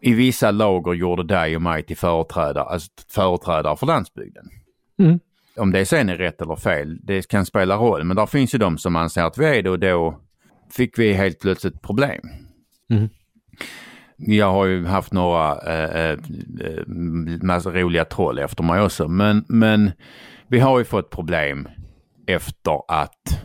i 0.00 0.14
vissa 0.14 0.50
lager 0.50 0.92
gjorde 0.92 1.24
dig 1.24 1.56
och 1.56 1.62
mig 1.62 1.82
till 1.82 1.96
företrädare, 1.96 2.64
alltså 2.64 2.88
företrädare 3.08 3.76
för 3.76 3.86
landsbygden. 3.86 4.44
Mm. 4.98 5.20
Om 5.56 5.72
det 5.72 5.86
sen 5.86 6.08
är 6.08 6.16
rätt 6.16 6.42
eller 6.42 6.56
fel, 6.56 6.98
det 7.02 7.28
kan 7.28 7.46
spela 7.46 7.76
roll. 7.76 8.04
Men 8.04 8.16
där 8.16 8.26
finns 8.26 8.54
ju 8.54 8.58
de 8.58 8.78
som 8.78 8.96
anser 8.96 9.22
att 9.22 9.38
vi 9.38 9.58
är 9.58 9.62
det 9.62 9.70
och 9.70 9.78
då 9.78 10.20
fick 10.70 10.98
vi 10.98 11.12
helt 11.12 11.40
plötsligt 11.40 11.82
problem. 11.82 12.20
Mm. 12.90 13.08
Jag 14.16 14.52
har 14.52 14.66
ju 14.66 14.86
haft 14.86 15.12
några 15.12 15.58
eh, 15.58 16.10
eh, 16.10 16.18
massa 17.42 17.70
roliga 17.70 18.04
troll 18.04 18.38
efter 18.38 18.62
mig 18.62 18.82
också. 18.82 19.08
Men, 19.08 19.44
men 19.48 19.90
vi 20.48 20.58
har 20.58 20.78
ju 20.78 20.84
fått 20.84 21.10
problem 21.10 21.68
efter 22.34 22.80
att 22.88 23.40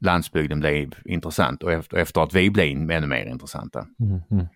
landsbygden 0.00 0.60
blev 0.60 0.94
intressant 1.04 1.62
och 1.62 1.72
efter, 1.72 1.96
efter 1.96 2.20
att 2.20 2.34
vi 2.34 2.50
blev 2.50 2.90
ännu 2.90 3.06
mer 3.06 3.24
intressanta. 3.26 3.86
Mm. 4.00 4.20
Mm. 4.30 4.46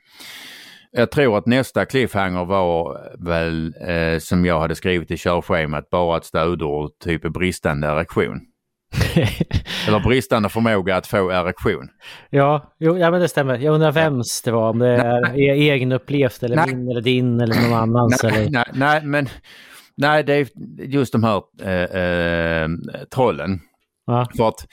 Jag 0.97 1.11
tror 1.11 1.39
att 1.39 1.47
nästa 1.47 1.85
cliffhanger 1.85 2.45
var 2.45 3.01
väl 3.19 3.75
eh, 3.81 4.19
som 4.19 4.45
jag 4.45 4.61
hade 4.61 4.75
skrivit 4.75 5.11
i 5.11 5.17
körschemat 5.17 5.91
bara 5.91 6.17
ett 6.17 6.25
stödord, 6.25 6.91
typ 7.05 7.23
bristande 7.33 7.87
erektion. 7.87 8.41
Eller 9.89 10.01
bristande 10.01 10.49
förmåga 10.49 10.97
att 10.97 11.07
få 11.07 11.31
erektion. 11.31 11.89
ja, 12.31 12.75
jo, 12.79 12.99
ja, 12.99 13.11
men 13.11 13.21
det 13.21 13.29
stämmer. 13.29 13.59
Jag 13.59 13.75
undrar 13.75 13.93
vems 13.93 14.43
det 14.43 14.51
var. 14.51 14.71
Om 14.71 14.79
det 14.79 14.97
är 14.97 15.35
egenupplevt 15.37 16.43
eller 16.43 16.57
Nej. 16.57 16.75
min 16.75 16.89
eller 16.91 17.01
din 17.01 17.41
eller 17.41 17.55
någon 17.63 17.73
annans. 17.73 18.23
Nej, 18.23 18.33
eller... 18.37 18.51
nej, 18.51 18.65
nej, 18.73 19.01
men 19.05 19.29
nej, 19.97 20.25
det 20.25 20.35
är 20.35 20.49
just 20.79 21.13
de 21.13 21.25
här 21.25 21.43
eh, 21.63 22.03
eh, 22.03 22.69
trollen. 23.11 23.61
Ja. 24.07 24.29
För 24.37 24.49
att 24.49 24.67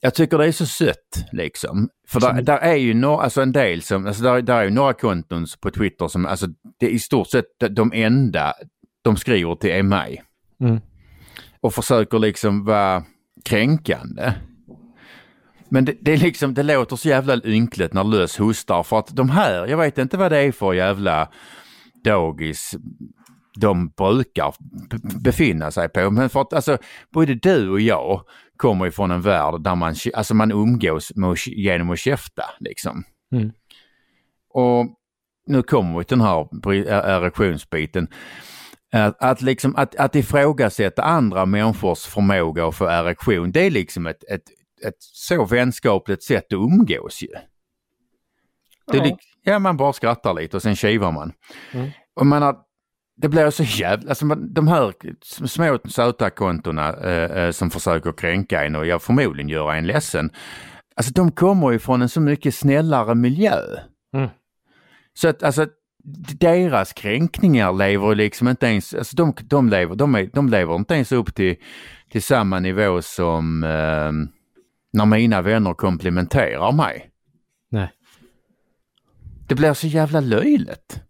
jag 0.00 0.14
tycker 0.14 0.38
det 0.38 0.46
är 0.46 0.52
så 0.52 0.66
sött 0.66 1.26
liksom. 1.32 1.88
För 2.08 2.20
där, 2.20 2.42
där 2.42 2.58
är 2.58 2.74
ju 2.74 2.94
no, 2.94 3.06
alltså 3.06 3.42
en 3.42 3.52
del 3.52 3.82
som, 3.82 4.06
alltså 4.06 4.22
där, 4.22 4.42
där 4.42 4.56
är 4.56 4.64
ju 4.64 4.70
några 4.70 4.92
konton 4.92 5.46
på 5.60 5.70
Twitter 5.70 6.08
som, 6.08 6.26
alltså 6.26 6.46
det 6.80 6.86
är 6.86 6.90
i 6.90 6.98
stort 6.98 7.28
sett 7.28 7.44
de 7.70 7.92
enda 7.94 8.54
de 9.02 9.16
skriver 9.16 9.54
till 9.54 9.70
är 9.70 9.82
mig. 9.82 10.22
Mm. 10.60 10.80
Och 11.60 11.74
försöker 11.74 12.18
liksom 12.18 12.64
vara 12.64 13.04
kränkande. 13.44 14.32
Men 15.68 15.84
det, 15.84 15.94
det 16.00 16.12
är 16.12 16.16
liksom, 16.18 16.54
det 16.54 16.62
låter 16.62 16.96
så 16.96 17.08
jävla 17.08 17.40
ynkligt 17.44 17.92
när 17.92 18.04
lös 18.04 18.38
hostar 18.38 18.82
för 18.82 18.98
att 18.98 19.16
de 19.16 19.30
här, 19.30 19.66
jag 19.66 19.78
vet 19.78 19.98
inte 19.98 20.16
vad 20.16 20.32
det 20.32 20.38
är 20.38 20.52
för 20.52 20.72
jävla 20.72 21.28
dagis 22.04 22.76
de 23.56 23.88
brukar 23.88 24.54
befinna 25.22 25.70
sig 25.70 25.88
på. 25.88 26.10
Men 26.10 26.28
för 26.30 26.40
att 26.40 26.52
alltså, 26.52 26.78
både 27.12 27.34
du 27.34 27.70
och 27.70 27.80
jag 27.80 28.22
kommer 28.56 28.86
ifrån 28.86 29.10
en 29.10 29.20
värld 29.20 29.60
där 29.60 29.74
man, 29.74 29.94
alltså 30.14 30.34
man 30.34 30.52
umgås 30.52 31.12
med, 31.14 31.36
genom 31.46 31.90
att 31.90 31.98
käfta 31.98 32.44
liksom. 32.60 33.04
Mm. 33.32 33.52
Och 34.50 34.86
nu 35.46 35.62
kommer 35.62 35.98
vi 35.98 36.04
till 36.04 36.18
den 36.18 36.26
här 36.26 36.48
erektionsbiten. 36.88 38.08
Att, 38.92 39.22
att, 39.22 39.42
liksom, 39.42 39.76
att, 39.76 39.94
att 39.94 40.16
ifrågasätta 40.16 41.02
andra 41.02 41.46
människors 41.46 42.06
förmåga 42.06 42.66
att 42.66 42.74
få 42.74 42.88
erektion, 42.88 43.52
det 43.52 43.60
är 43.60 43.70
liksom 43.70 44.06
ett, 44.06 44.24
ett, 44.30 44.42
ett 44.86 44.96
så 44.98 45.44
vänskapligt 45.44 46.22
sätt 46.22 46.44
att 46.44 46.52
umgås 46.52 47.22
ju. 47.22 47.28
Det 48.92 48.98
är 48.98 49.06
Ja. 49.06 49.18
ja, 49.42 49.58
man 49.58 49.76
bara 49.76 49.92
skrattar 49.92 50.34
lite 50.34 50.56
och 50.56 50.62
sen 50.62 50.76
kivar 50.76 51.12
man. 51.12 51.32
Mm. 51.72 51.90
Och 52.14 52.26
man 52.26 52.42
har, 52.42 52.56
det 53.16 53.28
blir 53.28 53.50
så 53.50 53.62
jävla, 53.62 54.08
alltså 54.08 54.26
de 54.34 54.68
här 54.68 54.92
små 55.46 55.78
söta 55.88 56.30
kontona 56.30 56.92
eh, 56.92 57.42
eh, 57.42 57.50
som 57.50 57.70
försöker 57.70 58.12
kränka 58.12 58.64
en 58.64 58.76
och 58.76 58.86
jag 58.86 59.02
förmodligen 59.02 59.48
göra 59.48 59.76
en 59.76 59.86
ledsen. 59.86 60.30
Alltså 60.96 61.12
de 61.12 61.32
kommer 61.32 61.70
ju 61.70 61.78
från 61.78 62.02
en 62.02 62.08
så 62.08 62.20
mycket 62.20 62.54
snällare 62.54 63.14
miljö. 63.14 63.60
Mm. 64.14 64.28
Så 65.14 65.28
att 65.28 65.42
alltså 65.42 65.66
deras 66.38 66.92
kränkningar 66.92 67.72
lever 67.72 68.14
liksom 68.14 68.48
inte 68.48 68.66
ens, 68.66 68.94
alltså 68.94 69.16
de, 69.16 69.34
de, 69.44 69.68
lever, 69.68 69.94
de, 69.94 70.14
är, 70.14 70.30
de 70.32 70.48
lever 70.48 70.74
inte 70.74 70.94
ens 70.94 71.12
upp 71.12 71.34
till, 71.34 71.56
till 72.10 72.22
samma 72.22 72.58
nivå 72.58 73.02
som 73.02 73.62
eh, 73.64 74.12
när 74.92 75.06
mina 75.06 75.42
vänner 75.42 75.74
komplimenterar 75.74 76.72
mig. 76.72 77.10
Nej. 77.70 77.92
Det 79.48 79.54
blir 79.54 79.74
så 79.74 79.86
jävla 79.86 80.20
löjligt. 80.20 81.05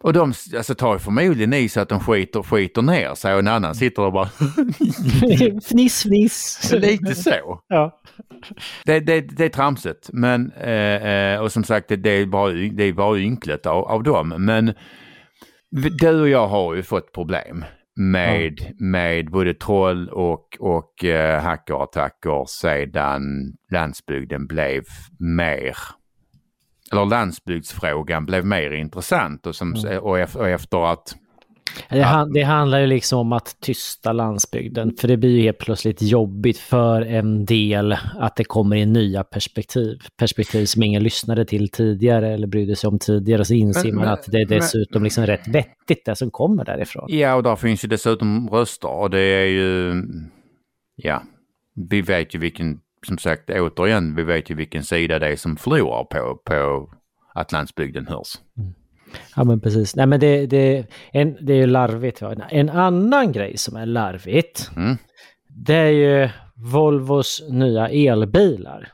Och 0.00 0.12
de 0.12 0.32
alltså, 0.56 0.74
tar 0.74 0.92
ju 0.92 0.98
förmodligen 0.98 1.52
i 1.52 1.68
så 1.68 1.80
att 1.80 1.88
de 1.88 2.00
skiter, 2.00 2.42
skiter 2.42 2.82
ner 2.82 3.14
sig 3.14 3.32
och 3.32 3.38
en 3.38 3.48
annan 3.48 3.74
sitter 3.74 4.02
och 4.02 4.12
bara 4.12 4.26
fniss, 5.62 6.02
fniss. 6.02 6.72
lite 6.72 7.14
så. 7.14 7.60
Ja. 7.68 8.00
Det, 8.84 9.00
det, 9.00 9.20
det 9.20 9.44
är 9.44 9.48
tramsigt 9.48 10.10
men 10.12 10.52
eh, 10.52 11.06
eh, 11.06 11.40
och 11.40 11.52
som 11.52 11.64
sagt 11.64 11.88
det, 11.88 11.96
det, 11.96 12.10
är 12.10 12.26
bara, 12.26 12.52
det 12.52 12.84
är 12.84 12.92
bara 12.92 13.18
ynkligt 13.18 13.66
av, 13.66 13.84
av 13.84 14.02
dem. 14.02 14.28
Men 14.38 14.74
du 15.70 16.20
och 16.20 16.28
jag 16.28 16.48
har 16.48 16.74
ju 16.74 16.82
fått 16.82 17.12
problem 17.12 17.64
med, 17.96 18.74
med 18.78 19.30
både 19.30 19.54
troll 19.54 20.08
och, 20.08 20.56
och 20.60 21.04
eh, 21.04 21.42
hackerattacker 21.42 22.44
sedan 22.48 23.22
landsbygden 23.72 24.46
blev 24.46 24.82
mer 25.18 25.76
eller 26.92 27.06
landsbygdsfrågan 27.06 28.26
blev 28.26 28.46
mer 28.46 28.70
intressant 28.70 29.46
och, 29.46 29.56
som, 29.56 29.72
och, 30.02 30.18
ef- 30.18 30.36
och 30.36 30.48
efter 30.48 30.92
att 30.92 31.16
Det, 31.90 32.02
han, 32.02 32.32
det, 32.32 32.42
handlar 32.42 32.80
ju 32.80 32.86
liksom 32.86 33.18
om 33.18 33.32
att 33.32 33.56
tysta 33.60 34.12
landsbygden, 34.12 34.96
för 35.00 35.08
det 35.08 35.16
blir 35.16 35.30
ju 35.30 35.42
helt 35.42 35.58
plötsligt 35.58 36.02
jobbigt 36.02 36.58
för 36.58 37.02
en 37.02 37.44
del 37.44 37.96
att 38.18 38.36
det 38.36 38.44
kommer 38.44 38.76
in 38.76 38.92
nya 38.92 39.24
perspektiv. 39.24 39.98
Perspektiv 40.18 40.64
som 40.66 40.82
ingen 40.82 41.02
lyssnade 41.02 41.44
till 41.44 41.68
tidigare 41.68 42.34
eller 42.34 42.46
brydde 42.46 42.76
sig 42.76 42.88
om 42.88 42.98
tidigare, 42.98 43.44
så 43.44 43.54
inser 43.54 43.92
man 43.92 44.08
att 44.08 44.24
det 44.26 44.38
är 44.38 44.46
dessutom 44.46 45.04
liksom 45.04 45.26
rätt 45.26 45.48
vettigt 45.48 46.04
det 46.04 46.16
som 46.16 46.30
kommer 46.30 46.64
därifrån. 46.64 47.06
Ja, 47.08 47.34
och 47.34 47.42
där 47.42 47.56
finns 47.56 47.84
ju 47.84 47.88
dessutom 47.88 48.48
röster 48.50 48.90
och 48.90 49.10
det 49.10 49.20
är 49.20 49.46
ju, 49.46 50.02
ja, 50.96 51.22
vi 51.90 52.02
vet 52.02 52.34
ju 52.34 52.38
vilken, 52.38 52.80
som 53.06 53.18
sagt, 53.18 53.50
återigen, 53.50 54.14
vi 54.14 54.22
vet 54.22 54.50
ju 54.50 54.54
vilken 54.54 54.84
sida 54.84 55.18
det 55.18 55.28
är 55.28 55.36
som 55.36 55.56
förlorar 55.56 56.04
på, 56.04 56.40
på 56.44 56.90
att 57.34 57.52
landsbygden 57.52 58.06
hörs. 58.06 58.34
Mm. 58.58 58.74
Ja 59.36 59.44
men 59.44 59.60
precis. 59.60 59.96
Nej 59.96 60.06
men 60.06 60.20
det, 60.20 60.46
det, 60.46 60.86
en, 61.12 61.36
det 61.40 61.52
är 61.52 61.56
ju 61.56 61.66
larvigt. 61.66 62.22
En 62.50 62.70
annan 62.70 63.32
grej 63.32 63.58
som 63.58 63.76
är 63.76 63.86
larvigt. 63.86 64.70
Mm. 64.76 64.96
Det 65.48 65.74
är 65.74 65.90
ju 65.90 66.28
Volvos 66.54 67.42
nya 67.50 67.88
elbilar. 67.88 68.92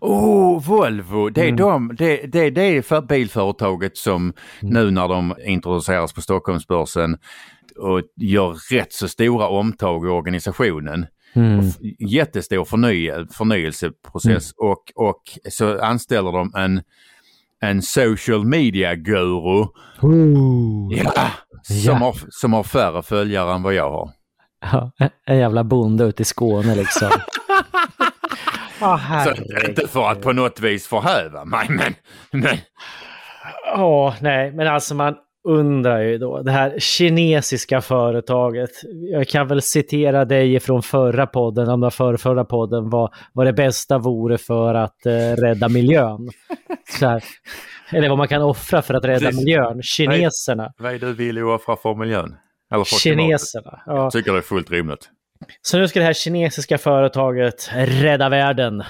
Oh, 0.00 0.66
Volvo! 0.66 1.28
Det 1.28 1.40
är, 1.40 1.48
mm. 1.48 1.56
de, 1.56 1.96
det, 1.96 2.16
det, 2.16 2.50
det 2.50 2.62
är 2.62 2.82
för 2.82 3.02
bilföretaget 3.02 3.96
som 3.96 4.22
mm. 4.22 4.74
nu 4.74 4.90
när 4.90 5.08
de 5.08 5.34
introduceras 5.44 6.12
på 6.12 6.20
Stockholmsbörsen 6.20 7.18
och 7.78 8.02
gör 8.16 8.72
rätt 8.72 8.92
så 8.92 9.08
stora 9.08 9.48
omtag 9.48 10.06
i 10.06 10.08
organisationen. 10.08 11.06
Mm. 11.36 11.70
Jättestor 11.98 12.64
förny, 12.64 13.10
förnyelseprocess 13.32 14.52
mm. 14.60 14.70
och, 14.70 14.92
och 14.94 15.22
så 15.50 15.80
anställer 15.80 16.32
de 16.32 16.52
en 16.54 16.82
en 17.60 17.82
social 17.82 18.44
media 18.44 18.94
guru. 18.94 19.66
Ja, 20.90 21.30
som, 21.62 21.76
ja. 21.76 21.94
Har, 21.94 22.16
som 22.30 22.52
har 22.52 22.62
färre 22.62 23.02
följare 23.02 23.54
än 23.54 23.62
vad 23.62 23.74
jag 23.74 23.90
har. 23.90 24.10
Ja, 24.60 24.90
en 25.26 25.38
jävla 25.38 25.64
bonde 25.64 26.04
ute 26.04 26.22
i 26.22 26.24
Skåne 26.24 26.74
liksom. 26.74 27.08
oh, 28.80 29.24
Så, 29.24 29.34
inte 29.68 29.88
för 29.88 30.10
att 30.10 30.22
på 30.22 30.32
något 30.32 30.60
vis 30.60 30.86
förhäva 30.86 31.44
mig, 31.44 31.66
men... 31.68 31.94
men... 32.30 32.56
Ja, 33.64 34.14
nej, 34.20 34.52
men 34.52 34.66
alltså 34.66 34.94
man, 34.94 35.16
undrar 35.46 36.00
ju 36.00 36.18
då, 36.18 36.42
det 36.42 36.50
här 36.50 36.78
kinesiska 36.78 37.80
företaget. 37.80 38.70
Jag 39.12 39.28
kan 39.28 39.48
väl 39.48 39.62
citera 39.62 40.24
dig 40.24 40.60
från 40.60 40.82
förra 40.82 41.26
podden, 41.26 41.68
om 41.68 41.80
var 41.80 42.16
förra 42.16 42.44
podden, 42.44 42.90
vad, 42.90 43.14
vad 43.32 43.46
det 43.46 43.52
bästa 43.52 43.98
vore 43.98 44.38
för 44.38 44.74
att 44.74 45.06
eh, 45.06 45.12
rädda 45.12 45.68
miljön. 45.68 46.28
Här, 47.00 47.24
eller 47.92 48.08
vad 48.08 48.18
man 48.18 48.28
kan 48.28 48.42
offra 48.42 48.82
för 48.82 48.94
att 48.94 49.04
rädda 49.04 49.20
Precis. 49.20 49.44
miljön. 49.44 49.82
Kineserna. 49.82 50.72
Vad 50.78 50.94
är 50.94 50.98
du 50.98 51.12
villig 51.12 51.42
att 51.42 51.48
offra 51.60 51.76
för 51.76 51.94
miljön? 51.94 52.36
Eller 52.72 52.84
för 52.84 52.96
Kineserna. 52.96 53.82
Ja. 53.86 53.96
Jag 53.96 54.12
tycker 54.12 54.32
det 54.32 54.38
är 54.38 54.42
fullt 54.42 54.70
rimligt. 54.70 55.10
Så 55.62 55.78
nu 55.78 55.88
ska 55.88 56.00
det 56.00 56.06
här 56.06 56.12
kinesiska 56.12 56.78
företaget 56.78 57.70
rädda 57.74 58.28
världen 58.28 58.82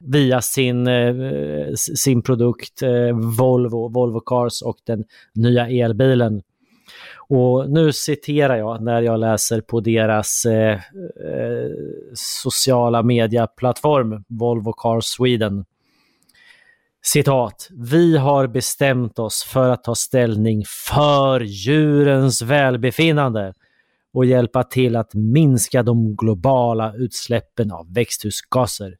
via 0.00 0.40
sin, 0.40 0.86
eh, 0.86 1.74
sin 1.74 2.22
produkt 2.22 2.82
eh, 2.82 3.36
Volvo, 3.38 3.88
Volvo 3.88 4.20
Cars 4.20 4.62
och 4.62 4.76
den 4.86 5.04
nya 5.34 5.68
elbilen. 5.68 6.42
Och 7.28 7.70
nu 7.70 7.92
citerar 7.92 8.56
jag 8.56 8.82
när 8.82 9.02
jag 9.02 9.20
läser 9.20 9.60
på 9.60 9.80
deras 9.80 10.44
eh, 10.44 10.72
eh 10.72 10.80
sociala 12.14 13.02
medieplattform 13.02 14.24
Volvo 14.28 14.72
Cars 14.72 15.04
Sweden. 15.04 15.64
Citat. 17.02 17.68
Vi 17.70 18.16
har 18.16 18.46
bestämt 18.46 19.18
oss 19.18 19.42
för 19.42 19.70
att 19.70 19.84
ta 19.84 19.94
ställning 19.94 20.62
för 20.88 21.40
djurens 21.40 22.42
välbefinnande 22.42 23.54
och 24.12 24.24
hjälpa 24.24 24.64
till 24.64 24.96
att 24.96 25.14
minska 25.14 25.82
de 25.82 26.16
globala 26.16 26.94
utsläppen 26.94 27.72
av 27.72 27.94
växthusgaser. 27.94 28.96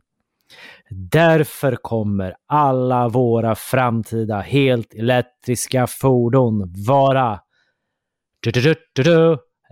Därför 0.90 1.76
kommer 1.76 2.34
alla 2.46 3.08
våra 3.08 3.54
framtida 3.54 4.40
helt 4.40 4.94
elektriska 4.94 5.86
fordon 5.86 6.74
vara 6.86 7.40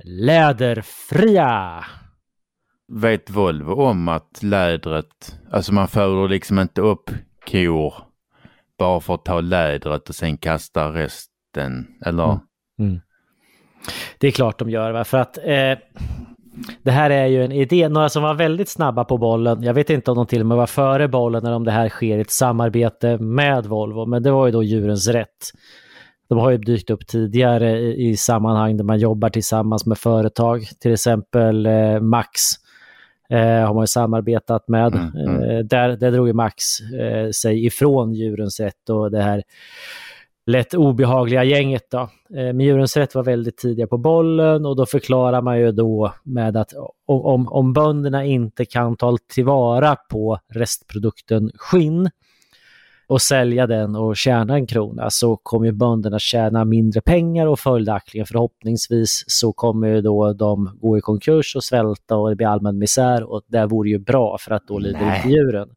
läderfria. 0.04 1.84
Vet 2.92 3.30
Volvo 3.30 3.72
om 3.72 4.08
att 4.08 4.42
lädret, 4.42 5.38
alltså 5.50 5.74
man 5.74 5.88
föder 5.88 6.28
liksom 6.28 6.58
inte 6.58 6.80
upp 6.80 7.10
kor 7.50 7.94
bara 8.78 9.00
för 9.00 9.14
att 9.14 9.24
ta 9.24 9.40
lädret 9.40 10.08
och 10.08 10.14
sen 10.14 10.36
kasta 10.36 10.92
resten, 10.92 11.86
eller? 12.06 12.24
Mm. 12.24 12.38
Mm. 12.78 13.00
Det 14.18 14.26
är 14.26 14.30
klart 14.30 14.58
de 14.58 14.70
gör, 14.70 14.92
va? 14.92 15.04
för 15.04 15.18
att 15.18 15.38
eh, 15.38 15.78
det 16.82 16.90
här 16.90 17.10
är 17.10 17.26
ju 17.26 17.44
en 17.44 17.52
idé, 17.52 17.88
några 17.88 18.08
som 18.08 18.22
var 18.22 18.34
väldigt 18.34 18.68
snabba 18.68 19.04
på 19.04 19.18
bollen, 19.18 19.62
jag 19.62 19.74
vet 19.74 19.90
inte 19.90 20.10
om 20.10 20.16
de 20.16 20.26
till 20.26 20.40
och 20.40 20.46
med 20.46 20.56
var 20.56 20.66
före 20.66 21.08
bollen 21.08 21.46
eller 21.46 21.56
om 21.56 21.64
det 21.64 21.70
här 21.70 21.88
sker 21.88 22.18
i 22.18 22.20
ett 22.20 22.30
samarbete 22.30 23.18
med 23.18 23.66
Volvo, 23.66 24.06
men 24.06 24.22
det 24.22 24.30
var 24.30 24.46
ju 24.46 24.52
då 24.52 24.62
Djurens 24.62 25.08
Rätt. 25.08 25.52
De 26.28 26.38
har 26.38 26.50
ju 26.50 26.58
dykt 26.58 26.90
upp 26.90 27.06
tidigare 27.06 27.78
i, 27.78 28.08
i 28.08 28.16
sammanhang 28.16 28.76
där 28.76 28.84
man 28.84 28.98
jobbar 28.98 29.28
tillsammans 29.28 29.86
med 29.86 29.98
företag, 29.98 30.68
till 30.80 30.92
exempel 30.92 31.66
eh, 31.66 32.00
Max 32.00 32.40
eh, 33.30 33.66
har 33.66 33.74
man 33.74 33.82
ju 33.82 33.86
samarbetat 33.86 34.68
med. 34.68 34.94
Mm, 34.94 35.16
mm. 35.16 35.42
Eh, 35.42 35.58
där, 35.58 35.88
där 35.96 36.12
drog 36.12 36.26
ju 36.26 36.32
Max 36.32 36.80
eh, 36.80 37.30
sig 37.30 37.66
ifrån 37.66 38.14
Djurens 38.14 38.60
Rätt 38.60 38.90
och 38.90 39.10
det 39.10 39.22
här 39.22 39.42
lätt 40.48 40.74
obehagliga 40.74 41.44
gänget. 41.44 41.90
Då. 41.90 41.98
Eh, 41.98 42.08
men 42.30 42.60
Djurens 42.60 42.96
Rätt 42.96 43.14
var 43.14 43.22
väldigt 43.22 43.56
tidiga 43.56 43.86
på 43.86 43.98
bollen 43.98 44.66
och 44.66 44.76
då 44.76 44.86
förklarar 44.86 45.42
man 45.42 45.58
ju 45.58 45.72
då 45.72 46.14
med 46.22 46.56
att 46.56 46.72
om, 47.06 47.48
om 47.48 47.72
bönderna 47.72 48.24
inte 48.24 48.64
kan 48.64 48.96
ta 48.96 49.16
tillvara 49.34 49.96
på 49.96 50.38
restprodukten 50.54 51.50
skinn 51.54 52.10
och 53.08 53.22
sälja 53.22 53.66
den 53.66 53.96
och 53.96 54.16
tjäna 54.16 54.54
en 54.54 54.66
krona 54.66 55.10
så 55.10 55.36
kommer 55.36 55.66
ju 55.66 55.72
bönderna 55.72 56.18
tjäna 56.18 56.64
mindre 56.64 57.00
pengar 57.00 57.46
och 57.46 57.60
följaktligen 57.60 58.26
förhoppningsvis 58.26 59.24
så 59.26 59.52
kommer 59.52 59.88
ju 59.88 60.00
då 60.00 60.32
de 60.32 60.78
gå 60.80 60.98
i 60.98 61.00
konkurs 61.00 61.56
och 61.56 61.64
svälta 61.64 62.16
och 62.16 62.28
det 62.30 62.36
blir 62.36 62.46
allmän 62.46 62.78
misär 62.78 63.32
och 63.32 63.42
det 63.46 63.66
vore 63.66 63.88
ju 63.88 63.98
bra 63.98 64.36
för 64.40 64.54
att 64.54 64.66
då 64.66 64.78
lider 64.78 65.16
inte 65.16 65.28
djuren. 65.28 65.68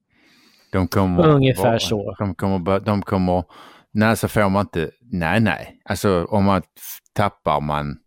De 0.71 0.87
kommer, 0.87 1.27
Ungefär 1.27 1.77
så. 1.77 2.15
De 2.19 2.35
kommer, 2.35 2.79
de 2.79 3.01
kommer 3.01 3.43
Nej, 3.93 4.17
så 4.17 4.27
får 4.27 4.49
man 4.49 4.61
inte, 4.61 4.91
nej, 5.11 5.39
nej. 5.39 5.81
Alltså 5.85 6.25
om 6.25 6.43
man 6.43 6.61
tappar 7.13 7.61
man 7.61 7.97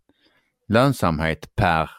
lönsamhet 0.69 1.55
per, 1.55 1.91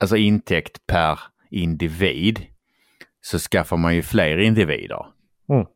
alltså 0.00 0.16
intäkt 0.16 0.86
per 0.86 1.18
individ 1.50 2.46
så 3.20 3.38
skaffar 3.38 3.76
man 3.76 3.94
ju 3.94 4.02
fler 4.02 4.38
individer. 4.38 5.06
Mm. 5.48 5.66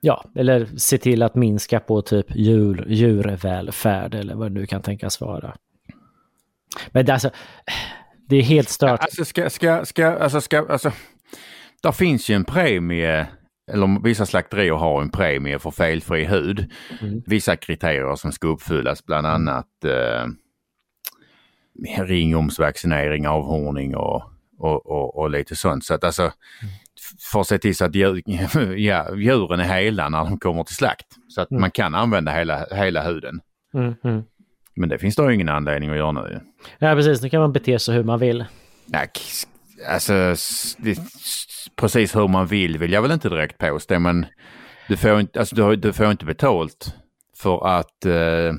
Ja, 0.00 0.24
eller 0.36 0.66
se 0.66 0.98
till 0.98 1.22
att 1.22 1.34
minska 1.34 1.80
på 1.80 2.02
typ 2.02 2.26
djur, 2.36 2.84
djurvälfärd 2.88 4.14
eller 4.14 4.34
vad 4.34 4.52
nu 4.52 4.66
kan 4.66 4.82
tänkas 4.82 5.20
vara. 5.20 5.56
Men 6.88 7.06
det, 7.06 7.12
alltså, 7.12 7.30
det 8.28 8.36
är 8.36 8.42
helt 8.42 8.68
stört. 8.68 9.00
Alltså, 9.00 9.24
ska, 9.24 9.50
ska, 9.50 9.84
ska, 9.84 10.06
alltså, 10.06 10.40
ska, 10.40 10.66
alltså, 10.68 10.92
där 11.82 11.92
finns 11.92 12.28
ju 12.28 12.34
en 12.34 12.44
premie 12.44 13.28
eller 13.72 14.02
vissa 14.02 14.26
slakterier 14.26 14.74
har 14.74 15.02
en 15.02 15.10
premie 15.10 15.58
för 15.58 15.70
felfri 15.70 16.24
hud. 16.24 16.72
Mm. 17.00 17.22
Vissa 17.26 17.56
kriterier 17.56 18.16
som 18.16 18.32
ska 18.32 18.48
uppfyllas, 18.48 19.06
bland 19.06 19.26
mm. 19.26 19.34
annat 19.34 19.84
eh, 19.84 20.26
ringomsvaccinering, 22.04 23.28
avhorning 23.28 23.96
och, 23.96 24.22
och, 24.58 24.86
och, 24.86 25.18
och, 25.18 25.30
lite 25.30 25.56
sånt. 25.56 25.84
Så 25.84 25.94
att 25.94 26.04
alltså, 26.04 26.22
mm. 26.22 26.34
för 27.32 27.40
att 27.40 27.46
se 27.46 27.58
till 27.58 27.76
så 27.76 27.84
att 27.84 27.94
djur, 27.94 28.22
ja, 28.76 29.14
djuren 29.14 29.60
är 29.60 29.80
hela 29.80 30.08
när 30.08 30.24
de 30.24 30.38
kommer 30.38 30.64
till 30.64 30.76
slakt. 30.76 31.06
Så 31.28 31.40
att 31.40 31.50
mm. 31.50 31.60
man 31.60 31.70
kan 31.70 31.94
använda 31.94 32.32
hela, 32.32 32.66
hela 32.70 33.02
huden. 33.02 33.40
Mm, 33.74 33.94
mm. 34.04 34.22
Men 34.74 34.88
det 34.88 34.98
finns 34.98 35.16
då 35.16 35.30
ingen 35.30 35.48
anledning 35.48 35.90
att 35.90 35.96
göra 35.96 36.12
nu. 36.12 36.40
Ja 36.78 36.94
precis, 36.94 37.22
nu 37.22 37.30
kan 37.30 37.40
man 37.40 37.52
bete 37.52 37.78
sig 37.78 37.94
hur 37.94 38.04
man 38.04 38.18
vill. 38.18 38.44
Nej, 38.86 39.10
alltså 39.88 40.34
precis 41.76 42.16
hur 42.16 42.28
man 42.28 42.46
vill 42.46 42.78
vill 42.78 42.92
jag 42.92 43.02
väl 43.02 43.10
inte 43.10 43.28
direkt 43.28 43.58
påstå 43.58 43.98
men 43.98 44.26
du 44.88 44.96
får 44.96 45.20
inte, 45.20 45.38
alltså, 45.38 45.56
du, 45.56 45.76
du 45.76 45.92
får 45.92 46.10
inte 46.10 46.24
betalt 46.24 46.94
för 47.36 47.66
att 47.66 48.06
eh, 48.06 48.52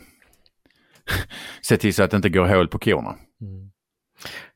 se 1.61 1.77
till 1.77 1.93
så 1.93 2.03
att 2.03 2.11
det 2.11 2.17
inte 2.17 2.29
går 2.29 2.45
hål 2.45 2.67
på 2.67 2.79
korna. 2.79 3.15
Mm. 3.41 3.71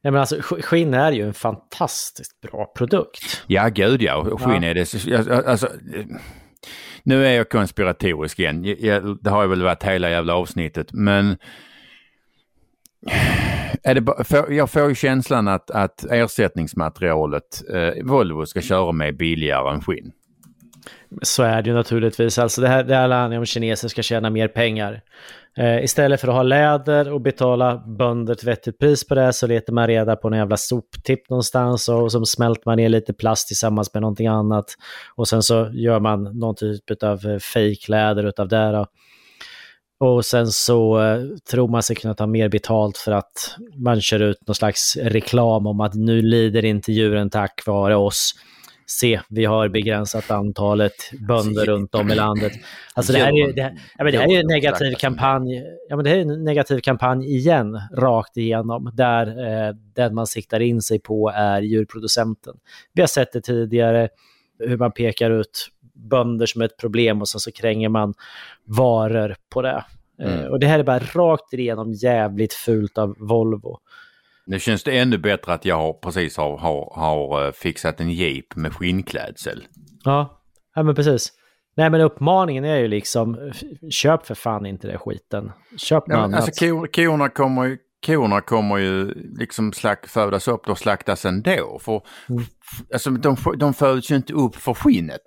Nej, 0.02 0.12
men 0.12 0.16
alltså, 0.16 0.42
skinn 0.42 0.94
är 0.94 1.12
ju 1.12 1.28
en 1.28 1.34
fantastiskt 1.34 2.42
bra 2.42 2.72
produkt. 2.76 3.44
Ja, 3.48 3.68
gud 3.68 4.02
ja. 4.02 4.38
Skinn 4.38 4.64
ja. 4.64 4.70
är 4.70 4.74
det. 4.74 5.48
Alltså, 5.48 5.70
nu 7.04 7.26
är 7.26 7.32
jag 7.32 7.50
konspiratorisk 7.50 8.40
igen. 8.40 8.64
Jag, 8.80 9.24
det 9.24 9.30
har 9.30 9.42
jag 9.42 9.50
väl 9.50 9.64
varit 9.64 9.84
hela 9.84 10.10
jävla 10.10 10.36
avsnittet. 10.36 10.94
Men 10.94 11.38
är 13.86 13.96
det, 13.96 14.24
för, 14.24 14.52
jag 14.52 14.70
får 14.70 14.90
ju 14.90 14.96
känslan 14.96 15.48
att, 15.48 15.72
att 15.72 16.06
ersättningsmaterialet 16.10 17.62
eh, 17.74 18.04
Volvo 18.04 18.46
ska 18.46 18.62
köra 18.62 18.92
med 18.92 19.18
billigare 19.18 19.74
än 19.74 19.82
skinn. 19.82 20.12
Så 21.22 21.44
är 21.44 21.62
det 21.62 21.70
ju 21.70 21.76
naturligtvis. 21.76 22.40
Alltså 22.40 22.62
det 22.62 22.68
här, 22.68 22.84
det 22.84 22.96
här 22.96 23.02
handlar 23.02 23.38
om 23.38 23.42
att 23.42 23.48
kineser 23.48 23.88
ska 23.88 24.02
tjäna 24.02 24.30
mer 24.30 24.48
pengar. 24.48 25.02
Eh, 25.58 25.84
istället 25.84 26.22
för 26.22 26.28
att 26.28 26.34
ha 26.34 26.44
läder 26.44 27.14
och 27.14 27.22
betala 27.22 27.78
bönder 27.78 28.34
ett 28.34 28.44
vettigt 28.44 28.80
pris 28.80 29.08
på 29.08 29.16
det 29.16 29.34
så 29.34 29.48
letar 29.48 29.74
man 29.74 29.88
reda 29.88 30.16
på 30.16 30.28
en 30.28 30.38
jävla 30.38 30.58
soptipp 30.58 31.30
någonstans 31.30 31.90
och 31.90 32.12
så 32.12 32.26
smälter 32.26 32.64
man 32.66 32.78
ner 32.78 32.90
lite 32.90 33.14
plast 33.14 33.48
tillsammans 33.48 33.94
med 33.94 34.02
någonting 34.02 34.28
annat. 34.28 34.66
Och 35.16 35.28
sen 35.28 35.44
så 35.44 35.70
gör 35.74 36.00
man 36.00 36.24
någon 36.24 36.56
typ 36.56 37.04
av 37.04 37.26
eh, 37.26 37.38
fejkläder 37.40 38.28
utav 38.28 38.48
det. 38.48 38.72
Då. 38.72 38.86
Och 40.00 40.26
sen 40.26 40.48
så 40.48 41.02
eh, 41.02 41.22
tror 41.52 41.68
man 41.68 41.84
sig 41.84 41.96
kunna 41.96 42.14
ta 42.14 42.28
mer 42.28 42.50
betalt 42.50 42.98
för 42.98 43.12
att 43.12 43.56
man 43.76 44.02
kör 44.02 44.20
ut 44.20 44.48
någon 44.48 44.56
slags 44.56 44.98
reklam 44.98 45.68
om 45.68 45.82
att 45.82 45.94
nu 45.94 46.22
lider 46.22 46.66
inte 46.66 46.92
djuren 46.92 47.30
tack 47.30 47.66
vare 47.66 47.96
oss 47.96 48.34
se, 48.88 49.20
vi 49.30 49.46
har 49.46 49.70
begränsat 49.70 50.32
antalet 50.32 50.94
bönder 51.28 51.66
runt 51.66 51.96
om 51.96 52.12
i 52.12 52.16
landet. 52.16 52.54
Alltså 52.94 53.14
det 53.14 53.20
här 53.20 53.28
är 53.28 53.48
ju 53.48 53.52
det, 53.52 53.78
ja, 53.98 54.04
men 54.04 54.14
det 54.14 54.20
här 54.20 54.32
är 54.32 54.40
en 54.40 54.48
negativ 54.48 54.94
kampanj. 54.96 55.64
Ja, 55.90 55.96
men 55.96 56.06
det 56.06 56.10
här 56.10 56.18
är 56.18 56.22
en 56.22 56.44
negativ 56.44 56.80
kampanj 56.80 57.36
igen, 57.36 57.82
rakt 57.98 58.38
igenom, 58.38 58.92
där 58.94 59.28
eh, 59.28 59.76
den 59.96 60.16
man 60.16 60.28
siktar 60.28 60.60
in 60.60 60.82
sig 60.82 61.00
på 61.00 61.32
är 61.36 61.62
djurproducenten. 61.62 62.56
Vi 62.94 63.02
har 63.02 63.08
sett 63.08 63.32
det 63.34 63.42
tidigare, 63.42 64.10
hur 64.60 64.78
man 64.78 64.92
pekar 64.92 65.32
ut 65.32 65.68
bönder 65.96 66.46
som 66.46 66.62
ett 66.62 66.78
problem 66.78 67.22
och 67.22 67.30
sen 67.30 67.40
så 67.40 67.52
kränger 67.52 67.90
man 67.90 68.14
varor 68.66 69.36
på 69.50 69.62
det. 69.62 69.86
Eh, 70.22 70.40
mm. 70.40 70.52
och 70.52 70.60
det 70.60 70.68
här 70.68 70.80
är 70.80 70.84
bara 70.84 71.00
rakt 71.00 71.54
igenom 71.54 71.94
jävligt 71.94 72.54
fult 72.54 72.98
av 72.98 73.16
Volvo. 73.20 73.80
Nu 74.46 74.60
känns 74.60 74.84
det 74.84 74.98
ännu 74.98 75.18
bättre 75.18 75.54
att 75.54 75.66
jag 75.66 76.02
precis 76.02 76.38
har, 76.38 76.58
har, 76.58 76.94
har 76.96 77.46
eh, 77.46 77.52
fixat 77.52 78.00
en 78.00 78.12
jeep 78.12 78.56
med 78.56 78.74
skinnklädsel. 78.74 79.64
Ja, 80.04 80.42
ja 80.76 80.84
men 80.84 80.96
precis. 80.96 81.34
Nej 81.78 81.90
men 81.90 82.02
uppmaningen 82.02 82.66
är 82.66 82.78
ju 82.78 82.88
liksom, 82.88 83.52
köp 83.90 84.26
för 84.26 84.36
fan 84.36 84.66
inte 84.66 84.88
det 84.88 84.98
skiten. 84.98 85.52
Köp 85.78 86.08
något 86.08 86.18
ja, 86.18 86.24
annat. 86.24 86.42
Alltså 86.42 86.66
ko, 86.66 86.88
korna 86.94 87.30
kommer 87.30 87.66
ju, 87.66 87.78
korna 88.06 88.42
kommer 88.42 88.78
ju 88.78 89.14
liksom 89.40 89.74
slack, 89.74 90.08
födas 90.08 90.48
upp 90.48 90.70
och 90.70 90.78
slaktas 90.78 91.26
ändå. 91.26 91.80
För, 91.82 92.02
mm. 92.30 92.44
alltså, 92.94 93.10
de, 93.10 93.38
de 93.58 93.74
föds 93.74 94.12
ju 94.12 94.16
inte 94.16 94.34
upp 94.34 94.56
för 94.56 94.74
skinnet. 94.74 95.22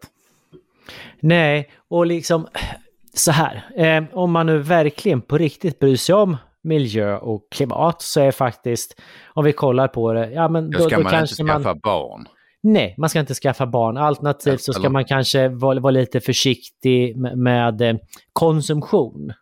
Nej, 1.20 1.70
och 1.88 2.06
liksom 2.06 2.46
så 3.14 3.32
här, 3.32 3.64
eh, 3.76 4.04
om 4.12 4.32
man 4.32 4.46
nu 4.46 4.58
verkligen 4.58 5.20
på 5.20 5.38
riktigt 5.38 5.78
bryr 5.78 5.96
sig 5.96 6.14
om 6.14 6.36
miljö 6.62 7.16
och 7.16 7.46
klimat 7.50 8.02
så 8.02 8.20
är 8.20 8.30
faktiskt, 8.30 9.00
om 9.34 9.44
vi 9.44 9.52
kollar 9.52 9.88
på 9.88 10.12
det, 10.12 10.30
ja 10.30 10.48
men 10.48 10.70
då, 10.70 10.78
då 10.78 10.84
ska 10.84 10.96
då 10.96 11.02
man 11.02 11.12
kanske 11.12 11.42
inte 11.42 11.52
skaffa 11.52 11.68
man... 11.68 11.80
barn. 11.82 12.28
Nej, 12.62 12.94
man 12.98 13.10
ska 13.10 13.20
inte 13.20 13.34
skaffa 13.34 13.66
barn. 13.66 13.96
Alternativt 13.96 14.60
så 14.60 14.72
ska 14.72 14.90
man 14.90 15.04
kanske 15.04 15.48
vara, 15.48 15.80
vara 15.80 15.90
lite 15.90 16.20
försiktig 16.20 17.16
med, 17.16 17.38
med 17.38 17.80
eh, 17.80 17.96
konsumtion. 18.32 19.32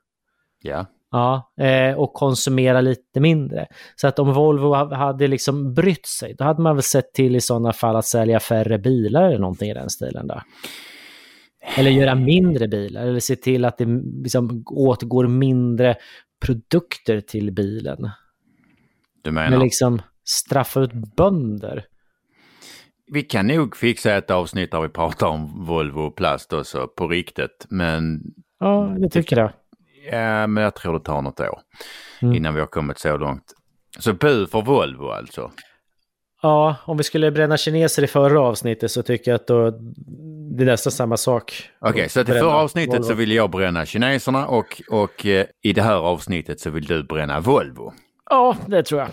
Ja. 0.63 0.87
Ja, 1.11 1.53
eh, 1.61 1.95
och 1.95 2.13
konsumera 2.13 2.81
lite 2.81 3.21
mindre. 3.21 3.67
Så 3.97 4.09
att 4.09 4.19
om 4.19 4.33
Volvo 4.33 4.75
hade 4.75 5.27
liksom 5.27 5.75
brytt 5.75 6.07
sig, 6.07 6.35
då 6.39 6.45
hade 6.45 6.63
man 6.63 6.77
väl 6.77 6.83
sett 6.83 7.13
till 7.13 7.37
i 7.37 7.41
sådana 7.41 7.73
fall 7.73 7.97
att 7.97 8.05
sälja 8.05 8.41
färre 8.41 8.79
bilar 8.79 9.23
eller 9.23 9.39
någonting 9.39 9.71
i 9.71 9.75
den 9.75 9.91
stilen 9.91 10.27
där. 10.27 10.43
Eller 11.79 11.91
göra 11.91 12.15
mindre 12.15 12.69
bilar, 12.69 13.07
eller 13.07 13.21
se 13.21 13.37
till 13.37 13.65
att 13.65 13.79
det 13.79 13.87
liksom 14.23 14.63
åtgår 14.67 15.29
mindre 15.29 15.97
produkter 16.41 17.21
till 17.21 17.53
bilen. 17.53 18.11
Du 19.23 19.31
menar? 19.31 19.51
Men 19.51 19.61
liksom 19.61 20.03
straffa 20.25 20.81
ut 20.81 20.93
bönder. 21.17 21.85
Vi 23.13 23.23
kan 23.23 23.47
nog 23.47 23.77
fixa 23.77 24.17
ett 24.17 24.31
avsnitt 24.31 24.71
där 24.71 24.81
vi 24.81 24.89
pratar 24.89 25.27
om 25.27 25.65
Volvo 25.67 26.01
och 26.01 26.17
plast 26.17 26.53
också 26.53 26.89
på 26.97 27.09
riktigt, 27.09 27.67
men... 27.69 28.21
Ja, 28.61 28.97
det 28.99 29.09
tycker 29.09 29.37
jag. 29.37 29.53
Ja, 30.13 30.47
men 30.47 30.65
jag 30.65 30.75
tror 30.75 30.93
det 30.93 31.05
tar 31.05 31.23
något 31.23 31.41
år 31.41 31.61
mm. 32.23 32.35
innan 32.35 32.55
vi 32.55 32.61
har 32.61 32.67
kommit 32.67 32.99
så 32.99 33.17
långt. 33.17 33.55
Så 33.99 34.13
bu 34.13 34.47
för 34.47 34.63
Volvo 34.63 35.09
alltså? 35.09 35.51
Ja, 36.43 36.77
om 36.85 36.97
vi 36.97 37.03
skulle 37.03 37.31
bränna 37.31 37.57
kineser 37.57 38.05
i 38.05 38.07
förra 38.07 38.41
avsnittet 38.41 38.91
så 38.91 39.03
tycker 39.03 39.31
jag 39.31 39.37
att 39.37 39.47
då, 39.47 39.71
det 40.57 40.65
är 40.65 40.67
nästan 40.67 40.93
samma 40.93 41.17
sak. 41.17 41.71
Okej, 41.81 41.91
okay, 41.91 42.09
så 42.09 42.21
i 42.21 42.25
förra 42.25 42.55
avsnittet 42.55 42.95
Volvo. 42.95 43.05
så 43.05 43.15
vill 43.15 43.33
jag 43.33 43.51
bränna 43.51 43.87
kineserna 43.87 44.47
och, 44.47 44.83
och 44.91 45.27
eh, 45.27 45.47
i 45.63 45.73
det 45.73 45.83
här 45.83 45.97
avsnittet 45.97 46.61
så 46.61 46.71
vill 46.71 46.85
du 46.85 47.03
bränna 47.03 47.41
Volvo. 47.41 47.93
Ja, 48.31 48.57
det 48.67 48.83
tror 48.83 49.01
jag. 49.01 49.09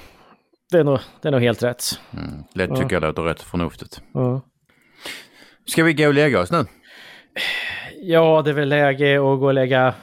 Det 0.72 0.78
är 0.78 0.84
nog, 0.84 1.00
det 1.22 1.28
är 1.28 1.32
nog 1.32 1.42
helt 1.42 1.64
rätt. 1.64 1.84
Mm, 2.14 2.44
det 2.54 2.68
tycker 2.68 2.82
ja. 2.82 2.88
jag 2.92 3.04
låter 3.04 3.22
rätt 3.22 3.42
förnuftigt. 3.42 4.02
Ja. 4.14 4.42
Ska 5.66 5.84
vi 5.84 5.94
gå 5.94 6.08
och 6.08 6.14
lägga 6.14 6.40
oss 6.40 6.52
nu? 6.52 6.66
Ja, 8.02 8.42
det 8.42 8.50
är 8.50 8.54
väl 8.54 8.70
läge 8.70 9.16
att 9.16 9.40
gå 9.40 9.46
och 9.46 9.54
lägga 9.54 9.94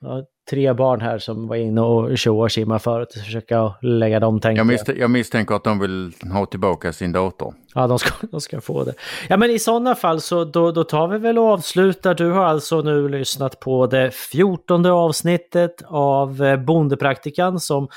ja, 0.00 0.24
tre 0.50 0.72
barn 0.72 1.00
här 1.00 1.18
som 1.18 1.48
var 1.48 1.56
inne 1.56 1.80
och 1.80 2.18
tjoade 2.18 2.42
och 2.42 2.52
simmade 2.52 2.80
förut. 2.80 3.12
Försöka 3.24 3.74
lägga 3.82 4.20
dem 4.20 4.40
tänker 4.40 4.60
jag. 4.60 4.66
Misst 4.66 4.88
jag 4.88 5.10
misstänker 5.10 5.54
att 5.54 5.64
de 5.64 5.78
vill 5.78 6.12
ha 6.32 6.46
tillbaka 6.46 6.92
sin 6.92 7.12
dator. 7.12 7.54
Ja, 7.74 7.86
de 7.86 7.98
ska, 7.98 8.26
de 8.30 8.40
ska 8.40 8.60
få 8.60 8.84
det. 8.84 8.94
Ja, 9.28 9.36
men 9.36 9.50
i 9.50 9.58
sådana 9.58 9.94
fall 9.94 10.20
så 10.20 10.44
då, 10.44 10.72
då 10.72 10.84
tar 10.84 11.08
vi 11.08 11.18
väl 11.18 11.38
och 11.38 11.44
avslutar. 11.44 12.14
Du 12.14 12.30
har 12.30 12.44
alltså 12.44 12.80
nu 12.80 13.08
lyssnat 13.08 13.60
på 13.60 13.86
det 13.86 14.10
fjortonde 14.14 14.92
avsnittet 14.92 15.82
av 15.86 16.42
eh, 16.42 16.56
Bondepraktikan 16.56 17.60
som 17.60 17.88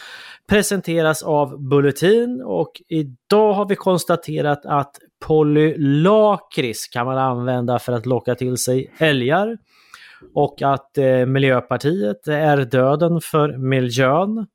presenteras 0.50 1.24
av 1.24 1.70
Bulletin 1.70 2.44
och 2.46 2.72
idag 2.88 3.54
har 3.54 3.66
vi 3.70 3.76
konstaterat 3.76 4.66
att 4.66 4.96
polylakris 5.26 6.88
kan 6.88 7.06
man 7.06 7.18
använda 7.18 7.80
för 7.80 7.94
att 7.94 8.06
locka 8.06 8.36
till 8.36 8.58
sig 8.58 8.94
älgar 8.98 9.58
och 10.34 10.62
att 10.62 10.98
eh, 10.98 11.26
Miljöpartiet 11.26 12.28
är 12.28 12.58
döden 12.58 13.22
för 13.22 13.58
miljön. 13.58 14.48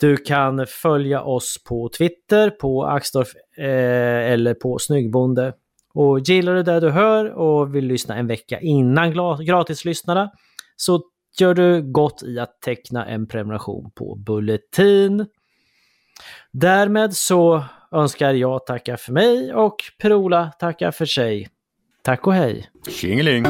Du 0.00 0.16
kan 0.16 0.66
följa 0.66 1.22
oss 1.22 1.64
på 1.68 1.88
Twitter, 1.98 2.50
på 2.50 2.84
Axdorf 2.84 3.28
eh, 3.58 4.32
eller 4.32 4.54
på 4.54 4.78
Snyggbonde. 4.78 5.54
Och 5.94 6.20
gillar 6.20 6.54
du 6.54 6.62
det 6.62 6.80
du 6.80 6.90
hör 6.90 7.30
och 7.30 7.74
vill 7.74 7.86
lyssna 7.86 8.16
en 8.16 8.26
vecka 8.26 8.60
innan 8.60 9.12
gratislyssnarna 9.44 10.30
så 10.76 11.02
gör 11.40 11.54
du 11.54 11.92
gott 11.92 12.22
i 12.22 12.38
att 12.38 12.60
teckna 12.60 13.06
en 13.06 13.26
prenumeration 13.26 13.90
på 13.94 14.14
Bulletin. 14.14 15.26
Därmed 16.52 17.14
så 17.14 17.64
önskar 17.92 18.32
jag 18.32 18.66
tacka 18.66 18.96
för 18.96 19.12
mig 19.12 19.54
och 19.54 19.76
Per-Ola 19.98 20.52
tacka 20.58 20.92
för 20.92 21.06
sig. 21.06 21.48
Tack 22.02 22.26
och 22.26 22.34
hej! 22.34 22.70
Tjingeling! 22.88 23.44